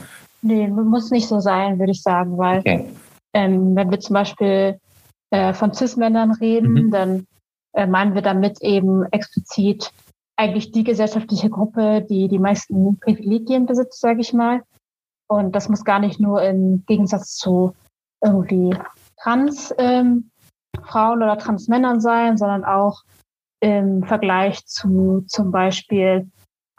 Nee, 0.42 0.68
muss 0.68 1.10
nicht 1.10 1.28
so 1.28 1.40
sein, 1.40 1.78
würde 1.78 1.92
ich 1.92 2.02
sagen, 2.02 2.38
weil 2.38 2.60
okay. 2.60 2.86
Ähm, 3.32 3.76
wenn 3.76 3.90
wir 3.90 4.00
zum 4.00 4.14
Beispiel 4.14 4.80
äh, 5.30 5.52
von 5.52 5.72
Cis-Männern 5.72 6.32
reden, 6.32 6.72
mhm. 6.72 6.90
dann 6.90 7.26
äh, 7.74 7.86
meinen 7.86 8.14
wir 8.14 8.22
damit 8.22 8.60
eben 8.62 9.04
explizit 9.12 9.92
eigentlich 10.36 10.72
die 10.72 10.84
gesellschaftliche 10.84 11.50
Gruppe, 11.50 12.02
die 12.02 12.28
die 12.28 12.38
meisten 12.38 12.98
Privilegien 12.98 13.66
besitzt, 13.66 14.00
sage 14.00 14.20
ich 14.20 14.32
mal. 14.32 14.62
Und 15.28 15.54
das 15.54 15.68
muss 15.68 15.84
gar 15.84 16.00
nicht 16.00 16.18
nur 16.18 16.42
im 16.42 16.84
Gegensatz 16.86 17.36
zu 17.36 17.74
irgendwie 18.22 18.74
Trans 19.22 19.72
ähm, 19.78 20.30
Frauen 20.82 21.22
oder 21.22 21.38
Transmännern 21.38 22.00
sein, 22.00 22.36
sondern 22.36 22.64
auch 22.64 23.02
im 23.60 24.02
Vergleich 24.02 24.64
zu 24.66 25.24
zum 25.28 25.52
Beispiel 25.52 26.28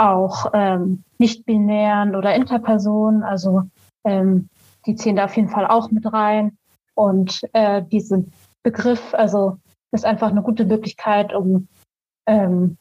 auch 0.02 0.48
ähm, 0.54 1.04
nicht-binären 1.20 2.16
oder 2.16 2.34
Interpersonen. 2.34 3.24
Also 3.24 3.64
ähm, 4.04 4.50
die 4.86 4.96
ziehen 4.96 5.16
da 5.16 5.26
auf 5.26 5.36
jeden 5.36 5.50
Fall 5.50 5.68
auch 5.68 5.92
mit 5.92 6.12
rein. 6.12 6.58
Und 6.96 7.42
äh, 7.54 7.84
diesen 7.84 8.34
Begriff, 8.64 9.14
also 9.14 9.58
ist 9.92 10.06
einfach 10.06 10.30
eine 10.30 10.42
gute 10.42 10.66
Möglichkeit, 10.66 11.34
um 11.34 11.68
ähm, 12.28 12.78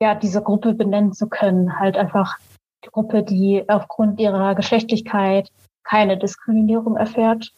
ja 0.00 0.14
diese 0.14 0.42
Gruppe 0.42 0.74
benennen 0.74 1.12
zu 1.12 1.28
können. 1.28 1.78
Halt 1.78 1.96
einfach 1.96 2.38
die 2.84 2.90
Gruppe, 2.90 3.22
die 3.22 3.64
aufgrund 3.68 4.20
ihrer 4.20 4.54
Geschlechtlichkeit 4.54 5.50
keine 5.84 6.16
Diskriminierung 6.16 6.96
erfährt. 6.96 7.52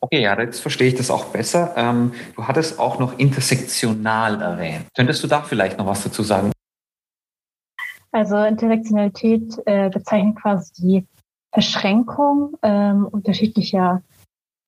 Okay, 0.00 0.22
ja, 0.22 0.38
jetzt 0.40 0.60
verstehe 0.60 0.88
ich 0.88 0.94
das 0.94 1.10
auch 1.10 1.26
besser. 1.26 1.74
Ähm, 1.76 2.12
du 2.34 2.46
hattest 2.46 2.78
auch 2.78 2.98
noch 2.98 3.18
intersektional 3.18 4.40
erwähnt. 4.40 4.86
Könntest 4.96 5.22
du 5.22 5.26
da 5.26 5.42
vielleicht 5.42 5.78
noch 5.78 5.86
was 5.86 6.02
dazu 6.02 6.22
sagen? 6.22 6.52
Also 8.12 8.36
Intersektionalität 8.38 9.60
äh, 9.66 9.88
bezeichnet 9.88 10.36
quasi 10.36 10.72
die 10.76 11.06
Verschränkung 11.52 12.56
ähm, 12.62 13.06
unterschiedlicher 13.06 14.02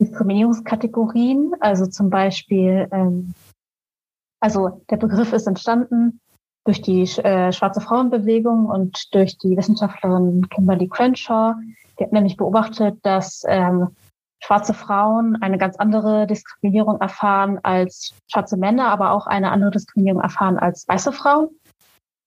Diskriminierungskategorien. 0.00 1.54
Also 1.60 1.86
zum 1.86 2.10
Beispiel, 2.10 2.88
ähm, 2.92 3.34
also 4.40 4.82
der 4.90 4.96
Begriff 4.96 5.32
ist 5.32 5.46
entstanden 5.46 6.20
durch 6.64 6.82
die 6.82 7.02
äh, 7.02 7.52
schwarze 7.52 7.80
Frauenbewegung 7.80 8.66
und 8.66 9.12
durch 9.14 9.36
die 9.38 9.56
Wissenschaftlerin 9.56 10.48
Kimberly 10.48 10.88
Crenshaw. 10.88 11.54
Die 11.98 12.04
hat 12.04 12.12
nämlich 12.12 12.36
beobachtet, 12.36 12.98
dass 13.02 13.42
ähm, 13.48 13.88
schwarze 14.40 14.74
Frauen 14.74 15.40
eine 15.40 15.58
ganz 15.58 15.76
andere 15.76 16.26
Diskriminierung 16.26 17.00
erfahren 17.00 17.58
als 17.62 18.14
schwarze 18.30 18.56
Männer, 18.56 18.88
aber 18.88 19.12
auch 19.12 19.26
eine 19.26 19.50
andere 19.50 19.70
Diskriminierung 19.72 20.20
erfahren 20.20 20.58
als 20.58 20.86
weiße 20.88 21.12
Frauen. 21.12 21.48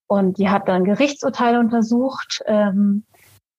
Und 0.08 0.38
die 0.38 0.50
hat 0.50 0.68
dann 0.68 0.84
Gerichtsurteile 0.84 1.60
untersucht, 1.60 2.44
ähm, 2.46 3.04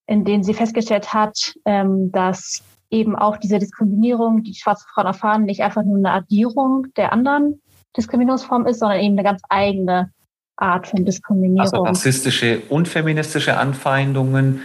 in 0.07 0.25
denen 0.25 0.45
sie 0.45 0.55
festgestellt 0.55 1.13
hat, 1.13 1.55
ähm, 1.65 2.13
dass 2.13 2.63
eben 2.91 3.17
auch 3.17 3.37
diese 3.37 3.59
Diskriminierung, 3.59 4.45
die 4.45 4.55
schwarze 4.55 4.87
Frauen 4.95 5.07
erfahren, 5.07 5.45
nicht 5.45 5.63
einfach 5.63 5.83
nur 5.83 5.97
eine 5.97 6.13
Addierung 6.13 6.87
der 6.97 7.13
anderen 7.13 7.61
Diskriminierungsformen 7.97 8.69
ist, 8.69 8.79
sondern 8.79 9.01
eben 9.01 9.15
eine 9.15 9.25
ganz 9.25 9.43
eigene 9.49 10.13
Art 10.57 10.87
von 10.87 11.05
Diskriminierung. 11.05 11.61
Also 11.61 11.83
rassistische 11.83 12.63
und 12.69 12.89
feministische 12.89 13.57
Anfeindungen 13.57 14.63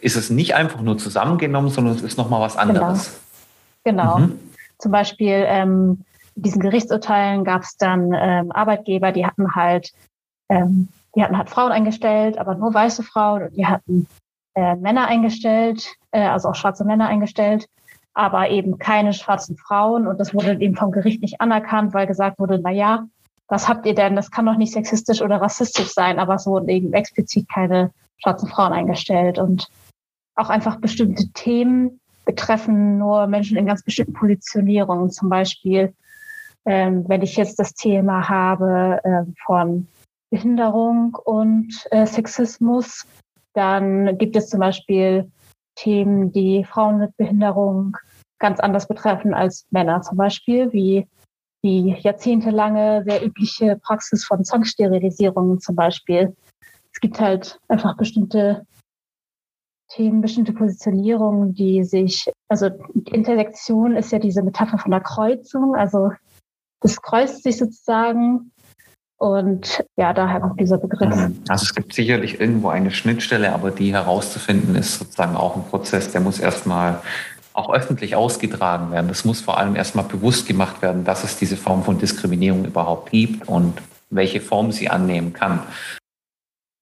ist 0.00 0.16
es 0.16 0.30
nicht 0.30 0.54
einfach 0.54 0.80
nur 0.80 0.98
zusammengenommen, 0.98 1.70
sondern 1.70 1.94
es 1.94 2.02
ist 2.02 2.16
nochmal 2.16 2.40
was 2.40 2.56
anderes. 2.56 3.20
Genau. 3.84 4.16
genau. 4.16 4.26
Mhm. 4.26 4.38
Zum 4.78 4.92
Beispiel 4.92 5.44
ähm, 5.46 6.04
diesen 6.34 6.60
Gerichtsurteilen 6.60 7.44
gab 7.44 7.62
es 7.62 7.76
dann 7.76 8.12
ähm, 8.14 8.52
Arbeitgeber, 8.52 9.12
die 9.12 9.26
hatten 9.26 9.54
halt, 9.54 9.92
ähm, 10.48 10.88
die 11.16 11.22
hatten 11.22 11.38
halt 11.38 11.50
Frauen 11.50 11.72
eingestellt, 11.72 12.38
aber 12.38 12.54
nur 12.54 12.72
weiße 12.72 13.02
Frauen 13.02 13.44
und 13.44 13.56
die 13.56 13.66
hatten 13.66 14.06
äh, 14.54 14.76
Männer 14.76 15.08
eingestellt, 15.08 15.94
äh, 16.12 16.20
also 16.20 16.50
auch 16.50 16.54
schwarze 16.54 16.84
Männer 16.84 17.08
eingestellt, 17.08 17.66
aber 18.12 18.50
eben 18.50 18.78
keine 18.78 19.14
schwarzen 19.14 19.56
Frauen. 19.56 20.06
Und 20.06 20.20
das 20.20 20.34
wurde 20.34 20.60
eben 20.60 20.76
vom 20.76 20.92
Gericht 20.92 21.22
nicht 21.22 21.40
anerkannt, 21.40 21.94
weil 21.94 22.06
gesagt 22.06 22.38
wurde, 22.38 22.60
na 22.62 22.70
ja, 22.70 23.06
was 23.48 23.68
habt 23.68 23.86
ihr 23.86 23.94
denn? 23.94 24.14
Das 24.14 24.30
kann 24.30 24.46
doch 24.46 24.56
nicht 24.56 24.72
sexistisch 24.72 25.22
oder 25.22 25.40
rassistisch 25.40 25.92
sein, 25.92 26.18
aber 26.18 26.34
es 26.34 26.46
wurden 26.46 26.68
eben 26.68 26.92
explizit 26.92 27.48
keine 27.48 27.92
schwarzen 28.18 28.48
Frauen 28.48 28.72
eingestellt. 28.72 29.38
Und 29.38 29.68
auch 30.34 30.50
einfach 30.50 30.76
bestimmte 30.76 31.32
Themen 31.32 32.00
betreffen 32.26 32.98
nur 32.98 33.26
Menschen 33.26 33.56
in 33.56 33.66
ganz 33.66 33.82
bestimmten 33.82 34.14
Positionierungen. 34.14 35.10
Zum 35.10 35.28
Beispiel, 35.28 35.94
ähm, 36.66 37.04
wenn 37.08 37.22
ich 37.22 37.36
jetzt 37.36 37.58
das 37.58 37.72
Thema 37.72 38.28
habe 38.28 39.00
äh, 39.04 39.32
von 39.46 39.86
Behinderung 40.30 41.16
und 41.24 41.72
äh, 41.90 42.06
Sexismus, 42.06 43.06
dann 43.54 44.18
gibt 44.18 44.36
es 44.36 44.48
zum 44.48 44.60
Beispiel 44.60 45.30
Themen, 45.76 46.32
die 46.32 46.64
Frauen 46.64 46.98
mit 46.98 47.16
Behinderung 47.16 47.96
ganz 48.38 48.60
anders 48.60 48.88
betreffen 48.88 49.34
als 49.34 49.66
Männer. 49.70 50.02
Zum 50.02 50.16
Beispiel 50.16 50.72
wie 50.72 51.06
die 51.64 51.96
jahrzehntelange 52.00 53.04
sehr 53.04 53.24
übliche 53.24 53.76
Praxis 53.82 54.24
von 54.24 54.44
Zwangssterilisierungen 54.44 55.60
zum 55.60 55.74
Beispiel. 55.74 56.36
Es 56.92 57.00
gibt 57.00 57.20
halt 57.20 57.58
einfach 57.68 57.96
bestimmte 57.96 58.66
Themen, 59.88 60.20
bestimmte 60.20 60.52
Positionierungen, 60.52 61.54
die 61.54 61.84
sich, 61.84 62.30
also 62.48 62.70
Intersektion 63.06 63.96
ist 63.96 64.12
ja 64.12 64.18
diese 64.18 64.42
Metapher 64.42 64.78
von 64.78 64.90
der 64.90 65.00
Kreuzung, 65.00 65.76
also 65.76 66.10
das 66.80 67.00
kreuzt 67.00 67.42
sich 67.42 67.56
sozusagen 67.56 68.52
und 69.18 69.84
ja, 69.96 70.12
daher 70.12 70.40
kommt 70.40 70.60
dieser 70.60 70.78
Begriff. 70.78 71.14
Mhm. 71.14 71.42
Also 71.48 71.64
es 71.64 71.74
gibt 71.74 71.94
sicherlich 71.94 72.40
irgendwo 72.40 72.68
eine 72.68 72.90
Schnittstelle, 72.90 73.52
aber 73.52 73.70
die 73.70 73.92
herauszufinden 73.92 74.74
ist 74.74 74.98
sozusagen 74.98 75.36
auch 75.36 75.56
ein 75.56 75.64
Prozess, 75.64 76.12
der 76.12 76.20
muss 76.20 76.38
erstmal 76.38 77.00
auch 77.54 77.72
öffentlich 77.72 78.14
ausgetragen 78.14 78.90
werden. 78.90 79.08
Das 79.08 79.24
muss 79.24 79.40
vor 79.40 79.58
allem 79.58 79.76
erstmal 79.76 80.04
bewusst 80.04 80.46
gemacht 80.46 80.82
werden, 80.82 81.04
dass 81.04 81.24
es 81.24 81.38
diese 81.38 81.56
Form 81.56 81.82
von 81.82 81.98
Diskriminierung 81.98 82.66
überhaupt 82.66 83.10
gibt 83.10 83.48
und 83.48 83.80
welche 84.10 84.42
Form 84.42 84.72
sie 84.72 84.90
annehmen 84.90 85.32
kann. 85.32 85.62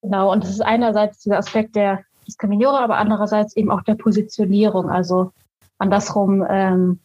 Genau, 0.03 0.33
und 0.33 0.43
es 0.43 0.51
ist 0.51 0.61
einerseits 0.61 1.21
dieser 1.21 1.39
Aspekt 1.39 1.77
der 1.77 2.01
Diskriminierung, 2.27 2.75
aber 2.75 2.97
andererseits 2.97 3.57
eben 3.57 3.71
auch 3.71 3.83
der 3.83 3.95
Positionierung. 3.95 4.91
Also 4.91 5.33
andersrum, 5.79 6.45
ähm, 6.49 6.99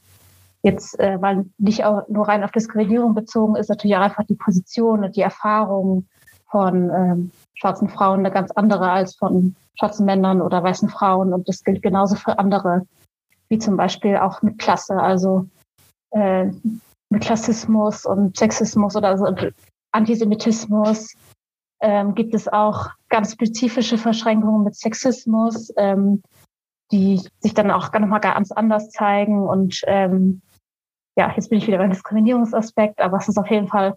jetzt 0.62 1.00
äh, 1.00 1.22
weil 1.22 1.46
nicht 1.58 1.86
auch 1.86 2.08
nur 2.10 2.28
rein 2.28 2.44
auf 2.44 2.52
Diskriminierung 2.52 3.16
bezogen 3.16 3.56
ist, 3.56 3.70
natürlich 3.70 3.96
auch 3.96 4.02
einfach 4.02 4.26
die 4.26 4.36
Position 4.36 5.04
und 5.04 5.16
die 5.16 5.22
Erfahrung 5.22 6.08
von 6.50 6.90
ähm, 6.90 7.32
schwarzen 7.54 7.90
Frauen 7.90 8.20
eine 8.20 8.32
ganz 8.32 8.52
andere 8.52 8.92
als 8.92 9.16
von 9.16 9.56
schwarzen 9.78 10.06
Männern 10.06 10.42
oder 10.42 10.64
weißen 10.64 10.90
Frauen. 10.90 11.34
Und 11.34 11.48
das 11.48 11.64
gilt 11.64 11.82
genauso 11.82 12.16
für 12.16 12.40
andere, 12.40 12.86
wie 13.48 13.60
zum 13.60 13.78
Beispiel 13.78 14.18
auch 14.18 14.42
mit 14.42 14.60
Klasse, 14.60 14.96
also 14.96 15.48
äh, 16.12 16.46
mit 17.10 17.22
Klassismus 17.22 18.06
und 18.06 18.38
Sexismus 18.38 18.96
oder 18.96 19.18
so 19.18 19.28
Antisemitismus. 19.92 21.14
Ähm, 21.82 22.14
gibt 22.14 22.34
es 22.34 22.50
auch 22.50 22.90
ganz 23.08 23.32
spezifische 23.32 23.98
Verschränkungen 23.98 24.66
mit 24.66 24.76
Sexismus, 24.76 25.72
ähm, 25.78 26.22
die 26.92 27.22
sich 27.40 27.54
dann 27.54 27.72
auch 27.72 27.94
nochmal 27.94 28.20
ganz 28.20 28.52
anders 28.52 28.90
zeigen 28.90 29.48
und 29.48 29.82
ähm, 29.88 30.42
ja, 31.18 31.32
jetzt 31.36 31.50
bin 31.50 31.60
ich 31.60 31.68
wieder 31.68 31.78
beim 31.78 31.90
Diskriminierungsaspekt, 31.90 33.00
aber 33.00 33.18
es 33.18 33.28
ist 33.28 33.38
auf 33.38 33.50
jeden 33.50 33.68
Fall 33.68 33.96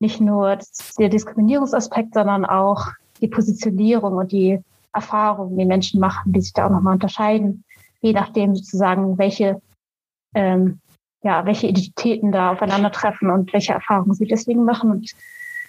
nicht 0.00 0.20
nur 0.20 0.58
der 0.98 1.08
Diskriminierungsaspekt, 1.08 2.14
sondern 2.14 2.44
auch 2.44 2.86
die 3.20 3.28
Positionierung 3.28 4.14
und 4.14 4.32
die 4.32 4.60
Erfahrungen, 4.92 5.56
die 5.58 5.64
Menschen 5.64 6.00
machen, 6.00 6.32
die 6.32 6.40
sich 6.40 6.52
da 6.52 6.66
auch 6.66 6.70
nochmal 6.70 6.94
unterscheiden, 6.94 7.64
je 8.00 8.12
nachdem 8.12 8.54
sozusagen, 8.54 9.18
welche, 9.18 9.60
ähm, 10.34 10.80
ja, 11.22 11.44
welche 11.44 11.66
Identitäten 11.66 12.32
da 12.32 12.52
aufeinandertreffen 12.52 13.30
und 13.30 13.52
welche 13.52 13.72
Erfahrungen 13.72 14.14
sie 14.14 14.26
deswegen 14.26 14.64
machen. 14.64 14.90
Und 14.90 15.12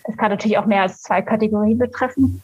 das 0.05 0.17
kann 0.17 0.32
natürlich 0.32 0.57
auch 0.57 0.65
mehr 0.65 0.84
als 0.84 1.01
zwei 1.01 1.21
Kategorien 1.21 1.78
betreffen. 1.78 2.41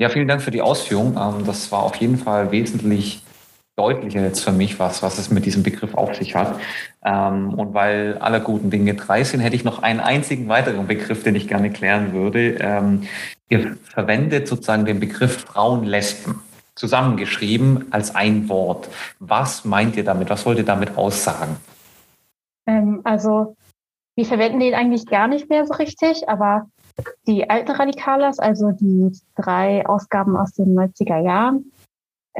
Ja, 0.00 0.08
vielen 0.08 0.28
Dank 0.28 0.42
für 0.42 0.50
die 0.50 0.62
Ausführung. 0.62 1.16
Ähm, 1.16 1.44
das 1.44 1.70
war 1.70 1.82
auf 1.82 1.96
jeden 1.96 2.16
Fall 2.16 2.50
wesentlich 2.50 3.22
deutlicher 3.76 4.20
jetzt 4.20 4.44
für 4.44 4.52
mich, 4.52 4.78
was, 4.78 5.02
was 5.02 5.18
es 5.18 5.30
mit 5.30 5.46
diesem 5.46 5.62
Begriff 5.62 5.94
auf 5.94 6.14
sich 6.14 6.34
hat. 6.34 6.60
Ähm, 7.04 7.54
und 7.54 7.72
weil 7.74 8.18
alle 8.18 8.40
guten 8.40 8.70
Dinge 8.70 8.94
drei 8.94 9.24
sind, 9.24 9.40
hätte 9.40 9.56
ich 9.56 9.64
noch 9.64 9.82
einen 9.82 10.00
einzigen 10.00 10.48
weiteren 10.48 10.86
Begriff, 10.86 11.22
den 11.22 11.34
ich 11.34 11.48
gerne 11.48 11.70
klären 11.70 12.12
würde. 12.12 12.56
Ähm, 12.60 13.02
ihr 13.48 13.76
verwendet 13.82 14.48
sozusagen 14.48 14.84
den 14.84 15.00
Begriff 15.00 15.40
Frauenlesben 15.40 16.40
zusammengeschrieben 16.74 17.86
als 17.90 18.14
ein 18.14 18.48
Wort. 18.48 18.88
Was 19.18 19.64
meint 19.64 19.96
ihr 19.96 20.04
damit? 20.04 20.30
Was 20.30 20.46
wollt 20.46 20.58
ihr 20.58 20.64
damit 20.64 20.96
aussagen? 20.96 21.56
Ähm, 22.66 23.00
also 23.04 23.56
wir 24.14 24.24
verwenden 24.26 24.60
den 24.60 24.74
eigentlich 24.74 25.06
gar 25.06 25.28
nicht 25.28 25.48
mehr 25.48 25.66
so 25.66 25.74
richtig, 25.74 26.28
aber 26.28 26.66
die 27.26 27.48
alten 27.48 27.70
Radikalas, 27.70 28.38
also 28.38 28.72
die 28.72 29.10
drei 29.34 29.86
Ausgaben 29.86 30.36
aus 30.36 30.52
den 30.52 30.74
90er 30.74 31.22
Jahren, 31.24 31.72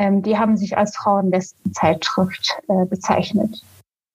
ähm, 0.00 0.22
die 0.22 0.38
haben 0.38 0.56
sich 0.56 0.78
als 0.78 0.96
Frauenwesten-Zeitschrift 0.96 2.58
äh, 2.68 2.86
bezeichnet. 2.86 3.62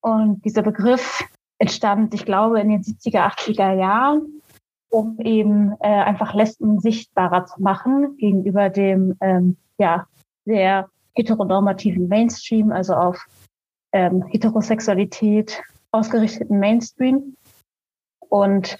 Und 0.01 0.43
dieser 0.43 0.63
Begriff 0.63 1.23
entstand, 1.59 2.15
ich 2.15 2.25
glaube, 2.25 2.59
in 2.59 2.69
den 2.69 2.81
70er, 2.81 3.31
80er 3.31 3.73
Jahren, 3.73 4.41
um 4.89 5.19
eben 5.19 5.73
äh, 5.81 5.87
einfach 5.87 6.33
Lesben 6.33 6.79
sichtbarer 6.79 7.45
zu 7.45 7.61
machen 7.61 8.17
gegenüber 8.17 8.69
dem 8.69 9.15
ähm, 9.21 9.57
ja 9.77 10.07
sehr 10.45 10.89
heteronormativen 11.13 12.07
Mainstream, 12.07 12.71
also 12.71 12.95
auf 12.95 13.23
ähm, 13.93 14.23
Heterosexualität 14.23 15.61
ausgerichteten 15.91 16.59
Mainstream. 16.59 17.35
Und 18.27 18.79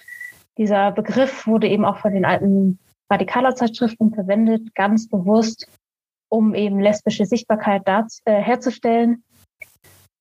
dieser 0.58 0.90
Begriff 0.90 1.46
wurde 1.46 1.68
eben 1.68 1.84
auch 1.84 1.98
von 1.98 2.12
den 2.12 2.24
alten 2.24 2.80
Radikaler-Zeitschriften 3.10 4.12
verwendet, 4.12 4.74
ganz 4.74 5.08
bewusst, 5.08 5.68
um 6.28 6.54
eben 6.54 6.80
lesbische 6.80 7.26
Sichtbarkeit 7.26 7.82
da, 7.86 8.06
äh, 8.24 8.40
herzustellen, 8.40 9.24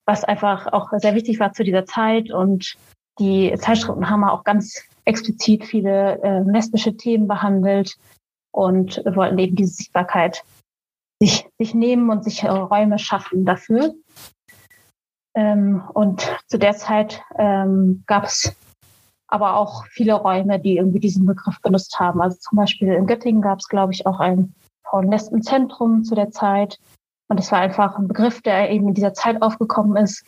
was 0.05 0.23
einfach 0.23 0.71
auch 0.71 0.89
sehr 0.97 1.15
wichtig 1.15 1.39
war 1.39 1.53
zu 1.53 1.63
dieser 1.63 1.85
Zeit. 1.85 2.31
Und 2.31 2.75
die 3.19 3.53
Zeitschriften 3.57 4.09
haben 4.09 4.23
auch 4.23 4.43
ganz 4.43 4.83
explizit 5.05 5.65
viele 5.65 6.21
äh, 6.21 6.39
lesbische 6.41 6.95
Themen 6.97 7.27
behandelt 7.27 7.95
und 8.51 9.01
wollten 9.05 9.37
eben 9.37 9.55
diese 9.55 9.73
Sichtbarkeit 9.73 10.43
sich, 11.21 11.47
sich 11.57 11.73
nehmen 11.73 12.09
und 12.09 12.23
sich 12.23 12.43
äh, 12.43 12.49
Räume 12.49 12.99
schaffen 12.99 13.45
dafür. 13.45 13.93
Ähm, 15.35 15.83
und 15.93 16.35
zu 16.47 16.57
der 16.57 16.75
Zeit 16.75 17.21
ähm, 17.37 18.03
gab 18.07 18.25
es 18.25 18.55
aber 19.27 19.57
auch 19.57 19.85
viele 19.87 20.13
Räume, 20.13 20.59
die 20.59 20.77
irgendwie 20.77 20.99
diesen 20.99 21.25
Begriff 21.25 21.59
benutzt 21.61 21.99
haben. 21.99 22.21
Also 22.21 22.37
zum 22.39 22.57
Beispiel 22.57 22.89
in 22.93 23.07
Göttingen 23.07 23.41
gab 23.41 23.59
es, 23.59 23.67
glaube 23.67 23.91
ich, 23.91 24.05
auch 24.05 24.19
ein 24.19 24.53
Frauen-Lesben-Zentrum 24.89 26.03
zu 26.03 26.15
der 26.15 26.31
Zeit. 26.31 26.79
Und 27.27 27.39
es 27.39 27.51
war 27.51 27.59
einfach 27.59 27.97
ein 27.97 28.07
Begriff, 28.07 28.41
der 28.41 28.69
eben 28.69 28.89
in 28.89 28.93
dieser 28.93 29.13
Zeit 29.13 29.41
aufgekommen 29.41 29.97
ist, 29.97 30.25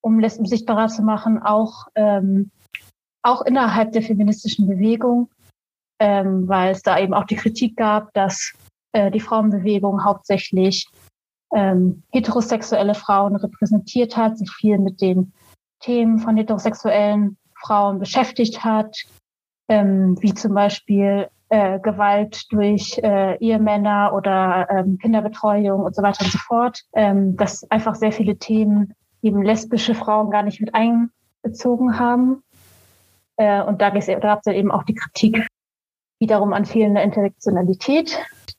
um 0.00 0.20
Lesben 0.20 0.46
sichtbarer 0.46 0.88
zu 0.88 1.02
machen, 1.02 1.42
auch, 1.42 1.88
ähm, 1.94 2.50
auch 3.22 3.42
innerhalb 3.42 3.92
der 3.92 4.02
feministischen 4.02 4.68
Bewegung, 4.68 5.30
ähm, 5.98 6.46
weil 6.48 6.72
es 6.72 6.82
da 6.82 6.98
eben 6.98 7.14
auch 7.14 7.24
die 7.24 7.36
Kritik 7.36 7.76
gab, 7.76 8.12
dass 8.14 8.52
äh, 8.92 9.10
die 9.10 9.20
Frauenbewegung 9.20 10.04
hauptsächlich 10.04 10.88
ähm, 11.52 12.02
heterosexuelle 12.12 12.94
Frauen 12.94 13.36
repräsentiert 13.36 14.16
hat, 14.16 14.38
sich 14.38 14.50
viel 14.50 14.78
mit 14.78 15.00
den 15.00 15.32
Themen 15.80 16.18
von 16.18 16.36
heterosexuellen 16.36 17.36
Frauen 17.60 17.98
beschäftigt 17.98 18.64
hat, 18.64 18.96
ähm, 19.68 20.16
wie 20.20 20.34
zum 20.34 20.54
Beispiel 20.54 21.28
äh, 21.48 21.78
Gewalt 21.80 22.44
durch 22.50 22.98
äh, 22.98 23.36
Ehemänner 23.38 24.12
oder 24.14 24.68
ähm, 24.70 24.98
Kinderbetreuung 24.98 25.82
und 25.82 25.94
so 25.94 26.02
weiter 26.02 26.24
und 26.24 26.32
so 26.32 26.38
fort, 26.38 26.82
ähm, 26.94 27.36
dass 27.36 27.68
einfach 27.70 27.94
sehr 27.94 28.12
viele 28.12 28.36
Themen 28.36 28.94
eben 29.22 29.42
lesbische 29.42 29.94
Frauen 29.94 30.30
gar 30.30 30.42
nicht 30.42 30.60
mit 30.60 30.74
einbezogen 30.74 31.98
haben. 31.98 32.42
Äh, 33.36 33.62
und 33.62 33.80
da, 33.80 33.90
gab 33.90 34.40
es 34.40 34.46
ja 34.46 34.52
eben 34.52 34.70
auch 34.70 34.82
die 34.82 34.94
Kritik 34.94 35.46
wiederum 36.20 36.52
an 36.52 36.64
fehlender 36.64 37.02
Intersektionalität. 37.02 38.18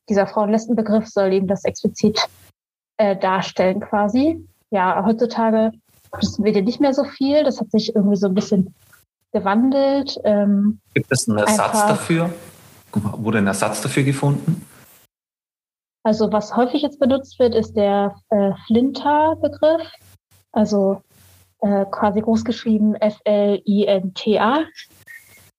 Dieser 0.09 0.27
Frauen-Lesben-Begriff 0.27 1.07
soll 1.07 1.33
eben 1.33 1.47
das 1.47 1.65
explizit 1.65 2.27
äh, 2.97 3.15
darstellen 3.15 3.81
quasi. 3.81 4.45
Ja, 4.71 5.03
heutzutage 5.05 5.71
wissen 6.17 6.43
wir 6.43 6.61
nicht 6.61 6.79
mehr 6.79 6.93
so 6.93 7.03
viel. 7.03 7.43
Das 7.43 7.59
hat 7.59 7.71
sich 7.71 7.95
irgendwie 7.95 8.15
so 8.15 8.27
ein 8.27 8.33
bisschen 8.33 8.73
gewandelt. 9.31 10.19
Ähm, 10.23 10.79
Gibt 10.93 11.11
es 11.11 11.27
einen 11.27 11.37
Ersatz 11.37 11.59
einfach, 11.59 11.87
dafür? 11.89 12.29
Wurde 12.93 13.39
ein 13.39 13.47
Ersatz 13.47 13.81
dafür 13.81 14.03
gefunden? 14.03 14.65
Also 16.03 16.31
was 16.31 16.55
häufig 16.55 16.81
jetzt 16.81 16.99
benutzt 16.99 17.39
wird, 17.39 17.53
ist 17.53 17.73
der 17.75 18.15
äh, 18.29 18.51
Flinter-Begriff. 18.67 19.87
Also 20.51 21.01
äh, 21.61 21.85
quasi 21.91 22.21
großgeschrieben 22.21 22.95
F-L-I-N-T-A. 22.95 24.63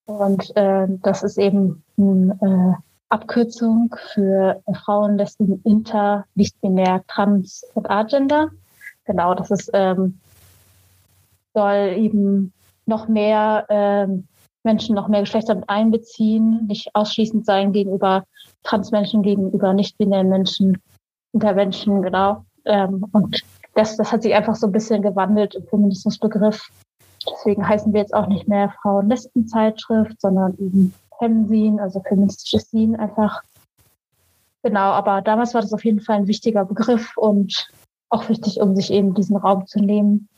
Und 0.07 0.57
äh, 0.57 0.87
das 1.03 1.23
ist 1.23 1.39
eben 1.39 1.85
eine 1.97 2.39
äh, 2.41 2.83
Abkürzung 3.11 3.95
für 4.13 4.63
Frauen, 4.85 5.19
Lesben, 5.19 5.61
Inter, 5.65 6.25
nicht-binär, 6.35 7.05
Trans 7.07 7.65
und 7.75 7.91
Agender. 7.91 8.51
Genau, 9.05 9.35
das 9.35 9.51
ist 9.51 9.71
ähm, 9.73 10.21
soll 11.55 11.95
eben 11.97 12.53
noch 12.87 13.09
mehr 13.09 13.67
ähm, 13.69 14.27
Menschen, 14.63 14.95
noch 14.95 15.09
mehr 15.09 15.21
Geschlechter 15.21 15.55
mit 15.55 15.69
einbeziehen, 15.69 16.67
nicht 16.67 16.95
ausschließend 16.95 17.47
sein 17.47 17.73
gegenüber 17.73 18.25
Transmenschen, 18.63 19.23
gegenüber 19.23 19.73
nicht-binären 19.73 20.29
Menschen, 20.29 20.79
Intervention, 21.33 22.03
genau. 22.03 22.45
Ähm, 22.65 23.07
und 23.13 23.43
das, 23.75 23.97
das 23.97 24.13
hat 24.13 24.23
sich 24.23 24.35
einfach 24.35 24.55
so 24.55 24.67
ein 24.67 24.73
bisschen 24.73 25.03
gewandelt 25.03 25.55
im 25.55 25.67
Feminismusbegriff. 25.67 26.69
Deswegen 27.31 27.67
heißen 27.67 27.93
wir 27.93 28.01
jetzt 28.01 28.15
auch 28.15 28.27
nicht 28.27 28.49
mehr 28.49 28.73
Frauen-Lesben-Zeitschrift, 28.83 30.21
sondern 30.21 30.55
eben 30.59 30.95
Femsin, 31.19 31.81
also 31.81 32.01
feministisches 32.01 32.71
Sin 32.71 32.97
einfach. 32.97 33.43
Genau, 34.63 34.91
aber 34.93 35.23
damals 35.23 35.55
war 35.55 35.63
das 35.63 35.73
auf 35.73 35.85
jeden 35.85 36.01
Fall 36.01 36.17
ein 36.17 36.27
wichtiger 36.27 36.65
Begriff 36.65 37.17
und 37.17 37.69
auch 38.11 38.29
wichtig, 38.29 38.61
um 38.61 38.75
sich 38.75 38.91
eben 38.93 39.15
diesen 39.15 39.37
Raum 39.37 39.67
zu 39.67 39.81
nehmen 39.81 40.29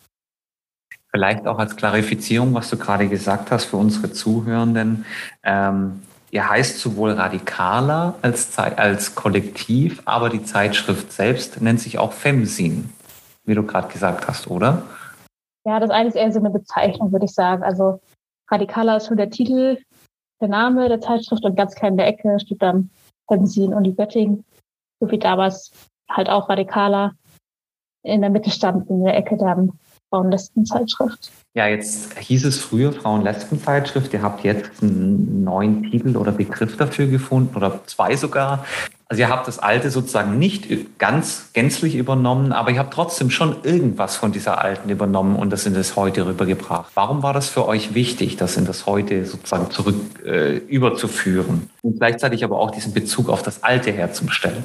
Vielleicht 1.15 1.47
auch 1.47 1.59
als 1.59 1.77
Klarifizierung, 1.77 2.55
was 2.55 2.71
du 2.71 2.79
gerade 2.79 3.07
gesagt 3.07 3.51
hast 3.51 3.67
für 3.67 3.77
unsere 3.77 4.13
Zuhörenden. 4.13 5.05
Ähm, 5.43 6.01
ihr 6.31 6.49
heißt 6.49 6.79
sowohl 6.79 7.13
radikaler 7.13 8.15
als, 8.23 8.59
als 8.59 9.15
Kollektiv, 9.15 10.01
aber 10.07 10.31
die 10.31 10.43
Zeitschrift 10.43 11.13
selbst 11.13 11.61
nennt 11.61 11.81
sich 11.81 11.99
auch 11.99 12.13
Femsin, 12.13 12.91
wie 13.45 13.55
du 13.55 13.63
gerade 13.63 13.89
gesagt 13.89 14.27
hast, 14.27 14.49
oder? 14.49 14.85
Ja, 15.67 15.79
das 15.81 15.91
eine 15.91 16.09
ist 16.09 16.17
eher 16.17 16.33
so 16.33 16.39
eine 16.39 16.51
Bezeichnung, 16.51 17.13
würde 17.13 17.27
ich 17.27 17.35
sagen. 17.35 17.63
Also 17.63 18.01
radikaler 18.51 18.97
ist 18.97 19.09
schon 19.09 19.19
der 19.19 19.31
Titel, 19.31 19.79
der 20.41 20.49
Name 20.49 20.89
der 20.89 21.03
Zeitschrift 21.03 21.45
und 21.45 21.57
ganz 21.57 21.75
klein 21.75 21.93
in 21.93 21.99
der 21.99 22.07
Ecke 22.07 22.41
steht 22.41 22.63
dann 22.63 22.91
Femsin 23.29 23.75
und 23.75 23.85
die 23.85 23.95
Göttingen, 23.95 24.45
so 24.99 25.11
wie 25.11 25.19
damals 25.19 25.73
halt 26.09 26.31
auch 26.31 26.49
radikaler. 26.49 27.13
In 28.03 28.23
der 28.23 28.31
Mitte 28.31 28.51
stand 28.51 28.89
in 28.89 29.05
der 29.05 29.17
Ecke 29.17 29.37
dann 29.37 29.79
Frauen-Lesben-Zeitschrift. 30.13 31.33
Ja, 31.55 31.67
jetzt 31.67 32.19
hieß 32.19 32.45
es 32.45 32.59
früher 32.59 32.93
Frauen-Lesben-Zeitschrift. 32.93 34.13
Ihr 34.13 34.21
habt 34.21 34.45
jetzt 34.45 34.83
einen 34.83 35.43
neuen 35.43 35.91
Titel 35.91 36.19
oder 36.19 36.33
Begriff 36.33 36.77
dafür 36.77 37.07
gefunden 37.07 37.57
oder 37.57 37.81
zwei 37.87 38.15
sogar. 38.17 38.67
Also 39.09 39.21
ihr 39.21 39.29
habt 39.31 39.49
das 39.49 39.59
alte 39.59 39.91
sozusagen 39.91 40.39
nicht 40.39 40.99
ganz 40.99 41.51
gänzlich 41.53 41.97
übernommen, 41.97 42.53
aber 42.53 42.71
ihr 42.71 42.79
habt 42.79 42.95
trotzdem 42.95 43.31
schon 43.31 43.57
irgendwas 43.63 44.17
von 44.17 44.33
dieser 44.33 44.63
alten 44.63 44.89
übernommen 44.91 45.37
und 45.37 45.51
das 45.51 45.67
in 45.67 45.75
das 45.75 45.97
heute 45.97 46.27
rübergebracht. 46.27 46.91
Warum 46.95 47.23
war 47.23 47.33
das 47.33 47.49
für 47.49 47.67
euch 47.67 47.95
wichtig, 47.95 48.37
das 48.37 48.57
in 48.57 48.65
das 48.67 48.87
heute 48.87 49.25
sozusagen 49.25 49.71
zurück 49.71 49.97
äh, 50.25 50.57
überzuführen 50.57 51.71
und 51.83 51.99
gleichzeitig 51.99 52.45
aber 52.45 52.59
auch 52.59 52.71
diesen 52.71 52.93
Bezug 52.93 53.29
auf 53.29 53.43
das 53.43 53.63
alte 53.63 53.93
herzustellen? 53.93 54.63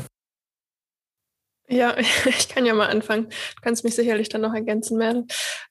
Ja, 1.70 1.95
ich 2.26 2.49
kann 2.49 2.65
ja 2.65 2.74
mal 2.74 2.88
anfangen. 2.88 3.30
Du 3.30 3.61
kannst 3.61 3.84
mich 3.84 3.95
sicherlich 3.95 4.30
dann 4.30 4.41
noch 4.41 4.53
ergänzen, 4.53 4.97
Merle. 4.97 5.26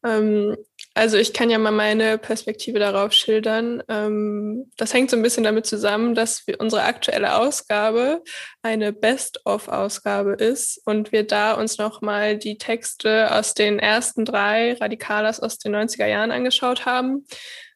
Ähm, 0.05 0.57
also 0.94 1.16
ich 1.16 1.32
kann 1.32 1.51
ja 1.51 1.59
mal 1.59 1.72
meine 1.72 2.18
Perspektive 2.18 2.78
darauf 2.78 3.12
schildern. 3.12 3.82
Ähm, 3.88 4.70
das 4.76 4.94
hängt 4.94 5.11
so 5.11 5.16
ein 5.16 5.22
bisschen 5.22 5.44
damit 5.44 5.66
zusammen, 5.66 6.14
dass 6.14 6.47
wir 6.47 6.61
unsere 6.61 6.82
aktuelle 6.82 7.36
Ausgabe 7.36 8.22
eine 8.62 8.92
Best-of-Ausgabe 8.92 10.32
ist 10.32 10.80
und 10.86 11.12
wir 11.12 11.26
da 11.26 11.53
uns 11.53 11.78
nochmal 11.78 12.38
die 12.38 12.59
Texte 12.59 13.34
aus 13.34 13.55
den 13.55 13.78
ersten 13.78 14.24
drei 14.24 14.74
Radikalas 14.74 15.40
aus 15.40 15.59
den 15.59 15.74
90er 15.74 16.07
Jahren 16.07 16.30
angeschaut 16.30 16.86
haben. 16.86 17.26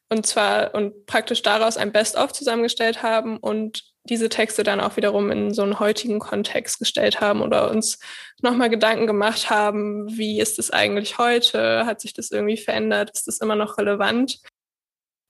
Und 0.09 0.27
zwar 0.27 0.75
und 0.75 1.05
praktisch 1.05 1.41
daraus 1.41 1.77
ein 1.77 1.91
Best-of 1.91 2.33
zusammengestellt 2.33 3.01
haben 3.01 3.37
und 3.37 3.90
diese 4.05 4.29
Texte 4.29 4.63
dann 4.63 4.79
auch 4.79 4.97
wiederum 4.97 5.29
in 5.31 5.53
so 5.53 5.61
einen 5.61 5.79
heutigen 5.79 6.19
Kontext 6.19 6.79
gestellt 6.79 7.21
haben 7.21 7.41
oder 7.41 7.69
uns 7.69 7.99
nochmal 8.41 8.69
Gedanken 8.69 9.05
gemacht 9.05 9.49
haben, 9.49 10.07
wie 10.17 10.39
ist 10.39 10.57
es 10.57 10.71
eigentlich 10.71 11.17
heute? 11.17 11.85
Hat 11.85 12.01
sich 12.01 12.13
das 12.13 12.31
irgendwie 12.31 12.57
verändert? 12.57 13.11
Ist 13.13 13.27
das 13.27 13.39
immer 13.39 13.55
noch 13.55 13.77
relevant? 13.77 14.39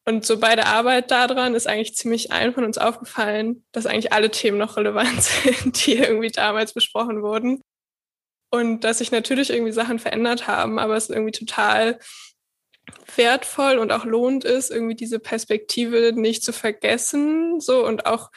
Und 0.08 0.26
so 0.26 0.40
bei 0.40 0.56
der 0.56 0.68
Arbeit 0.68 1.12
daran 1.12 1.54
ist 1.54 1.68
eigentlich 1.68 1.96
ziemlich 1.96 2.32
allen 2.32 2.54
von 2.54 2.64
uns 2.64 2.78
aufgefallen, 2.78 3.64
dass 3.72 3.86
eigentlich 3.86 4.14
alle 4.14 4.32
Themen 4.32 4.58
noch 4.58 4.78
relevant 4.78 5.22
sind, 5.22 5.86
die 5.86 5.98
irgendwie 5.98 6.32
damals 6.32 6.74
besprochen 6.74 7.22
wurden. 7.22 7.62
Und 8.54 8.84
dass 8.84 8.98
sich 8.98 9.12
natürlich 9.12 9.50
irgendwie 9.50 9.72
Sachen 9.72 10.00
verändert 10.00 10.48
haben, 10.48 10.80
aber 10.80 10.98
es 10.98 11.10
irgendwie 11.10 11.32
total 11.32 12.00
wertvoll 13.16 13.78
und 13.78 13.92
auch 13.92 14.06
lohnt 14.06 14.44
ist, 14.44 14.72
irgendwie 14.72 14.96
diese 14.96 15.20
Perspektive 15.20 16.12
nicht 16.14 16.44
zu 16.44 16.52
vergessen, 16.52 17.60
so 17.60 17.86
und 17.86 18.06
auch 18.06 18.30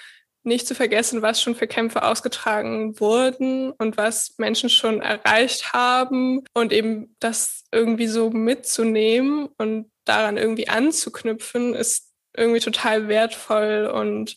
nicht 0.45 0.67
zu 0.67 0.75
vergessen, 0.75 1.23
was 1.23 1.41
schon 1.41 1.55
für 1.55 1.67
Kämpfe 1.67 2.03
ausgetragen 2.03 2.99
wurden 3.01 3.73
und 3.73 3.97
was 3.97 4.35
Menschen 4.39 4.69
schon 4.69 5.01
erreicht 5.01 5.73
haben 5.73 6.43
und 6.53 6.73
eben 6.73 7.17
das 7.19 7.65
irgendwie 7.73 8.07
so 8.07 8.31
mitzunehmen 8.31 9.49
und 9.59 9.91
daran 10.05 10.37
irgendwie 10.37 10.69
anzuknüpfen, 10.69 11.75
ist 11.75 12.13
irgendwie 12.37 12.61
total 12.61 13.09
wertvoll 13.09 13.91
und 13.93 14.37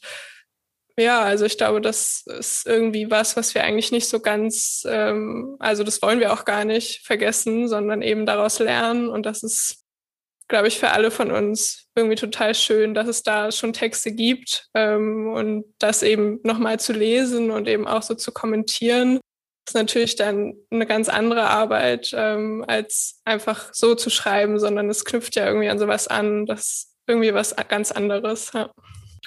ja, 1.00 1.22
also 1.22 1.46
ich 1.46 1.58
glaube, 1.58 1.80
das 1.80 2.24
ist 2.26 2.66
irgendwie 2.66 3.12
was, 3.12 3.38
was 3.38 3.54
wir 3.54 3.64
eigentlich 3.64 3.92
nicht 3.92 4.10
so 4.10 4.20
ganz, 4.20 4.84
ähm, 4.90 5.56
also 5.60 5.84
das 5.84 6.02
wollen 6.02 6.20
wir 6.20 6.34
auch 6.34 6.44
gar 6.44 6.66
nicht 6.66 7.06
vergessen, 7.06 7.68
sondern 7.68 8.02
eben 8.02 8.26
daraus 8.26 8.58
lernen 8.58 9.08
und 9.10 9.26
das 9.28 9.44
ist 9.44 9.87
glaube 10.48 10.68
ich, 10.68 10.80
für 10.80 10.92
alle 10.92 11.12
von 11.12 11.32
uns 11.32 11.88
irgendwie 11.96 12.16
total 12.16 12.56
schön, 12.56 12.94
dass 12.94 13.08
es 13.08 13.24
da 13.24 13.52
schon 13.52 13.74
Texte 13.74 14.12
gibt 14.12 14.68
ähm, 14.74 15.28
und 15.34 15.66
das 15.80 16.04
eben 16.04 16.40
nochmal 16.44 16.80
zu 16.80 16.94
lesen 16.94 17.52
und 17.52 17.68
eben 17.68 17.88
auch 17.88 18.02
so 18.02 18.16
zu 18.16 18.32
kommentieren. 18.32 19.20
ist 19.68 19.74
natürlich 19.74 20.16
dann 20.16 20.54
eine 20.70 20.86
ganz 20.86 21.10
andere 21.10 21.50
Arbeit, 21.50 22.12
ähm, 22.14 22.64
als 22.68 23.20
einfach 23.26 23.74
so 23.74 23.96
zu 23.96 24.10
schreiben, 24.10 24.60
sondern 24.60 24.90
es 24.90 25.06
knüpft 25.06 25.36
ja 25.36 25.46
irgendwie 25.48 25.70
an 25.70 25.80
sowas 25.80 26.08
an, 26.08 26.46
das 26.46 26.94
irgendwie 27.08 27.34
was 27.34 27.56
ganz 27.68 27.92
anderes. 27.92 28.52
Ja. 28.54 28.70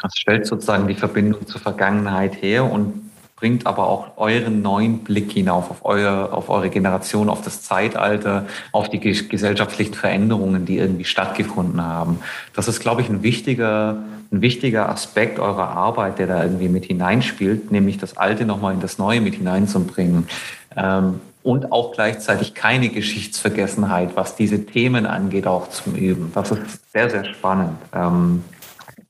Das 0.03 0.13
stellt 0.17 0.47
sozusagen 0.47 0.89
die 0.89 0.95
Verbindung 0.95 1.47
zur 1.47 1.61
Vergangenheit 1.61 2.41
her 2.41 2.65
und 2.65 3.10
bringt 3.41 3.67
aber 3.67 3.89
auch 3.89 4.19
euren 4.19 4.61
neuen 4.61 4.99
Blick 4.99 5.33
hinauf 5.33 5.71
auf, 5.71 5.79
euer, 5.85 6.29
auf 6.33 6.51
eure 6.51 6.69
Generation, 6.69 7.31
auf 7.31 7.41
das 7.41 7.63
Zeitalter, 7.63 8.47
auf 8.71 8.91
die 8.91 9.01
gesellschaftlichen 9.01 9.95
Veränderungen, 9.95 10.67
die 10.67 10.77
irgendwie 10.77 11.07
stattgefunden 11.07 11.83
haben. 11.83 12.21
Das 12.55 12.69
ist, 12.69 12.81
glaube 12.81 13.01
ich, 13.01 13.09
ein 13.09 13.23
wichtiger, 13.23 13.97
ein 14.31 14.43
wichtiger 14.43 14.91
Aspekt 14.91 15.39
eurer 15.39 15.71
Arbeit, 15.71 16.19
der 16.19 16.27
da 16.27 16.43
irgendwie 16.43 16.69
mit 16.69 16.85
hineinspielt, 16.85 17.73
nämlich 17.73 17.97
das 17.97 18.19
Alte 18.19 18.45
nochmal 18.45 18.75
in 18.75 18.81
das 18.81 18.99
Neue 18.99 19.23
mit 19.23 19.37
hineinzubringen. 19.37 20.29
Ähm, 20.77 21.21
und 21.43 21.73
auch 21.73 21.93
gleichzeitig 21.93 22.53
keine 22.53 22.91
Geschichtsvergessenheit, 22.91 24.11
was 24.15 24.37
diese 24.37 24.67
Themen 24.67 25.07
angeht, 25.07 25.47
auch 25.47 25.71
zum 25.71 25.95
Üben. 25.95 26.31
Das 26.35 26.51
ist 26.51 26.93
sehr, 26.93 27.09
sehr 27.09 27.25
spannend. 27.25 27.79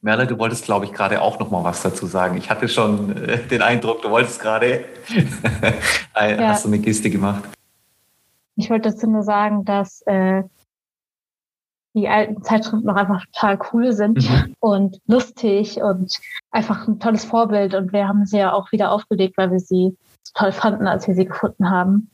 Merle, 0.02 0.26
du 0.26 0.38
wolltest, 0.38 0.64
glaube 0.64 0.86
ich, 0.86 0.92
gerade 0.92 1.20
auch 1.20 1.38
noch 1.38 1.50
mal 1.50 1.62
was 1.62 1.82
dazu 1.82 2.06
sagen. 2.06 2.36
Ich 2.38 2.48
hatte 2.48 2.68
schon 2.68 3.16
äh, 3.16 3.38
den 3.46 3.60
Eindruck, 3.60 4.02
du 4.02 4.10
wolltest 4.10 4.40
gerade, 4.40 4.84
ja. 6.14 6.48
hast 6.48 6.64
du 6.64 6.68
eine 6.68 6.80
Kiste 6.80 7.10
gemacht. 7.10 7.44
Ich 8.56 8.70
wollte 8.70 8.90
dazu 8.90 9.08
nur 9.08 9.22
sagen, 9.22 9.64
dass 9.64 10.02
äh, 10.06 10.42
die 11.94 12.08
alten 12.08 12.42
Zeitschriften 12.42 12.86
noch 12.86 12.96
einfach 12.96 13.24
total 13.26 13.58
cool 13.72 13.92
sind 13.92 14.28
mhm. 14.28 14.54
und 14.60 14.98
lustig 15.06 15.82
und 15.82 16.18
einfach 16.50 16.86
ein 16.88 16.98
tolles 16.98 17.24
Vorbild. 17.24 17.74
Und 17.74 17.92
wir 17.92 18.08
haben 18.08 18.24
sie 18.24 18.38
ja 18.38 18.52
auch 18.52 18.72
wieder 18.72 18.92
aufgelegt, 18.92 19.36
weil 19.36 19.50
wir 19.50 19.60
sie 19.60 19.96
so 20.22 20.32
toll 20.34 20.52
fanden, 20.52 20.86
als 20.86 21.06
wir 21.08 21.14
sie 21.14 21.26
gefunden 21.26 21.70
haben. 21.70 22.10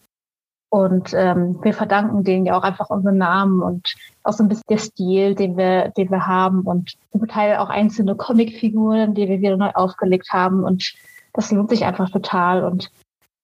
Und 0.71 1.15
ähm, 1.15 1.59
wir 1.63 1.73
verdanken 1.73 2.25
denen 2.25 2.47
ja 2.47 2.59
auch 2.59 2.65
einfach 2.65 2.91
unseren 2.91 3.19
Namen 3.19 3.63
und 3.63 3.95
auch 4.27 4.33
so 4.33 4.43
ein 4.43 4.49
bisschen 4.49 4.65
der 4.69 4.79
Stil, 4.79 5.35
den 5.35 5.57
wir, 5.57 5.91
den 5.91 6.11
wir 6.11 6.27
haben 6.27 6.63
und 6.63 6.97
zum 7.13 7.27
Teil 7.29 7.57
auch 7.57 7.69
einzelne 7.69 8.17
Comicfiguren, 8.17 9.15
die 9.15 9.29
wir 9.29 9.41
wieder 9.41 9.57
neu 9.57 9.71
aufgelegt 9.75 10.33
haben. 10.33 10.65
Und 10.65 10.95
das 11.33 11.53
lohnt 11.53 11.71
sich 11.71 11.85
einfach 11.85 12.11
total. 12.11 12.65
Und 12.65 12.91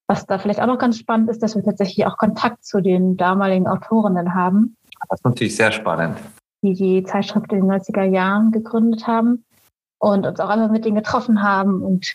was 0.09 0.27
da 0.27 0.39
vielleicht 0.39 0.61
auch 0.61 0.67
noch 0.67 0.79
ganz 0.79 0.99
spannend 0.99 1.31
ist, 1.31 1.43
dass 1.43 1.55
wir 1.55 1.63
tatsächlich 1.63 2.07
auch 2.07 2.17
Kontakt 2.17 2.65
zu 2.65 2.81
den 2.81 3.17
damaligen 3.17 3.69
Autorinnen 3.69 4.35
haben. 4.35 4.77
Das 5.09 5.21
ist 5.21 5.25
natürlich 5.25 5.57
sehr 5.57 5.73
spannend. 5.73 6.19
Die 6.63 6.75
die 6.75 7.03
Zeitschrift 7.05 7.53
in 7.53 7.61
den 7.61 7.71
90er 7.71 8.05
Jahren 8.05 8.51
gegründet 8.51 9.07
haben 9.07 9.45
und 9.99 10.27
uns 10.27 10.41
auch 10.41 10.49
einmal 10.49 10.69
mit 10.69 10.85
denen 10.85 10.97
getroffen 10.97 11.43
haben. 11.43 11.83
Und 11.83 12.15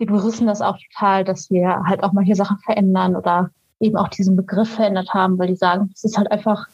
die 0.00 0.06
begrüßen 0.06 0.46
das 0.46 0.60
auch 0.60 0.78
total, 0.92 1.24
dass 1.24 1.50
wir 1.50 1.82
halt 1.86 2.02
auch 2.02 2.12
hier 2.22 2.36
Sachen 2.36 2.58
verändern 2.58 3.16
oder 3.16 3.50
eben 3.80 3.96
auch 3.96 4.08
diesen 4.08 4.36
Begriff 4.36 4.74
verändert 4.74 5.12
haben, 5.12 5.38
weil 5.38 5.48
die 5.48 5.56
sagen, 5.56 5.90
es 5.94 6.04
ist 6.04 6.16
halt 6.16 6.30
einfach 6.30 6.68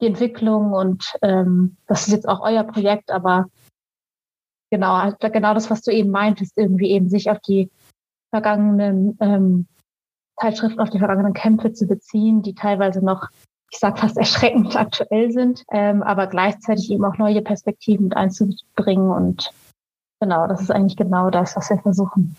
die 0.00 0.06
Entwicklung 0.06 0.72
und 0.72 1.16
ähm, 1.22 1.76
das 1.86 2.06
ist 2.06 2.12
jetzt 2.12 2.28
auch 2.28 2.40
euer 2.40 2.64
Projekt, 2.64 3.10
aber 3.10 3.46
genau, 4.70 4.98
halt 4.98 5.18
genau 5.20 5.54
das, 5.54 5.70
was 5.70 5.82
du 5.82 5.90
eben 5.90 6.10
meintest, 6.10 6.52
irgendwie 6.56 6.90
eben 6.90 7.08
sich 7.08 7.30
auf 7.30 7.40
die 7.40 7.70
vergangenen 8.30 9.16
ähm, 9.20 9.66
Zeitschriften, 10.40 10.80
auf 10.80 10.90
die 10.90 10.98
vergangenen 10.98 11.32
Kämpfe 11.32 11.72
zu 11.72 11.86
beziehen, 11.86 12.42
die 12.42 12.54
teilweise 12.54 13.04
noch, 13.04 13.28
ich 13.70 13.78
sag 13.78 13.98
fast 13.98 14.16
erschreckend 14.16 14.76
aktuell 14.76 15.32
sind, 15.32 15.64
ähm, 15.72 16.02
aber 16.02 16.26
gleichzeitig 16.26 16.90
eben 16.90 17.04
auch 17.04 17.18
neue 17.18 17.42
Perspektiven 17.42 18.04
mit 18.04 18.16
einzubringen 18.16 19.10
und 19.10 19.50
genau, 20.20 20.46
das 20.46 20.60
ist 20.60 20.70
eigentlich 20.70 20.96
genau 20.96 21.30
das, 21.30 21.56
was 21.56 21.70
wir 21.70 21.78
versuchen. 21.78 22.36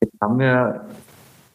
Jetzt 0.00 0.20
haben 0.20 0.38
wir 0.38 0.88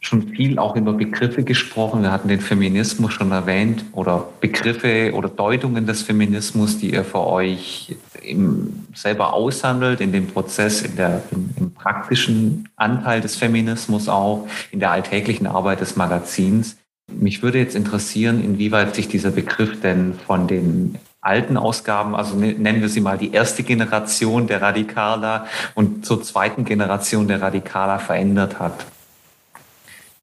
schon 0.04 0.28
viel 0.28 0.58
auch 0.58 0.76
über 0.76 0.92
Begriffe 0.92 1.42
gesprochen. 1.42 2.02
Wir 2.02 2.12
hatten 2.12 2.28
den 2.28 2.40
Feminismus 2.40 3.12
schon 3.12 3.32
erwähnt 3.32 3.84
oder 3.92 4.28
Begriffe 4.40 5.12
oder 5.14 5.28
Deutungen 5.28 5.86
des 5.86 6.02
Feminismus, 6.02 6.78
die 6.78 6.92
ihr 6.92 7.04
für 7.04 7.26
euch 7.26 7.96
im, 8.22 8.86
selber 8.94 9.32
aushandelt, 9.32 10.00
in 10.00 10.12
dem 10.12 10.26
Prozess, 10.26 10.82
in 10.82 10.96
der, 10.96 11.22
im, 11.30 11.50
im 11.56 11.70
praktischen 11.72 12.68
Anteil 12.76 13.20
des 13.20 13.36
Feminismus 13.36 14.08
auch, 14.08 14.46
in 14.70 14.80
der 14.80 14.90
alltäglichen 14.90 15.46
Arbeit 15.46 15.80
des 15.80 15.96
Magazins. 15.96 16.76
Mich 17.10 17.42
würde 17.42 17.58
jetzt 17.58 17.76
interessieren, 17.76 18.42
inwieweit 18.42 18.94
sich 18.94 19.08
dieser 19.08 19.30
Begriff 19.30 19.80
denn 19.80 20.14
von 20.14 20.46
den 20.46 20.98
alten 21.20 21.56
Ausgaben, 21.56 22.14
also 22.14 22.36
ne, 22.36 22.52
nennen 22.52 22.82
wir 22.82 22.90
sie 22.90 23.00
mal 23.00 23.16
die 23.16 23.32
erste 23.32 23.62
Generation 23.62 24.46
der 24.46 24.60
Radikaler 24.60 25.46
und 25.74 26.04
zur 26.04 26.22
zweiten 26.22 26.66
Generation 26.66 27.28
der 27.28 27.40
Radikaler 27.40 27.98
verändert 27.98 28.60
hat. 28.60 28.84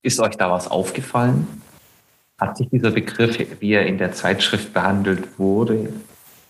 Ist 0.04 0.20
euch 0.20 0.36
da 0.36 0.50
was 0.50 0.68
aufgefallen? 0.68 1.62
Hat 2.40 2.58
sich 2.58 2.70
dieser 2.70 2.92
Begriff, 2.92 3.38
wie 3.60 3.74
er 3.74 3.86
in 3.86 4.00
der 4.00 4.14
Zeitschrift 4.14 4.74
behandelt 4.74 5.38
wurde, 5.38 5.94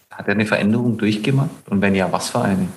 hat 0.09 0.27
er 0.27 0.33
eine 0.33 0.45
Veränderung 0.45 0.97
durchgemacht? 0.97 1.67
Und 1.69 1.81
wenn 1.81 1.95
ja, 1.95 2.11
was 2.11 2.29
für 2.29 2.41
eine? 2.41 2.69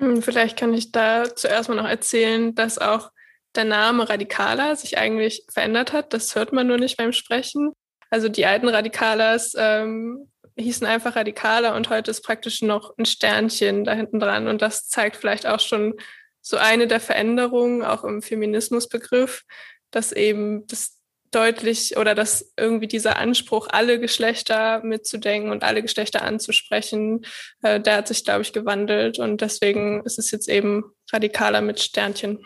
Hm, 0.00 0.22
vielleicht 0.22 0.58
kann 0.58 0.74
ich 0.74 0.90
da 0.90 1.34
zuerst 1.34 1.68
mal 1.68 1.76
noch 1.76 1.88
erzählen, 1.88 2.54
dass 2.54 2.78
auch 2.78 3.10
der 3.54 3.64
Name 3.64 4.08
Radikaler 4.08 4.74
sich 4.76 4.98
eigentlich 4.98 5.44
verändert 5.52 5.92
hat. 5.92 6.12
Das 6.12 6.34
hört 6.34 6.52
man 6.52 6.66
nur 6.66 6.78
nicht 6.78 6.96
beim 6.96 7.12
Sprechen. 7.12 7.72
Also 8.08 8.28
die 8.28 8.46
alten 8.46 8.68
Radikalers 8.68 9.54
ähm, 9.56 10.30
hießen 10.56 10.86
einfach 10.86 11.16
Radikaler 11.16 11.74
und 11.74 11.90
heute 11.90 12.10
ist 12.10 12.22
praktisch 12.22 12.62
noch 12.62 12.96
ein 12.98 13.06
Sternchen 13.06 13.84
da 13.84 13.92
hinten 13.92 14.20
dran. 14.20 14.48
Und 14.48 14.62
das 14.62 14.88
zeigt 14.88 15.16
vielleicht 15.16 15.46
auch 15.46 15.60
schon 15.60 15.94
so 16.42 16.56
eine 16.56 16.86
der 16.86 17.00
Veränderungen 17.00 17.82
auch 17.82 18.04
im 18.04 18.22
Feminismusbegriff, 18.22 19.44
dass 19.90 20.12
eben 20.12 20.66
das 20.66 21.00
deutlich 21.30 21.96
oder 21.96 22.14
dass 22.14 22.52
irgendwie 22.56 22.88
dieser 22.88 23.16
Anspruch, 23.16 23.68
alle 23.70 24.00
Geschlechter 24.00 24.82
mitzudenken 24.82 25.50
und 25.50 25.62
alle 25.62 25.82
Geschlechter 25.82 26.22
anzusprechen, 26.22 27.24
äh, 27.62 27.80
der 27.80 27.98
hat 27.98 28.08
sich, 28.08 28.24
glaube 28.24 28.42
ich, 28.42 28.52
gewandelt 28.52 29.18
und 29.18 29.40
deswegen 29.40 30.02
ist 30.04 30.18
es 30.18 30.30
jetzt 30.30 30.48
eben 30.48 30.84
radikaler 31.12 31.60
mit 31.60 31.80
Sternchen. 31.80 32.38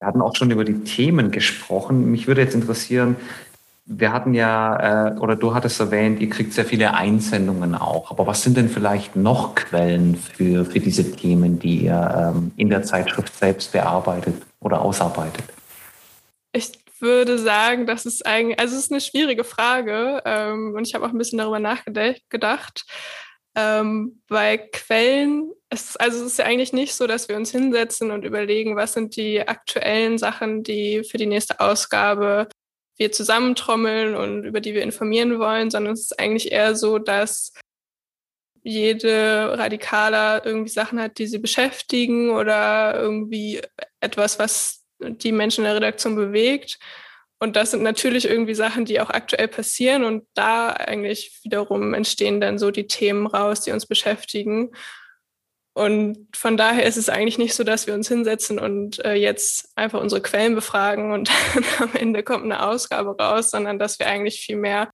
Wir 0.00 0.08
hatten 0.08 0.22
auch 0.22 0.36
schon 0.36 0.50
über 0.50 0.64
die 0.64 0.84
Themen 0.84 1.30
gesprochen. 1.30 2.10
Mich 2.10 2.26
würde 2.26 2.42
jetzt 2.42 2.54
interessieren, 2.54 3.16
wir 3.86 4.12
hatten 4.12 4.32
ja, 4.32 5.10
äh, 5.10 5.18
oder 5.18 5.36
du 5.36 5.54
hattest 5.54 5.78
erwähnt, 5.78 6.20
ihr 6.20 6.30
kriegt 6.30 6.54
sehr 6.54 6.64
viele 6.64 6.94
Einsendungen 6.94 7.74
auch. 7.74 8.10
Aber 8.10 8.26
was 8.26 8.42
sind 8.42 8.56
denn 8.56 8.70
vielleicht 8.70 9.14
noch 9.14 9.54
Quellen 9.54 10.16
für, 10.16 10.64
für 10.64 10.80
diese 10.80 11.12
Themen, 11.12 11.58
die 11.58 11.84
ihr 11.84 12.32
ähm, 12.34 12.52
in 12.56 12.70
der 12.70 12.82
Zeitschrift 12.82 13.36
selbst 13.36 13.72
bearbeitet 13.72 14.42
oder 14.60 14.80
ausarbeitet? 14.80 15.44
Ich 16.52 16.72
würde 17.00 17.38
sagen, 17.38 17.86
das 17.86 18.06
ist 18.06 18.24
eigentlich, 18.24 18.58
also 18.58 18.74
es 18.74 18.84
ist 18.84 18.92
eine 18.92 19.02
schwierige 19.02 19.44
Frage 19.44 20.22
ähm, 20.24 20.74
und 20.74 20.86
ich 20.86 20.94
habe 20.94 21.04
auch 21.04 21.10
ein 21.10 21.18
bisschen 21.18 21.38
darüber 21.38 21.58
nachgedacht. 21.58 22.86
Ähm, 23.56 24.22
bei 24.28 24.56
Quellen, 24.56 25.52
ist, 25.70 26.00
also 26.00 26.24
es 26.24 26.32
ist 26.32 26.38
ja 26.38 26.46
eigentlich 26.46 26.72
nicht 26.72 26.94
so, 26.94 27.06
dass 27.06 27.28
wir 27.28 27.36
uns 27.36 27.50
hinsetzen 27.50 28.10
und 28.10 28.24
überlegen, 28.24 28.76
was 28.76 28.94
sind 28.94 29.14
die 29.16 29.46
aktuellen 29.46 30.16
Sachen, 30.16 30.62
die 30.62 31.04
für 31.04 31.18
die 31.18 31.26
nächste 31.26 31.60
Ausgabe 31.60 32.48
wir 32.96 33.12
zusammentrommeln 33.12 34.14
und 34.14 34.44
über 34.44 34.60
die 34.60 34.74
wir 34.74 34.82
informieren 34.82 35.38
wollen, 35.38 35.70
sondern 35.70 35.94
es 35.94 36.02
ist 36.02 36.18
eigentlich 36.18 36.52
eher 36.52 36.76
so, 36.76 36.98
dass 36.98 37.52
jede 38.62 39.58
Radikaler 39.58 40.44
irgendwie 40.46 40.70
Sachen 40.70 41.00
hat, 41.00 41.18
die 41.18 41.26
sie 41.26 41.38
beschäftigen 41.38 42.30
oder 42.30 42.98
irgendwie 42.98 43.60
etwas, 44.00 44.38
was 44.38 44.84
die 45.00 45.32
Menschen 45.32 45.60
in 45.60 45.66
der 45.66 45.76
Redaktion 45.76 46.16
bewegt. 46.16 46.78
Und 47.38 47.56
das 47.56 47.72
sind 47.72 47.82
natürlich 47.82 48.26
irgendwie 48.26 48.54
Sachen, 48.54 48.86
die 48.86 49.00
auch 49.00 49.10
aktuell 49.10 49.48
passieren 49.48 50.04
und 50.04 50.26
da 50.32 50.70
eigentlich 50.70 51.40
wiederum 51.42 51.92
entstehen 51.92 52.40
dann 52.40 52.58
so 52.58 52.70
die 52.70 52.86
Themen 52.86 53.26
raus, 53.26 53.60
die 53.60 53.72
uns 53.72 53.86
beschäftigen. 53.86 54.70
Und 55.76 56.28
von 56.36 56.56
daher 56.56 56.86
ist 56.86 56.96
es 56.96 57.08
eigentlich 57.08 57.36
nicht 57.36 57.54
so, 57.54 57.64
dass 57.64 57.88
wir 57.88 57.94
uns 57.94 58.06
hinsetzen 58.06 58.60
und 58.60 59.04
äh, 59.04 59.14
jetzt 59.14 59.76
einfach 59.76 60.00
unsere 60.00 60.22
Quellen 60.22 60.54
befragen 60.54 61.12
und 61.12 61.30
am 61.80 61.94
Ende 61.94 62.22
kommt 62.22 62.44
eine 62.44 62.64
Ausgabe 62.64 63.16
raus, 63.16 63.50
sondern 63.50 63.80
dass 63.80 63.98
wir 63.98 64.06
eigentlich 64.06 64.40
viel 64.40 64.56
mehr 64.56 64.90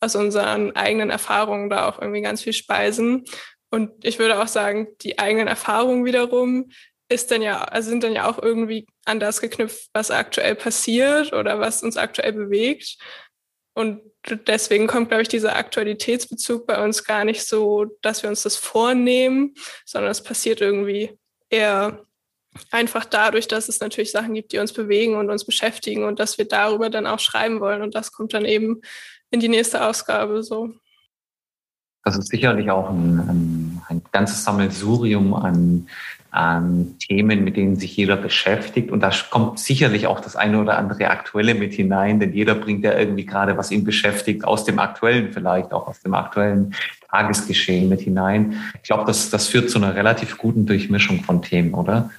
aus 0.00 0.16
unseren 0.16 0.74
eigenen 0.74 1.10
Erfahrungen 1.10 1.70
da 1.70 1.88
auch 1.88 2.00
irgendwie 2.00 2.22
ganz 2.22 2.42
viel 2.42 2.52
speisen. 2.52 3.24
Und 3.70 4.04
ich 4.04 4.18
würde 4.18 4.42
auch 4.42 4.48
sagen, 4.48 4.88
die 5.02 5.18
eigenen 5.18 5.46
Erfahrungen 5.46 6.04
wiederum 6.04 6.70
ist 7.08 7.30
dann 7.30 7.40
ja, 7.40 7.62
also 7.62 7.88
sind 7.88 8.02
dann 8.02 8.12
ja 8.12 8.28
auch 8.28 8.42
irgendwie 8.42 8.86
an 9.04 9.20
das 9.20 9.40
geknüpft, 9.40 9.90
was 9.92 10.10
aktuell 10.10 10.56
passiert 10.56 11.32
oder 11.32 11.60
was 11.60 11.84
uns 11.84 11.96
aktuell 11.96 12.32
bewegt. 12.32 12.98
Und 13.74 14.02
deswegen 14.30 14.86
kommt, 14.86 15.08
glaube 15.08 15.22
ich, 15.22 15.28
dieser 15.28 15.56
Aktualitätsbezug 15.56 16.66
bei 16.66 16.82
uns 16.82 17.04
gar 17.04 17.24
nicht 17.24 17.46
so, 17.46 17.86
dass 18.02 18.22
wir 18.22 18.30
uns 18.30 18.42
das 18.42 18.56
vornehmen, 18.56 19.54
sondern 19.84 20.10
es 20.10 20.22
passiert 20.22 20.60
irgendwie 20.60 21.18
eher 21.48 22.04
einfach 22.70 23.04
dadurch, 23.04 23.48
dass 23.48 23.68
es 23.68 23.80
natürlich 23.80 24.12
Sachen 24.12 24.34
gibt, 24.34 24.52
die 24.52 24.58
uns 24.58 24.72
bewegen 24.72 25.16
und 25.16 25.30
uns 25.30 25.44
beschäftigen 25.44 26.04
und 26.04 26.18
dass 26.18 26.38
wir 26.38 26.46
darüber 26.46 26.90
dann 26.90 27.06
auch 27.06 27.20
schreiben 27.20 27.60
wollen. 27.60 27.82
Und 27.82 27.94
das 27.94 28.12
kommt 28.12 28.34
dann 28.34 28.44
eben 28.44 28.80
in 29.30 29.40
die 29.40 29.48
nächste 29.48 29.84
Ausgabe 29.84 30.42
so. 30.42 30.72
Das 32.04 32.16
ist 32.16 32.28
sicherlich 32.28 32.70
auch 32.70 32.88
ein, 32.90 33.18
ein, 33.18 33.82
ein 33.88 34.02
ganzes 34.12 34.44
Sammelsurium 34.44 35.34
an, 35.34 35.88
an 36.36 36.96
Themen, 36.98 37.44
mit 37.44 37.56
denen 37.56 37.76
sich 37.76 37.96
jeder 37.96 38.16
beschäftigt. 38.16 38.90
Und 38.90 39.00
da 39.00 39.10
kommt 39.30 39.58
sicherlich 39.58 40.06
auch 40.06 40.20
das 40.20 40.36
eine 40.36 40.60
oder 40.60 40.76
andere 40.76 41.08
Aktuelle 41.08 41.54
mit 41.54 41.72
hinein, 41.72 42.20
denn 42.20 42.34
jeder 42.34 42.54
bringt 42.54 42.84
ja 42.84 42.96
irgendwie 42.96 43.24
gerade, 43.24 43.56
was 43.56 43.70
ihn 43.70 43.84
beschäftigt, 43.84 44.44
aus 44.44 44.64
dem 44.64 44.78
Aktuellen 44.78 45.32
vielleicht, 45.32 45.72
auch 45.72 45.88
aus 45.88 46.00
dem 46.00 46.12
aktuellen 46.12 46.74
Tagesgeschehen 47.10 47.88
mit 47.88 48.02
hinein. 48.02 48.60
Ich 48.74 48.82
glaube, 48.82 49.04
das, 49.06 49.30
das 49.30 49.48
führt 49.48 49.70
zu 49.70 49.78
einer 49.78 49.94
relativ 49.94 50.36
guten 50.36 50.66
Durchmischung 50.66 51.24
von 51.24 51.40
Themen, 51.40 51.72
oder? 51.72 52.10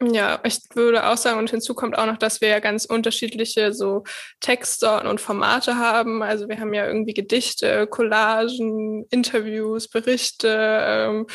Ja, 0.00 0.40
ich 0.44 0.60
würde 0.74 1.06
auch 1.06 1.16
sagen, 1.16 1.38
und 1.38 1.50
hinzu 1.50 1.74
kommt 1.74 1.98
auch 1.98 2.06
noch, 2.06 2.18
dass 2.18 2.40
wir 2.40 2.48
ja 2.48 2.60
ganz 2.60 2.86
unterschiedliche 2.86 3.74
so 3.74 4.04
Textsorten 4.40 5.08
und 5.08 5.20
Formate 5.20 5.76
haben. 5.76 6.22
Also 6.22 6.48
wir 6.48 6.60
haben 6.60 6.72
ja 6.72 6.86
irgendwie 6.86 7.14
Gedichte, 7.14 7.86
Collagen, 7.88 9.04
Interviews, 9.10 9.88
Berichte 9.88 10.48
ähm, 10.82 11.26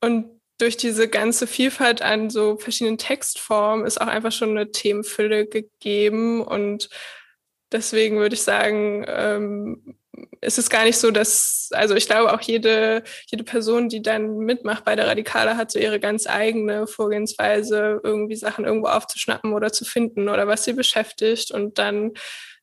und 0.00 0.37
durch 0.58 0.76
diese 0.76 1.08
ganze 1.08 1.46
Vielfalt 1.46 2.02
an 2.02 2.30
so 2.30 2.56
verschiedenen 2.58 2.98
Textformen 2.98 3.86
ist 3.86 4.00
auch 4.00 4.08
einfach 4.08 4.32
schon 4.32 4.50
eine 4.50 4.70
Themenfülle 4.70 5.46
gegeben 5.46 6.42
und 6.42 6.88
deswegen 7.72 8.18
würde 8.18 8.34
ich 8.34 8.42
sagen, 8.42 9.04
ähm, 9.06 9.96
es 10.40 10.58
ist 10.58 10.70
gar 10.70 10.84
nicht 10.84 10.98
so, 10.98 11.10
dass, 11.10 11.70
also 11.72 11.94
ich 11.94 12.06
glaube 12.06 12.32
auch 12.32 12.40
jede, 12.40 13.02
jede 13.26 13.44
Person, 13.44 13.88
die 13.88 14.02
dann 14.02 14.38
mitmacht 14.38 14.84
bei 14.84 14.96
der 14.96 15.06
Radikale, 15.06 15.56
hat 15.56 15.70
so 15.70 15.78
ihre 15.78 16.00
ganz 16.00 16.26
eigene 16.26 16.86
Vorgehensweise, 16.86 18.00
irgendwie 18.02 18.36
Sachen 18.36 18.64
irgendwo 18.64 18.88
aufzuschnappen 18.88 19.52
oder 19.52 19.72
zu 19.72 19.84
finden 19.84 20.28
oder 20.28 20.46
was 20.46 20.64
sie 20.64 20.72
beschäftigt. 20.72 21.50
Und 21.50 21.78
dann 21.78 22.12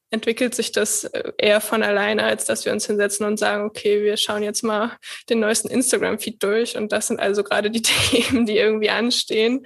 entwickelt 0.10 0.56
sich 0.56 0.72
das 0.72 1.06
äh, 1.06 1.32
eher 1.38 1.62
von 1.62 1.84
alleine, 1.84 2.24
als 2.24 2.46
dass 2.46 2.66
wir 2.66 2.72
uns 2.72 2.86
hinsetzen 2.86 3.26
und 3.26 3.38
sagen, 3.38 3.66
okay, 3.66 4.04
wir 4.04 4.18
schauen 4.18 4.44
jetzt 4.44 4.64
mal 4.64 4.92
den 5.30 5.40
neuesten 5.40 5.70
Instagram-Feed 5.70 6.42
durch. 6.42 6.78
Und 6.78 6.92
das 6.92 7.08
sind 7.08 7.20
also 7.20 7.44
gerade 7.44 7.72
die 7.72 7.82
Themen, 7.84 8.46
die 8.46 8.58
irgendwie 8.58 8.90
anstehen 8.90 9.66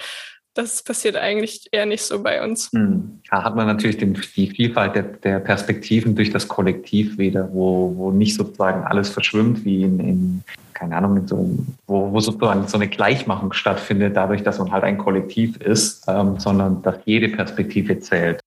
das 0.60 0.84
passiert 0.84 1.16
eigentlich 1.16 1.68
eher 1.72 1.86
nicht 1.86 2.02
so 2.02 2.22
bei 2.22 2.44
uns. 2.44 2.70
Hm. 2.74 3.22
Da 3.30 3.44
hat 3.44 3.56
man 3.56 3.68
natürlich 3.68 3.98
den, 3.98 4.20
die 4.36 4.48
Vielfalt 4.48 4.96
der, 4.96 5.04
der, 5.04 5.40
Perspektiven 5.40 6.16
durch 6.16 6.32
das 6.32 6.48
Kollektiv 6.48 7.18
wieder, 7.18 7.50
wo, 7.54 7.94
wo 7.96 8.12
nicht 8.12 8.36
sozusagen 8.36 8.84
alles 8.84 9.10
verschwimmt 9.10 9.64
wie 9.64 9.84
in, 9.84 10.00
in 10.00 10.44
keine 10.74 10.98
Ahnung, 10.98 11.28
so, 11.28 11.58
wo, 11.88 12.12
wo 12.12 12.20
sozusagen 12.20 12.68
so 12.68 12.78
eine 12.78 12.88
Gleichmachung 12.88 13.54
stattfindet, 13.54 14.16
dadurch, 14.16 14.44
dass 14.44 14.60
man 14.60 14.72
halt 14.72 14.84
ein 14.84 14.98
Kollektiv 14.98 15.58
ist, 15.58 16.04
ähm, 16.08 16.40
sondern 16.40 16.82
dass 16.82 16.96
jede 17.06 17.30
Perspektive 17.30 18.00
zählt. 18.00 18.42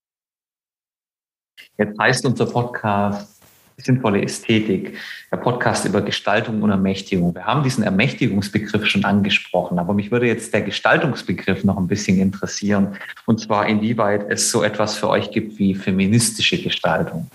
Jetzt 1.79 1.99
heißt 1.99 2.27
unser 2.27 2.47
Podcast 2.47 3.33
sinnvolle 3.79 4.23
Ästhetik, 4.23 4.99
der 5.31 5.37
Podcast 5.39 5.85
über 5.85 6.03
Gestaltung 6.03 6.63
und 6.63 6.71
Ermächtigung. 6.71 7.35
Wir 7.35 7.47
haben 7.47 7.63
diesen 7.63 7.85
Ermächtigungsbegriff 7.85 8.87
schon 8.87 9.05
angesprochen, 9.05 9.79
aber 9.79 9.95
mich 9.95 10.11
würde 10.11 10.27
jetzt 10.27 10.53
der 10.53 10.63
Gestaltungsbegriff 10.63 11.65
noch 11.65 11.77
ein 11.77 11.89
bisschen 11.89 12.19
interessieren, 12.19 12.97
und 13.27 13.41
zwar 13.41 13.67
inwieweit 13.67 14.31
es 14.31 14.51
so 14.51 14.63
etwas 14.63 14.97
für 14.97 15.09
euch 15.09 15.31
gibt 15.31 15.59
wie 15.59 15.75
feministische 15.75 16.63
Gestaltung. 16.63 17.29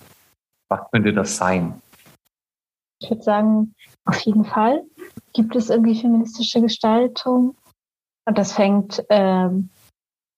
Was 0.70 0.82
könnte 0.92 1.14
das 1.14 1.38
sein? 1.38 1.82
Ich 3.00 3.10
würde 3.10 3.24
sagen, 3.24 3.76
auf 4.06 4.20
jeden 4.22 4.46
Fall 4.46 4.84
gibt 5.34 5.56
es 5.56 5.70
irgendwie 5.70 6.00
feministische 6.00 6.62
Gestaltung. 6.62 7.56
Und 8.26 8.38
das 8.38 8.54
fängt 8.54 9.04
ähm, 9.10 9.70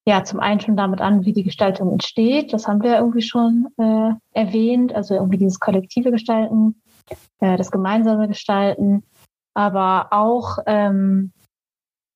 ja 0.10 0.24
zum 0.24 0.40
einen 0.40 0.60
schon 0.60 0.76
damit 0.76 1.02
an, 1.02 1.26
wie 1.26 1.34
die 1.34 1.44
Gestaltung 1.44 1.92
entsteht. 1.92 2.52
Das 2.52 2.68
haben 2.68 2.82
wir 2.82 2.98
irgendwie 2.98 3.22
schon 3.22 3.68
äh, 3.78 4.12
erwähnt. 4.34 4.94
Also 4.94 5.14
irgendwie 5.14 5.38
dieses 5.38 5.60
kollektive 5.60 6.12
Gestalten, 6.12 6.82
äh, 7.40 7.58
das 7.58 7.72
gemeinsame 7.72 8.28
Gestalten, 8.28 9.04
aber 9.54 10.08
auch, 10.12 10.58
ähm, 10.66 11.32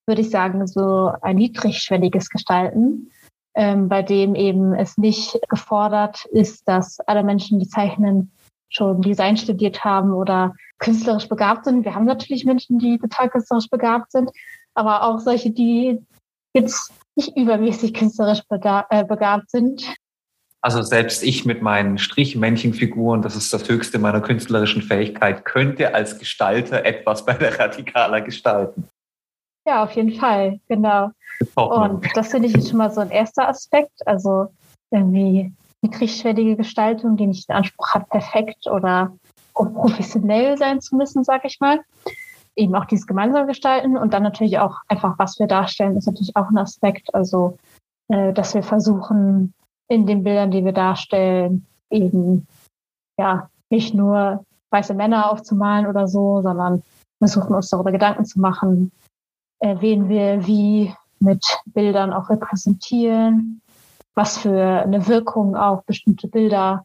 würde 0.06 0.20
ich 0.20 0.30
sagen, 0.30 0.66
so 0.66 1.12
ein 1.22 1.36
niedrigschwelliges 1.36 2.28
Gestalten, 2.28 3.10
ähm, 3.54 3.88
bei 3.88 4.02
dem 4.02 4.34
eben 4.34 4.74
es 4.74 4.98
nicht 4.98 5.38
gefordert 5.48 6.24
ist, 6.26 6.68
dass 6.68 6.98
alle 7.00 7.22
Menschen, 7.22 7.60
die 7.60 7.68
zeichnen, 7.68 8.32
schon 8.68 9.02
Design 9.02 9.36
studiert 9.36 9.84
haben 9.84 10.12
oder 10.12 10.54
künstlerisch 10.78 11.28
begabt 11.28 11.64
sind. 11.64 11.84
Wir 11.84 11.94
haben 11.94 12.06
natürlich 12.06 12.44
Menschen, 12.44 12.80
die 12.80 12.98
total 12.98 13.30
künstlerisch 13.30 13.70
begabt 13.70 14.10
sind, 14.10 14.30
aber 14.74 15.04
auch 15.04 15.20
solche, 15.20 15.52
die 15.52 16.00
jetzt 16.54 16.92
nicht 17.16 17.36
übermäßig 17.36 17.94
künstlerisch 17.94 18.42
äh, 18.50 19.04
begabt 19.04 19.50
sind. 19.50 19.94
Also 20.60 20.80
selbst 20.80 21.22
ich 21.22 21.44
mit 21.44 21.60
meinen 21.60 21.98
Strichmännchenfiguren, 21.98 23.20
das 23.20 23.36
ist 23.36 23.52
das 23.52 23.68
höchste 23.68 23.98
meiner 23.98 24.22
künstlerischen 24.22 24.80
Fähigkeit, 24.80 25.44
könnte 25.44 25.94
als 25.94 26.18
Gestalter 26.18 26.86
etwas 26.86 27.26
bei 27.26 27.34
der 27.34 27.58
Radikaler 27.58 28.22
gestalten. 28.22 28.88
Ja, 29.66 29.84
auf 29.84 29.92
jeden 29.92 30.14
Fall, 30.14 30.60
genau. 30.68 31.10
Und 31.54 32.06
das 32.14 32.28
finde 32.28 32.48
ich 32.48 32.54
jetzt 32.54 32.70
schon 32.70 32.78
mal 32.78 32.90
so 32.90 33.02
ein 33.02 33.10
erster 33.10 33.46
Aspekt. 33.46 34.06
Also 34.06 34.46
irgendwie 34.90 35.52
niedrigschwellige 35.82 36.56
Gestaltung, 36.56 37.16
die 37.18 37.26
nicht 37.26 37.48
den 37.48 37.56
Anspruch 37.56 37.94
hat, 37.94 38.08
perfekt 38.08 38.66
oder 38.66 39.14
professionell 39.52 40.56
sein 40.56 40.80
zu 40.80 40.96
müssen, 40.96 41.24
sag 41.24 41.44
ich 41.44 41.60
mal 41.60 41.80
eben 42.56 42.74
auch 42.74 42.84
dieses 42.84 43.06
gemeinsam 43.06 43.46
gestalten 43.46 43.96
und 43.96 44.14
dann 44.14 44.22
natürlich 44.22 44.58
auch 44.58 44.78
einfach, 44.88 45.18
was 45.18 45.38
wir 45.38 45.46
darstellen, 45.46 45.96
ist 45.96 46.06
natürlich 46.06 46.36
auch 46.36 46.48
ein 46.50 46.58
Aspekt. 46.58 47.14
Also, 47.14 47.58
äh, 48.08 48.32
dass 48.32 48.54
wir 48.54 48.62
versuchen, 48.62 49.54
in 49.88 50.06
den 50.06 50.24
Bildern, 50.24 50.50
die 50.50 50.64
wir 50.64 50.72
darstellen, 50.72 51.66
eben 51.90 52.46
ja 53.18 53.48
nicht 53.70 53.94
nur 53.94 54.44
weiße 54.70 54.94
Männer 54.94 55.30
aufzumalen 55.30 55.86
oder 55.86 56.08
so, 56.08 56.42
sondern 56.42 56.82
versuchen 57.18 57.54
uns 57.54 57.70
darüber 57.70 57.92
Gedanken 57.92 58.24
zu 58.24 58.40
machen, 58.40 58.92
äh, 59.60 59.76
wen 59.80 60.08
wir 60.08 60.46
wie 60.46 60.94
mit 61.20 61.44
Bildern 61.66 62.12
auch 62.12 62.28
repräsentieren, 62.28 63.60
was 64.14 64.38
für 64.38 64.82
eine 64.82 65.06
Wirkung 65.06 65.56
auch 65.56 65.82
bestimmte 65.84 66.28
Bilder 66.28 66.84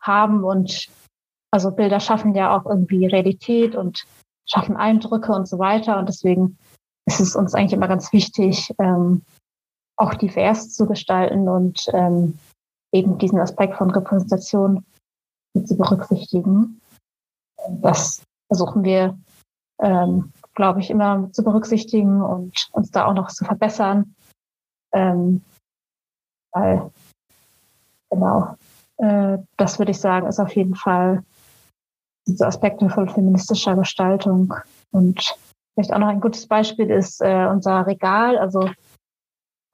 haben 0.00 0.44
und 0.44 0.88
also 1.52 1.72
Bilder 1.72 1.98
schaffen 2.00 2.34
ja 2.34 2.56
auch 2.56 2.64
irgendwie 2.64 3.06
Realität 3.06 3.74
und 3.74 4.04
schaffen 4.50 4.76
Eindrücke 4.76 5.32
und 5.32 5.46
so 5.46 5.58
weiter. 5.58 5.98
Und 5.98 6.08
deswegen 6.08 6.58
ist 7.06 7.20
es 7.20 7.36
uns 7.36 7.54
eigentlich 7.54 7.72
immer 7.72 7.88
ganz 7.88 8.12
wichtig, 8.12 8.74
ähm, 8.78 9.22
auch 9.96 10.14
divers 10.14 10.74
zu 10.74 10.86
gestalten 10.86 11.48
und 11.48 11.86
ähm, 11.92 12.38
eben 12.92 13.18
diesen 13.18 13.38
Aspekt 13.38 13.76
von 13.76 13.90
Repräsentation 13.90 14.84
zu 15.64 15.76
berücksichtigen. 15.76 16.80
Das 17.68 18.22
versuchen 18.48 18.82
wir, 18.82 19.18
ähm, 19.80 20.32
glaube 20.54 20.80
ich, 20.80 20.90
immer 20.90 21.30
zu 21.32 21.44
berücksichtigen 21.44 22.22
und 22.22 22.68
uns 22.72 22.90
da 22.90 23.06
auch 23.06 23.14
noch 23.14 23.28
zu 23.28 23.44
verbessern. 23.44 24.14
Ähm, 24.92 25.42
weil, 26.52 26.90
genau, 28.10 28.56
äh, 28.96 29.38
das 29.56 29.78
würde 29.78 29.92
ich 29.92 30.00
sagen, 30.00 30.26
ist 30.26 30.40
auf 30.40 30.56
jeden 30.56 30.74
Fall 30.74 31.24
diese 32.30 32.46
Aspekte 32.46 32.88
von 32.88 33.08
feministischer 33.08 33.76
Gestaltung. 33.76 34.54
Und 34.90 35.36
vielleicht 35.74 35.92
auch 35.92 35.98
noch 35.98 36.08
ein 36.08 36.20
gutes 36.20 36.46
Beispiel 36.46 36.90
ist 36.90 37.20
äh, 37.20 37.46
unser 37.46 37.86
Regal. 37.86 38.38
Also 38.38 38.70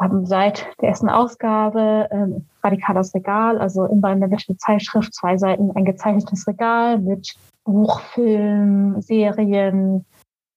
haben 0.00 0.26
seit 0.26 0.66
der 0.80 0.90
ersten 0.90 1.08
Ausgabe 1.08 2.08
ähm, 2.10 2.46
Radikales 2.62 3.14
Regal, 3.14 3.58
also 3.58 3.86
immer 3.86 4.12
in 4.12 4.20
der 4.20 4.28
Mitte 4.28 4.56
Zeitschrift, 4.56 5.14
zwei 5.14 5.38
Seiten 5.38 5.70
ein 5.74 5.84
gezeichnetes 5.84 6.46
Regal 6.46 6.98
mit 6.98 7.34
Buch, 7.64 8.00
Film, 8.00 9.00
Serien, 9.00 10.04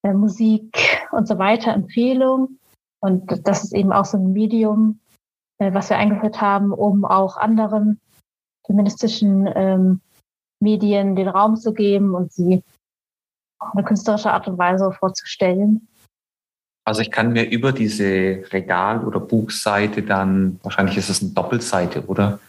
äh, 0.03 0.13
Musik 0.13 1.07
und 1.11 1.27
so 1.27 1.37
weiter, 1.37 1.73
Empfehlung. 1.73 2.59
Und 3.01 3.47
das 3.47 3.63
ist 3.63 3.73
eben 3.73 3.93
auch 3.93 4.05
so 4.05 4.17
ein 4.17 4.33
Medium, 4.33 4.99
äh, 5.59 5.73
was 5.73 5.89
wir 5.89 5.97
eingeführt 5.97 6.41
haben, 6.41 6.73
um 6.73 7.05
auch 7.05 7.37
anderen 7.37 8.01
feministischen 8.65 9.49
ähm, 9.55 10.01
Medien 10.59 11.15
den 11.15 11.27
Raum 11.27 11.55
zu 11.55 11.73
geben 11.73 12.15
und 12.15 12.31
sie 12.31 12.63
auf 13.59 13.73
eine 13.73 13.83
künstlerische 13.83 14.31
Art 14.31 14.47
und 14.47 14.57
Weise 14.57 14.91
vorzustellen. 14.91 15.87
Also 16.85 17.01
ich 17.01 17.11
kann 17.11 17.33
mir 17.33 17.49
über 17.49 17.71
diese 17.71 18.43
Regal- 18.51 19.05
oder 19.05 19.19
Buchseite 19.19 20.01
dann, 20.01 20.59
wahrscheinlich 20.63 20.97
ist 20.97 21.09
es 21.09 21.21
eine 21.21 21.31
Doppelseite, 21.31 22.05
oder? 22.07 22.39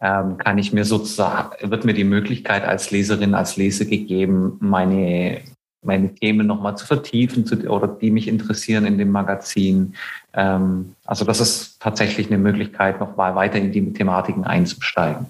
Ähm, 0.00 0.38
kann 0.38 0.58
ich 0.58 0.72
mir 0.72 0.84
sozusagen, 0.84 1.70
wird 1.70 1.84
mir 1.84 1.94
die 1.94 2.04
Möglichkeit 2.04 2.64
als 2.64 2.90
Leserin, 2.90 3.34
als 3.34 3.56
Leser 3.56 3.86
gegeben, 3.86 4.56
meine, 4.60 5.42
meine 5.82 6.14
Themen 6.14 6.46
nochmal 6.46 6.76
zu 6.76 6.86
vertiefen 6.86 7.46
zu, 7.46 7.56
oder 7.68 7.88
die 7.88 8.10
mich 8.10 8.28
interessieren 8.28 8.86
in 8.86 8.98
dem 8.98 9.10
Magazin. 9.10 9.94
Ähm, 10.34 10.94
also 11.04 11.24
das 11.24 11.40
ist 11.40 11.80
tatsächlich 11.80 12.28
eine 12.28 12.38
Möglichkeit, 12.38 13.00
nochmal 13.00 13.34
weiter 13.34 13.58
in 13.58 13.72
die 13.72 13.92
Thematiken 13.92 14.44
einzusteigen. 14.44 15.26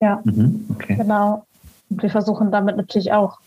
Ja, 0.00 0.20
mhm, 0.24 0.66
okay. 0.70 0.96
genau. 0.96 1.44
Und 1.88 2.02
wir 2.02 2.10
versuchen 2.10 2.50
damit 2.50 2.76
natürlich 2.76 3.12
auch 3.12 3.38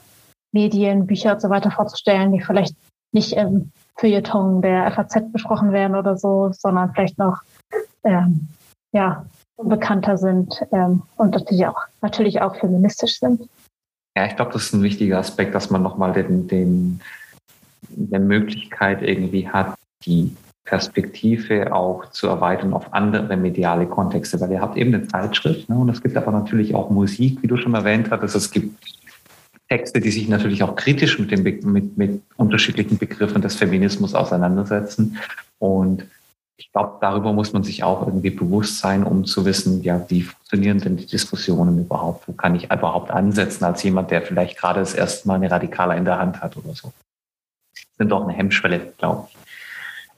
Medien, 0.52 1.08
Bücher 1.08 1.34
und 1.34 1.42
so 1.42 1.50
weiter 1.50 1.72
vorzustellen, 1.72 2.32
die 2.32 2.42
vielleicht 2.42 2.76
nicht 3.12 3.34
im 3.34 3.72
Feuilleton 3.96 4.62
der 4.62 4.92
FAZ 4.92 5.32
besprochen 5.32 5.72
werden 5.72 5.96
oder 5.96 6.18
so, 6.18 6.52
sondern 6.52 6.94
vielleicht 6.94 7.18
noch 7.18 7.42
ähm, 8.04 8.48
ja, 8.92 9.26
bekannter 9.58 10.18
sind 10.18 10.62
ähm, 10.72 11.04
und 11.16 11.32
natürlich 11.32 11.66
auch, 11.68 11.82
natürlich 12.02 12.42
auch 12.42 12.56
feministisch 12.56 13.20
sind. 13.20 13.50
Ja, 14.16 14.26
ich 14.26 14.36
glaube, 14.36 14.52
das 14.52 14.66
ist 14.66 14.74
ein 14.74 14.84
wichtiger 14.84 15.18
Aspekt, 15.18 15.56
dass 15.56 15.70
man 15.70 15.82
nochmal 15.82 16.14
den, 16.14 16.48
den, 16.48 17.02
eine 17.98 18.20
Möglichkeit 18.20 19.02
irgendwie 19.02 19.50
hat, 19.50 19.76
die 20.06 20.36
Perspektive 20.66 21.74
auch 21.74 22.10
zu 22.12 22.28
erweitern 22.28 22.74
auf 22.74 22.94
andere 22.94 23.36
mediale 23.36 23.86
Kontexte, 23.86 24.40
weil 24.40 24.52
ihr 24.52 24.62
habt 24.62 24.78
eben 24.78 24.94
eine 24.94 25.08
Zeitschrift 25.08 25.68
ne, 25.70 25.76
und 25.76 25.90
es 25.90 26.02
gibt 26.02 26.16
aber 26.16 26.32
natürlich 26.32 26.74
auch 26.74 26.90
Musik, 26.90 27.40
wie 27.42 27.48
du 27.48 27.58
schon 27.58 27.74
erwähnt 27.74 28.12
hattest. 28.12 28.36
Es 28.36 28.50
gibt 28.50 28.78
Texte, 29.68 30.00
die 30.00 30.12
sich 30.12 30.28
natürlich 30.30 30.64
auch 30.64 30.76
kritisch 30.76 31.20
mit, 31.20 31.32
dem, 31.32 31.44
mit, 31.44 31.98
mit 31.98 32.22
unterschiedlichen 32.38 32.98
Begriffen 32.98 33.42
des 33.42 33.56
Feminismus 33.56 34.14
auseinandersetzen. 34.14 35.18
Und 35.60 36.06
ich 36.58 36.72
glaube, 36.72 36.98
darüber 37.02 37.34
muss 37.34 37.52
man 37.52 37.64
sich 37.64 37.84
auch 37.84 38.06
irgendwie 38.06 38.30
bewusst 38.30 38.78
sein, 38.78 39.04
um 39.04 39.26
zu 39.26 39.46
wissen, 39.46 39.82
ja, 39.82 40.06
wie 40.10 40.22
funktionieren 40.22 40.80
denn 40.80 40.98
die 40.98 41.08
Diskussionen 41.08 41.80
überhaupt? 41.80 42.28
Wo 42.28 42.34
kann 42.34 42.56
ich 42.56 42.66
überhaupt 42.66 43.12
ansetzen 43.12 43.66
als 43.66 43.84
jemand, 43.84 44.12
der 44.12 44.22
vielleicht 44.22 44.58
gerade 44.58 44.80
das 44.80 44.94
erste 44.94 45.28
Mal 45.28 45.36
eine 45.36 45.52
Radikale 45.52 45.98
in 45.98 46.06
der 46.06 46.20
Hand 46.20 46.42
hat 46.42 46.56
oder 46.56 46.74
so? 46.74 46.94
Das 47.74 47.98
sind 47.98 48.10
doch 48.10 48.24
eine 48.24 48.34
Hemmschwelle, 48.34 48.94
glaube 48.98 49.28
ich. 49.30 49.43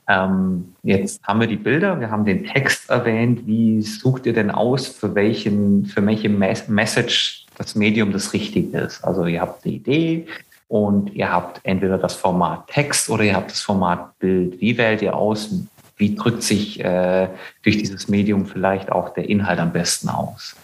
Ähm, 0.07 0.75
jetzt 0.83 1.23
haben 1.23 1.39
wir 1.39 1.47
die 1.47 1.55
Bilder, 1.55 1.99
wir 1.99 2.11
haben 2.11 2.25
den 2.25 2.45
Text 2.45 2.89
erwähnt. 2.89 3.47
Wie 3.47 3.81
sucht 3.81 4.25
ihr 4.25 4.33
denn 4.33 4.51
aus, 4.51 4.87
für 4.87 5.15
welchen, 5.15 5.85
für 5.85 6.05
welche 6.05 6.29
Message 6.29 7.45
das 7.57 7.75
Medium 7.75 8.11
das 8.11 8.33
Richtige 8.33 8.77
ist? 8.77 9.03
Also 9.03 9.25
ihr 9.25 9.41
habt 9.41 9.65
eine 9.65 9.75
Idee 9.75 10.27
und 10.67 11.13
ihr 11.13 11.31
habt 11.31 11.59
entweder 11.63 11.97
das 11.97 12.15
Format 12.15 12.67
Text 12.67 13.09
oder 13.09 13.23
ihr 13.23 13.35
habt 13.35 13.51
das 13.51 13.61
Format 13.61 14.17
Bild. 14.19 14.59
Wie 14.61 14.77
wählt 14.77 15.01
ihr 15.01 15.15
aus? 15.15 15.49
wie 15.97 16.15
drückt 16.15 16.43
sich 16.43 16.79
äh, 16.83 17.29
durch 17.63 17.77
dieses 17.77 18.07
Medium 18.07 18.45
vielleicht 18.45 18.91
auch 18.91 19.09
der 19.09 19.29
Inhalt 19.29 19.59
am 19.59 19.71
besten 19.71 20.09
aus? 20.09 20.55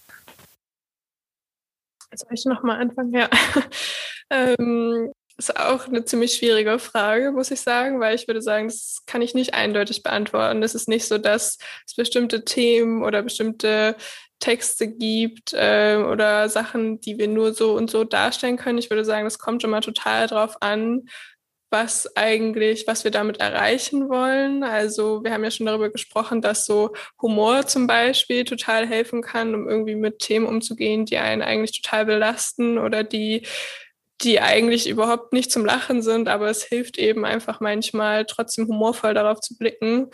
Soll 2.14 2.34
ich 2.34 2.46
nochmal 2.46 2.82
anfangen? 2.82 3.14
Ja. 3.14 3.30
ähm, 4.30 5.12
ist 5.50 5.60
auch 5.60 5.88
eine 5.88 6.06
ziemlich 6.06 6.36
schwierige 6.36 6.78
Frage, 6.78 7.32
muss 7.32 7.52
ich 7.52 7.62
sagen, 7.62 8.00
weil 8.00 8.16
ich 8.16 8.28
würde 8.28 8.42
sagen, 8.42 8.68
das 8.68 9.02
kann 9.08 9.22
ich 9.22 9.34
nicht 9.34 9.54
eindeutig 9.54 10.04
beantworten. 10.04 10.62
Es 10.62 10.76
ist 10.76 10.88
nicht 10.88 11.08
so, 11.08 11.18
dass 11.18 11.58
es 11.88 11.96
bestimmte 11.96 12.46
Themen 12.46 13.04
oder 13.04 13.24
bestimmte 13.24 13.96
Texte 14.39 14.88
gibt 14.88 15.54
äh, 15.54 15.98
oder 15.98 16.48
Sachen, 16.50 17.00
die 17.02 17.18
wir 17.18 17.28
nur 17.28 17.54
so 17.54 17.74
und 17.74 17.89
so 17.89 18.04
darstellen 18.04 18.58
können. 18.58 18.78
Ich 18.78 18.89
würde 18.89 19.06
sagen, 19.06 19.26
das 19.26 19.39
kommt 19.39 19.64
immer 19.64 19.82
total 19.82 20.28
drauf 20.28 20.58
an, 20.62 21.08
was 21.72 22.16
eigentlich, 22.18 22.86
was 22.86 23.04
wir 23.04 23.12
damit 23.12 23.39
erreichen 23.39 24.10
wollen. 24.10 24.64
Also 24.64 25.24
wir 25.24 25.32
haben 25.32 25.44
ja 25.44 25.52
schon 25.52 25.66
darüber 25.66 25.89
gesprochen, 25.89 26.42
dass 26.42 26.66
so 26.66 26.94
Humor 27.22 27.66
zum 27.66 27.88
Beispiel 27.88 28.44
total 28.44 28.86
helfen 28.86 29.22
kann, 29.22 29.56
um 29.56 29.68
irgendwie 29.70 29.96
mit 29.96 30.20
Themen 30.20 30.46
umzugehen, 30.46 31.06
die 31.06 31.18
einen 31.18 31.42
eigentlich 31.42 31.82
total 31.82 32.06
belasten 32.06 32.78
oder 32.78 33.04
die 33.04 33.48
die 34.24 34.41
eigentlich 34.41 34.88
überhaupt 34.88 35.34
nicht 35.34 35.51
zum 35.51 35.65
Lachen 35.65 36.01
sind, 36.01 36.28
aber 36.28 36.49
es 36.49 36.63
hilft 36.63 36.97
eben 36.97 37.26
einfach 37.26 37.59
manchmal 37.59 38.26
trotzdem 38.26 38.67
humorvoll 38.67 39.13
darauf 39.13 39.39
zu 39.39 39.57
blicken. 39.57 40.09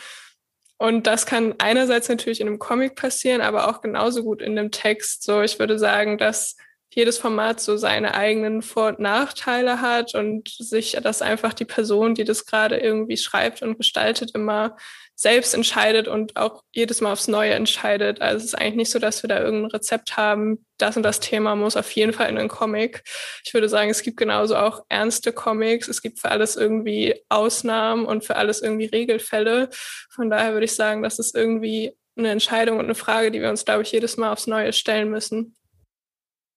Und 0.77 1.07
das 1.07 1.25
kann 1.25 1.55
einerseits 1.57 2.07
natürlich 2.07 2.39
in 2.39 2.47
einem 2.47 2.59
Comic 2.59 2.95
passieren, 2.95 3.41
aber 3.41 3.67
auch 3.67 3.81
genauso 3.81 4.23
gut 4.23 4.41
in 4.41 4.57
einem 4.57 4.71
Text. 4.71 5.23
So, 5.23 5.41
ich 5.41 5.57
würde 5.59 5.79
sagen, 5.79 6.17
dass 6.17 6.55
jedes 6.89 7.17
Format 7.17 7.59
so 7.59 7.77
seine 7.77 8.15
eigenen 8.15 8.61
Vor- 8.61 8.87
und 8.87 8.99
Nachteile 8.99 9.81
hat 9.81 10.15
und 10.15 10.49
sich 10.49 10.97
das 11.01 11.21
einfach 11.21 11.53
die 11.53 11.65
Person, 11.65 12.15
die 12.15 12.23
das 12.23 12.45
gerade 12.45 12.77
irgendwie 12.77 13.17
schreibt 13.17 13.61
und 13.61 13.77
gestaltet, 13.77 14.31
immer 14.33 14.77
selbst 15.19 15.53
entscheidet 15.53 16.07
und 16.07 16.37
auch 16.37 16.63
jedes 16.73 17.01
Mal 17.01 17.11
aufs 17.11 17.27
Neue 17.27 17.53
entscheidet. 17.53 18.21
Also 18.21 18.37
es 18.37 18.45
ist 18.45 18.55
eigentlich 18.55 18.75
nicht 18.75 18.91
so, 18.91 18.99
dass 18.99 19.23
wir 19.23 19.27
da 19.27 19.39
irgendein 19.39 19.71
Rezept 19.71 20.15
haben, 20.15 20.65
das 20.77 20.95
und 20.95 21.03
das 21.03 21.19
Thema 21.19 21.55
muss 21.55 21.75
auf 21.75 21.89
jeden 21.91 22.13
Fall 22.13 22.29
in 22.29 22.37
einen 22.37 22.49
Comic. 22.49 23.03
Ich 23.43 23.53
würde 23.53 23.67
sagen, 23.67 23.89
es 23.89 24.03
gibt 24.03 24.17
genauso 24.17 24.55
auch 24.55 24.85
ernste 24.89 25.33
Comics. 25.33 25.87
Es 25.87 26.03
gibt 26.03 26.19
für 26.19 26.29
alles 26.29 26.55
irgendwie 26.55 27.19
Ausnahmen 27.29 28.05
und 28.05 28.25
für 28.25 28.35
alles 28.35 28.61
irgendwie 28.61 28.85
Regelfälle. 28.85 29.69
Von 30.09 30.29
daher 30.29 30.53
würde 30.53 30.65
ich 30.65 30.75
sagen, 30.75 31.01
das 31.01 31.17
ist 31.17 31.35
irgendwie 31.35 31.97
eine 32.15 32.29
Entscheidung 32.29 32.77
und 32.77 32.85
eine 32.85 32.95
Frage, 32.95 33.31
die 33.31 33.41
wir 33.41 33.49
uns, 33.49 33.65
glaube 33.65 33.81
ich, 33.81 33.91
jedes 33.91 34.17
Mal 34.17 34.31
aufs 34.31 34.47
Neue 34.47 34.71
stellen 34.71 35.09
müssen 35.09 35.55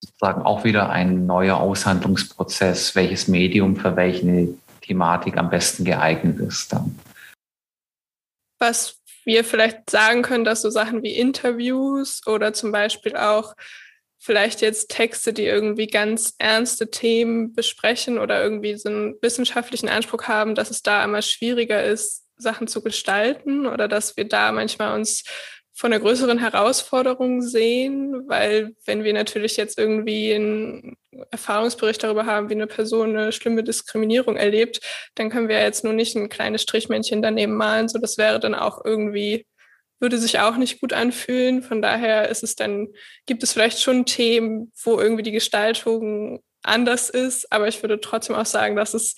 sozusagen 0.01 0.43
auch 0.43 0.65
wieder 0.65 0.91
ein 0.91 1.27
neuer 1.27 1.59
Aushandlungsprozess, 1.59 2.95
welches 2.95 3.29
Medium 3.29 3.77
für 3.77 3.97
welche 3.97 4.55
Thematik 4.81 5.37
am 5.37 5.51
besten 5.51 5.85
geeignet 5.85 6.39
ist 6.41 6.73
dann. 6.73 6.99
Was 8.59 8.99
wir 9.25 9.45
vielleicht 9.45 9.91
sagen 9.91 10.23
können, 10.23 10.45
dass 10.45 10.63
so 10.63 10.71
Sachen 10.71 11.03
wie 11.03 11.17
Interviews 11.17 12.27
oder 12.27 12.53
zum 12.53 12.73
Beispiel 12.73 13.17
auch 13.17 13.55
vielleicht 14.19 14.61
jetzt 14.61 14.91
Texte, 14.91 15.33
die 15.33 15.47
irgendwie 15.47 15.87
ganz 15.87 16.35
ernste 16.39 16.91
Themen 16.91 17.55
besprechen 17.55 18.19
oder 18.19 18.43
irgendwie 18.43 18.77
so 18.77 18.89
einen 18.89 19.15
wissenschaftlichen 19.23 19.89
Anspruch 19.89 20.25
haben, 20.25 20.55
dass 20.55 20.71
es 20.71 20.83
da 20.83 21.03
immer 21.05 21.23
schwieriger 21.23 21.83
ist, 21.83 22.27
Sachen 22.37 22.69
zu 22.69 22.83
gestalten 22.83 23.67
oder 23.67 23.89
dass 23.89 24.17
wir 24.17 24.29
da 24.29 24.53
manchmal 24.53 24.95
uns 24.95 25.25
von 25.81 25.95
einer 25.95 26.03
größeren 26.03 26.37
Herausforderung 26.37 27.41
sehen, 27.41 28.29
weil 28.29 28.77
wenn 28.85 29.03
wir 29.03 29.15
natürlich 29.15 29.57
jetzt 29.57 29.79
irgendwie 29.79 30.35
einen 30.35 30.99
Erfahrungsbericht 31.31 32.03
darüber 32.03 32.27
haben, 32.27 32.51
wie 32.51 32.55
eine 32.55 32.67
Person 32.67 33.17
eine 33.17 33.33
schlimme 33.33 33.65
Diskriminierung 33.65 34.37
erlebt, 34.37 34.81
dann 35.15 35.31
können 35.31 35.49
wir 35.49 35.59
jetzt 35.59 35.83
nur 35.83 35.95
nicht 35.95 36.15
ein 36.17 36.29
kleines 36.29 36.61
Strichmännchen 36.63 37.23
daneben 37.23 37.57
malen. 37.57 37.89
So, 37.89 37.99
das 37.99 38.19
wäre 38.19 38.39
dann 38.39 38.55
auch 38.55 38.85
irgendwie 38.85 39.47
würde 40.01 40.19
sich 40.19 40.39
auch 40.41 40.57
nicht 40.57 40.81
gut 40.81 40.93
anfühlen. 40.93 41.63
Von 41.63 41.81
daher 41.81 42.29
ist 42.29 42.43
es 42.43 42.57
dann, 42.57 42.89
gibt 43.27 43.43
es 43.43 43.53
vielleicht 43.53 43.81
schon 43.81 44.05
Themen, 44.07 44.73
wo 44.83 44.99
irgendwie 44.99 45.23
die 45.23 45.31
Gestaltung 45.31 46.43
anders 46.63 47.09
ist, 47.09 47.51
aber 47.53 47.69
ich 47.69 47.83
würde 47.83 48.01
trotzdem 48.01 48.37
auch 48.37 48.47
sagen, 48.47 48.77
dass 48.77 48.93
es 48.93 49.15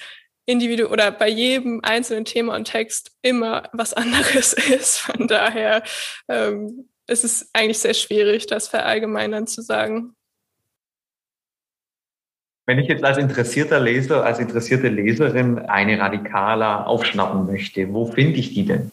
individu 0.46 0.88
oder 0.88 1.10
bei 1.10 1.28
jedem 1.28 1.80
einzelnen 1.82 2.24
Thema 2.24 2.56
und 2.56 2.64
Text 2.64 3.12
immer 3.22 3.68
was 3.72 3.94
anderes 3.94 4.52
ist. 4.52 4.98
Von 4.98 5.28
daher 5.28 5.82
ähm, 6.28 6.88
ist 7.06 7.24
es 7.24 7.50
eigentlich 7.52 7.78
sehr 7.78 7.94
schwierig, 7.94 8.46
das 8.46 8.68
verallgemeinern 8.68 9.46
zu 9.46 9.62
sagen. 9.62 10.14
Wenn 12.64 12.78
ich 12.78 12.88
jetzt 12.88 13.02
als 13.02 13.18
interessierter 13.18 13.80
Leser, 13.80 14.24
als 14.24 14.38
interessierte 14.38 14.88
Leserin 14.88 15.58
eine 15.58 15.98
Radikaler 15.98 16.86
aufschnappen 16.86 17.46
möchte, 17.46 17.92
wo 17.92 18.06
finde 18.06 18.38
ich 18.38 18.54
die 18.54 18.64
denn? 18.64 18.92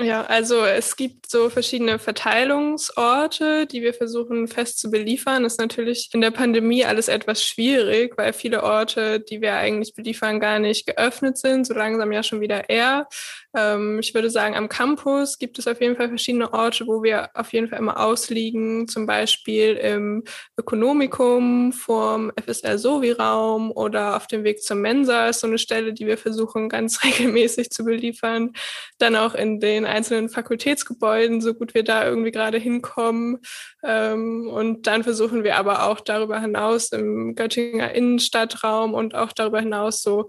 Ja, 0.00 0.22
also 0.24 0.64
es 0.64 0.96
gibt 0.96 1.30
so 1.30 1.48
verschiedene 1.48 1.98
Verteilungsorte, 1.98 3.66
die 3.66 3.82
wir 3.82 3.94
versuchen 3.94 4.46
fest 4.46 4.78
zu 4.78 4.90
beliefern. 4.90 5.44
Das 5.44 5.54
ist 5.54 5.60
natürlich 5.60 6.10
in 6.12 6.20
der 6.20 6.30
Pandemie 6.30 6.84
alles 6.84 7.08
etwas 7.08 7.42
schwierig, 7.42 8.18
weil 8.18 8.32
viele 8.32 8.62
Orte, 8.62 9.20
die 9.20 9.40
wir 9.40 9.54
eigentlich 9.54 9.94
beliefern, 9.94 10.40
gar 10.40 10.58
nicht 10.58 10.86
geöffnet 10.86 11.38
sind, 11.38 11.66
so 11.66 11.74
langsam 11.74 12.12
ja 12.12 12.22
schon 12.22 12.40
wieder 12.40 12.68
eher. 12.68 13.08
Ähm, 13.54 13.98
ich 13.98 14.14
würde 14.14 14.28
sagen, 14.30 14.54
am 14.54 14.68
Campus 14.68 15.38
gibt 15.38 15.58
es 15.58 15.66
auf 15.66 15.80
jeden 15.80 15.96
Fall 15.96 16.08
verschiedene 16.08 16.52
Orte, 16.52 16.86
wo 16.86 17.02
wir 17.02 17.30
auf 17.34 17.52
jeden 17.52 17.68
Fall 17.68 17.78
immer 17.78 17.98
ausliegen, 17.98 18.88
zum 18.88 19.06
Beispiel 19.06 19.74
im 19.76 20.24
Ökonomikum 20.58 21.72
vorm 21.72 22.30
FSR 22.36 22.78
Sovi-Raum 22.78 23.70
oder 23.70 24.16
auf 24.16 24.26
dem 24.26 24.44
Weg 24.44 24.62
zur 24.62 24.76
Mensa 24.76 25.28
ist 25.28 25.40
so 25.40 25.46
eine 25.46 25.58
Stelle, 25.58 25.94
die 25.94 26.06
wir 26.06 26.18
versuchen 26.18 26.68
ganz 26.68 27.02
regelmäßig 27.04 27.70
zu 27.70 27.84
beliefern. 27.84 28.52
Dann 28.98 29.16
auch 29.16 29.34
in 29.34 29.60
den 29.60 29.86
einzelnen 29.86 30.28
Fakultätsgebäuden, 30.28 31.40
so 31.40 31.54
gut 31.54 31.74
wir 31.74 31.84
da 31.84 32.06
irgendwie 32.06 32.32
gerade 32.32 32.58
hinkommen. 32.58 33.38
Ähm, 33.82 34.48
und 34.48 34.86
dann 34.86 35.04
versuchen 35.04 35.42
wir 35.42 35.56
aber 35.56 35.84
auch 35.84 36.00
darüber 36.00 36.40
hinaus 36.40 36.92
im 36.92 37.34
Göttinger 37.34 37.92
Innenstadtraum 37.92 38.92
und 38.92 39.14
auch 39.14 39.32
darüber 39.32 39.60
hinaus 39.60 40.02
so 40.02 40.26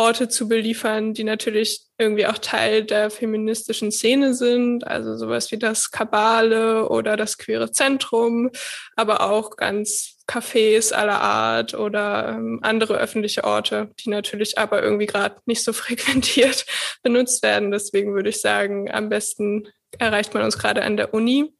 Orte 0.00 0.30
zu 0.30 0.48
beliefern, 0.48 1.12
die 1.12 1.24
natürlich 1.24 1.82
irgendwie 1.98 2.26
auch 2.26 2.38
Teil 2.38 2.84
der 2.84 3.10
feministischen 3.10 3.92
Szene 3.92 4.32
sind, 4.32 4.86
also 4.86 5.14
sowas 5.18 5.52
wie 5.52 5.58
das 5.58 5.90
Kabale 5.90 6.88
oder 6.88 7.18
das 7.18 7.36
Queere 7.36 7.70
Zentrum, 7.70 8.50
aber 8.96 9.30
auch 9.30 9.56
ganz 9.56 10.16
Cafés 10.26 10.94
aller 10.94 11.20
Art 11.20 11.74
oder 11.74 12.30
ähm, 12.30 12.60
andere 12.62 12.96
öffentliche 12.96 13.44
Orte, 13.44 13.90
die 14.00 14.08
natürlich 14.08 14.56
aber 14.56 14.82
irgendwie 14.82 15.06
gerade 15.06 15.36
nicht 15.44 15.62
so 15.62 15.72
frequentiert 15.74 16.64
benutzt 17.02 17.42
werden. 17.42 17.70
Deswegen 17.70 18.14
würde 18.14 18.30
ich 18.30 18.40
sagen, 18.40 18.90
am 18.90 19.10
besten 19.10 19.68
erreicht 19.98 20.32
man 20.32 20.44
uns 20.44 20.56
gerade 20.56 20.82
an 20.82 20.96
der 20.96 21.12
Uni. 21.12 21.52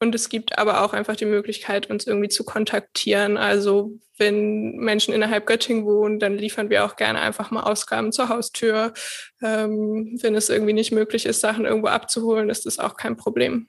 Und 0.00 0.14
es 0.14 0.28
gibt 0.28 0.58
aber 0.58 0.84
auch 0.84 0.92
einfach 0.92 1.16
die 1.16 1.24
Möglichkeit, 1.24 1.90
uns 1.90 2.06
irgendwie 2.06 2.28
zu 2.28 2.44
kontaktieren. 2.44 3.36
Also 3.36 3.92
wenn 4.16 4.76
Menschen 4.76 5.12
innerhalb 5.14 5.46
Göttingen 5.46 5.84
wohnen, 5.84 6.18
dann 6.18 6.36
liefern 6.36 6.70
wir 6.70 6.84
auch 6.84 6.96
gerne 6.96 7.20
einfach 7.20 7.50
mal 7.50 7.64
Ausgaben 7.64 8.12
zur 8.12 8.28
Haustür. 8.28 8.92
Ähm, 9.42 10.18
wenn 10.22 10.34
es 10.34 10.50
irgendwie 10.50 10.72
nicht 10.72 10.92
möglich 10.92 11.26
ist, 11.26 11.40
Sachen 11.40 11.64
irgendwo 11.64 11.88
abzuholen, 11.88 12.48
ist 12.48 12.66
das 12.66 12.78
auch 12.78 12.96
kein 12.96 13.16
Problem. 13.16 13.68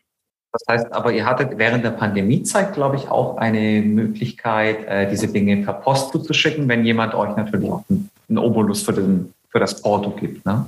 Das 0.52 0.64
heißt 0.68 0.94
aber, 0.94 1.12
ihr 1.12 1.26
hattet 1.26 1.58
während 1.58 1.84
der 1.84 1.92
Pandemiezeit, 1.92 2.74
glaube 2.74 2.96
ich, 2.96 3.08
auch 3.08 3.38
eine 3.38 3.82
Möglichkeit, 3.82 4.84
äh, 4.88 5.10
diese 5.10 5.28
Dinge 5.28 5.58
per 5.64 5.74
Post 5.74 6.12
zuzuschicken, 6.12 6.68
wenn 6.68 6.86
jemand 6.86 7.14
euch 7.14 7.36
natürlich 7.36 7.70
auch 7.70 7.84
einen 7.90 8.38
Obolus 8.38 8.82
für, 8.82 8.94
den, 8.94 9.34
für 9.50 9.60
das 9.60 9.80
Porto 9.80 10.10
gibt. 10.12 10.46
Ne? 10.46 10.66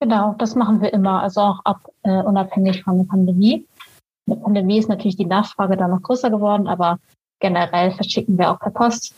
Genau, 0.00 0.34
das 0.38 0.54
machen 0.54 0.82
wir 0.82 0.92
immer, 0.92 1.22
also 1.22 1.40
auch 1.40 1.60
ab, 1.64 1.80
äh, 2.02 2.10
unabhängig 2.10 2.84
von 2.84 2.98
der 2.98 3.04
Pandemie. 3.04 3.66
Der 4.28 4.36
Pandemie 4.36 4.78
ist 4.78 4.88
natürlich 4.88 5.16
die 5.16 5.26
Nachfrage 5.26 5.76
da 5.76 5.88
noch 5.88 6.02
größer 6.02 6.30
geworden, 6.30 6.66
aber 6.66 6.98
generell 7.40 7.92
verschicken 7.92 8.38
wir 8.38 8.50
auch 8.50 8.58
per 8.58 8.70
Post. 8.70 9.14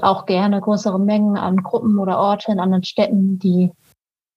auch 0.00 0.24
gerne 0.24 0.60
größere 0.60 0.98
Mengen 0.98 1.36
an 1.36 1.62
Gruppen 1.62 1.98
oder 1.98 2.18
Orte 2.18 2.50
in 2.50 2.60
anderen 2.60 2.84
Städten, 2.84 3.38
die 3.38 3.70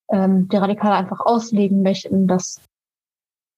ähm, 0.09 0.49
die 0.49 0.57
Radikale 0.57 0.95
einfach 0.95 1.21
auslegen 1.21 1.81
möchten. 1.81 2.27
Das 2.27 2.59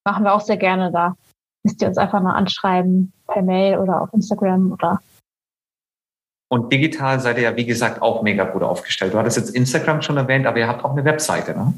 machen 0.06 0.24
wir 0.24 0.34
auch 0.34 0.42
sehr 0.42 0.58
gerne. 0.58 0.92
Da 0.92 1.16
müsst 1.64 1.82
ihr 1.82 1.88
uns 1.88 1.98
einfach 1.98 2.22
mal 2.22 2.36
anschreiben 2.36 3.14
per 3.28 3.42
Mail 3.42 3.80
oder 3.80 4.02
auf 4.02 4.14
Instagram 4.14 4.72
oder 4.72 5.02
und 6.50 6.72
digital 6.72 7.20
seid 7.20 7.38
ihr 7.38 7.44
ja, 7.44 7.56
wie 7.58 7.66
gesagt, 7.66 8.02
auch 8.02 8.22
mega 8.22 8.46
gut 8.46 8.64
aufgestellt. 8.64 9.14
Du 9.14 9.18
hattest 9.18 9.38
jetzt 9.38 9.50
Instagram 9.54 10.02
schon 10.02 10.16
erwähnt, 10.16 10.46
aber 10.46 10.60
ihr 10.60 10.68
habt 10.68 10.84
auch 10.86 10.92
eine 10.92 11.04
Webseite, 11.04 11.52
ne? 11.54 11.74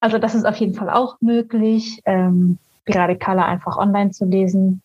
Also 0.00 0.18
das 0.18 0.34
ist 0.34 0.44
auf 0.44 0.56
jeden 0.56 0.74
Fall 0.74 0.90
auch 0.90 1.16
möglich, 1.20 2.02
ähm, 2.04 2.58
Radikale 2.94 3.44
einfach 3.44 3.76
online 3.76 4.10
zu 4.10 4.24
lesen. 4.24 4.82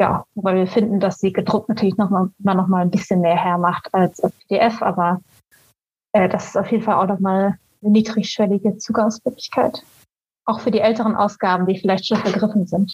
Ja, 0.00 0.24
weil 0.34 0.56
wir 0.56 0.66
finden, 0.66 1.00
dass 1.00 1.18
sie 1.18 1.32
gedruckt 1.32 1.68
natürlich 1.68 1.96
noch 1.96 2.10
mal, 2.10 2.30
immer 2.38 2.54
noch 2.54 2.68
mal 2.68 2.82
ein 2.82 2.90
bisschen 2.90 3.20
mehr 3.20 3.36
hermacht 3.36 3.88
als 3.94 4.20
PDF, 4.20 4.82
aber 4.82 5.20
äh, 6.12 6.28
das 6.28 6.48
ist 6.48 6.56
auf 6.56 6.70
jeden 6.70 6.82
Fall 6.82 6.96
auch 6.96 7.08
noch 7.08 7.20
mal 7.20 7.58
eine 7.82 7.92
niedrigschwellige 7.92 8.76
Zugangsmöglichkeit. 8.76 9.82
Auch 10.44 10.60
für 10.60 10.70
die 10.70 10.80
älteren 10.80 11.16
Ausgaben, 11.16 11.66
die 11.66 11.78
vielleicht 11.78 12.06
schon 12.06 12.18
vergriffen 12.18 12.66
sind. 12.66 12.92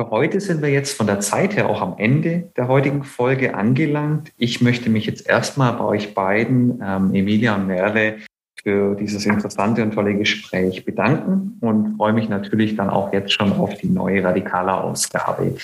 Für 0.00 0.10
heute 0.10 0.40
sind 0.40 0.62
wir 0.62 0.70
jetzt 0.70 0.96
von 0.96 1.08
der 1.08 1.18
Zeit 1.18 1.56
her 1.56 1.68
auch 1.68 1.80
am 1.80 1.98
Ende 1.98 2.52
der 2.56 2.68
heutigen 2.68 3.02
Folge 3.02 3.56
angelangt. 3.56 4.32
Ich 4.36 4.60
möchte 4.60 4.90
mich 4.90 5.06
jetzt 5.06 5.28
erstmal 5.28 5.72
bei 5.72 5.84
euch 5.84 6.14
beiden, 6.14 6.80
ähm, 6.80 7.12
Emilia 7.12 7.56
und 7.56 7.66
Merle, 7.66 8.18
für 8.62 8.94
dieses 8.94 9.24
interessante 9.26 9.82
und 9.82 9.94
tolle 9.94 10.14
Gespräch 10.14 10.84
bedanken 10.84 11.58
und 11.60 11.96
freue 11.96 12.12
mich 12.12 12.28
natürlich 12.28 12.76
dann 12.76 12.90
auch 12.90 13.12
jetzt 13.12 13.32
schon 13.32 13.52
auf 13.52 13.74
die 13.74 13.88
neue 13.88 14.22
Radikaler-Ausgabe. 14.24 15.54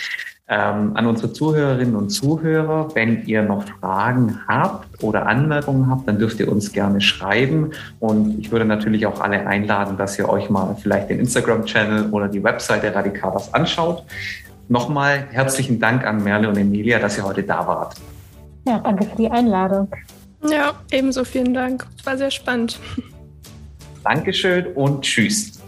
Ähm, 0.47 0.91
an 0.95 1.07
unsere 1.07 1.33
Zuhörerinnen 1.33 1.97
und 1.97 2.11
Zuhörer, 2.11 2.95
wenn 2.95 3.25
ihr 3.25 3.43
noch 3.43 3.65
Fragen 3.81 4.41
habt 4.47 5.03
oder 5.03 5.27
Anmerkungen 5.27 5.89
habt, 5.89 6.07
dann 6.07 6.19
dürft 6.19 6.39
ihr 6.39 6.53
uns 6.53 6.71
gerne 6.71 7.01
schreiben. 7.01 7.71
Und 7.99 8.39
ich 8.39 8.53
würde 8.53 8.67
natürlich 8.67 9.07
auch 9.07 9.23
alle 9.23 9.47
einladen, 9.47 9.97
dass 9.97 10.19
ihr 10.19 10.29
euch 10.29 10.51
mal 10.51 10.77
vielleicht 10.79 11.09
den 11.09 11.19
Instagram-Channel 11.21 12.11
oder 12.11 12.29
die 12.29 12.45
Webseite 12.45 12.95
Radikalas 12.95 13.55
anschaut. 13.55 14.05
Nochmal 14.69 15.25
herzlichen 15.31 15.81
Dank 15.81 16.07
an 16.07 16.23
Merle 16.23 16.51
und 16.51 16.59
Emilia, 16.59 16.99
dass 16.99 17.17
ihr 17.17 17.25
heute 17.25 17.43
da 17.43 17.67
wart. 17.67 17.95
Ja, 18.67 18.79
danke 18.79 19.05
für 19.05 19.17
die 19.17 19.31
Einladung. 19.31 19.89
Ja, 20.51 20.75
ebenso 20.91 21.25
vielen 21.25 21.55
Dank. 21.55 21.87
War 22.05 22.19
sehr 22.19 22.31
spannend. 22.31 22.79
Dankeschön 24.05 24.67
und 24.75 25.03
tschüss. 25.03 25.61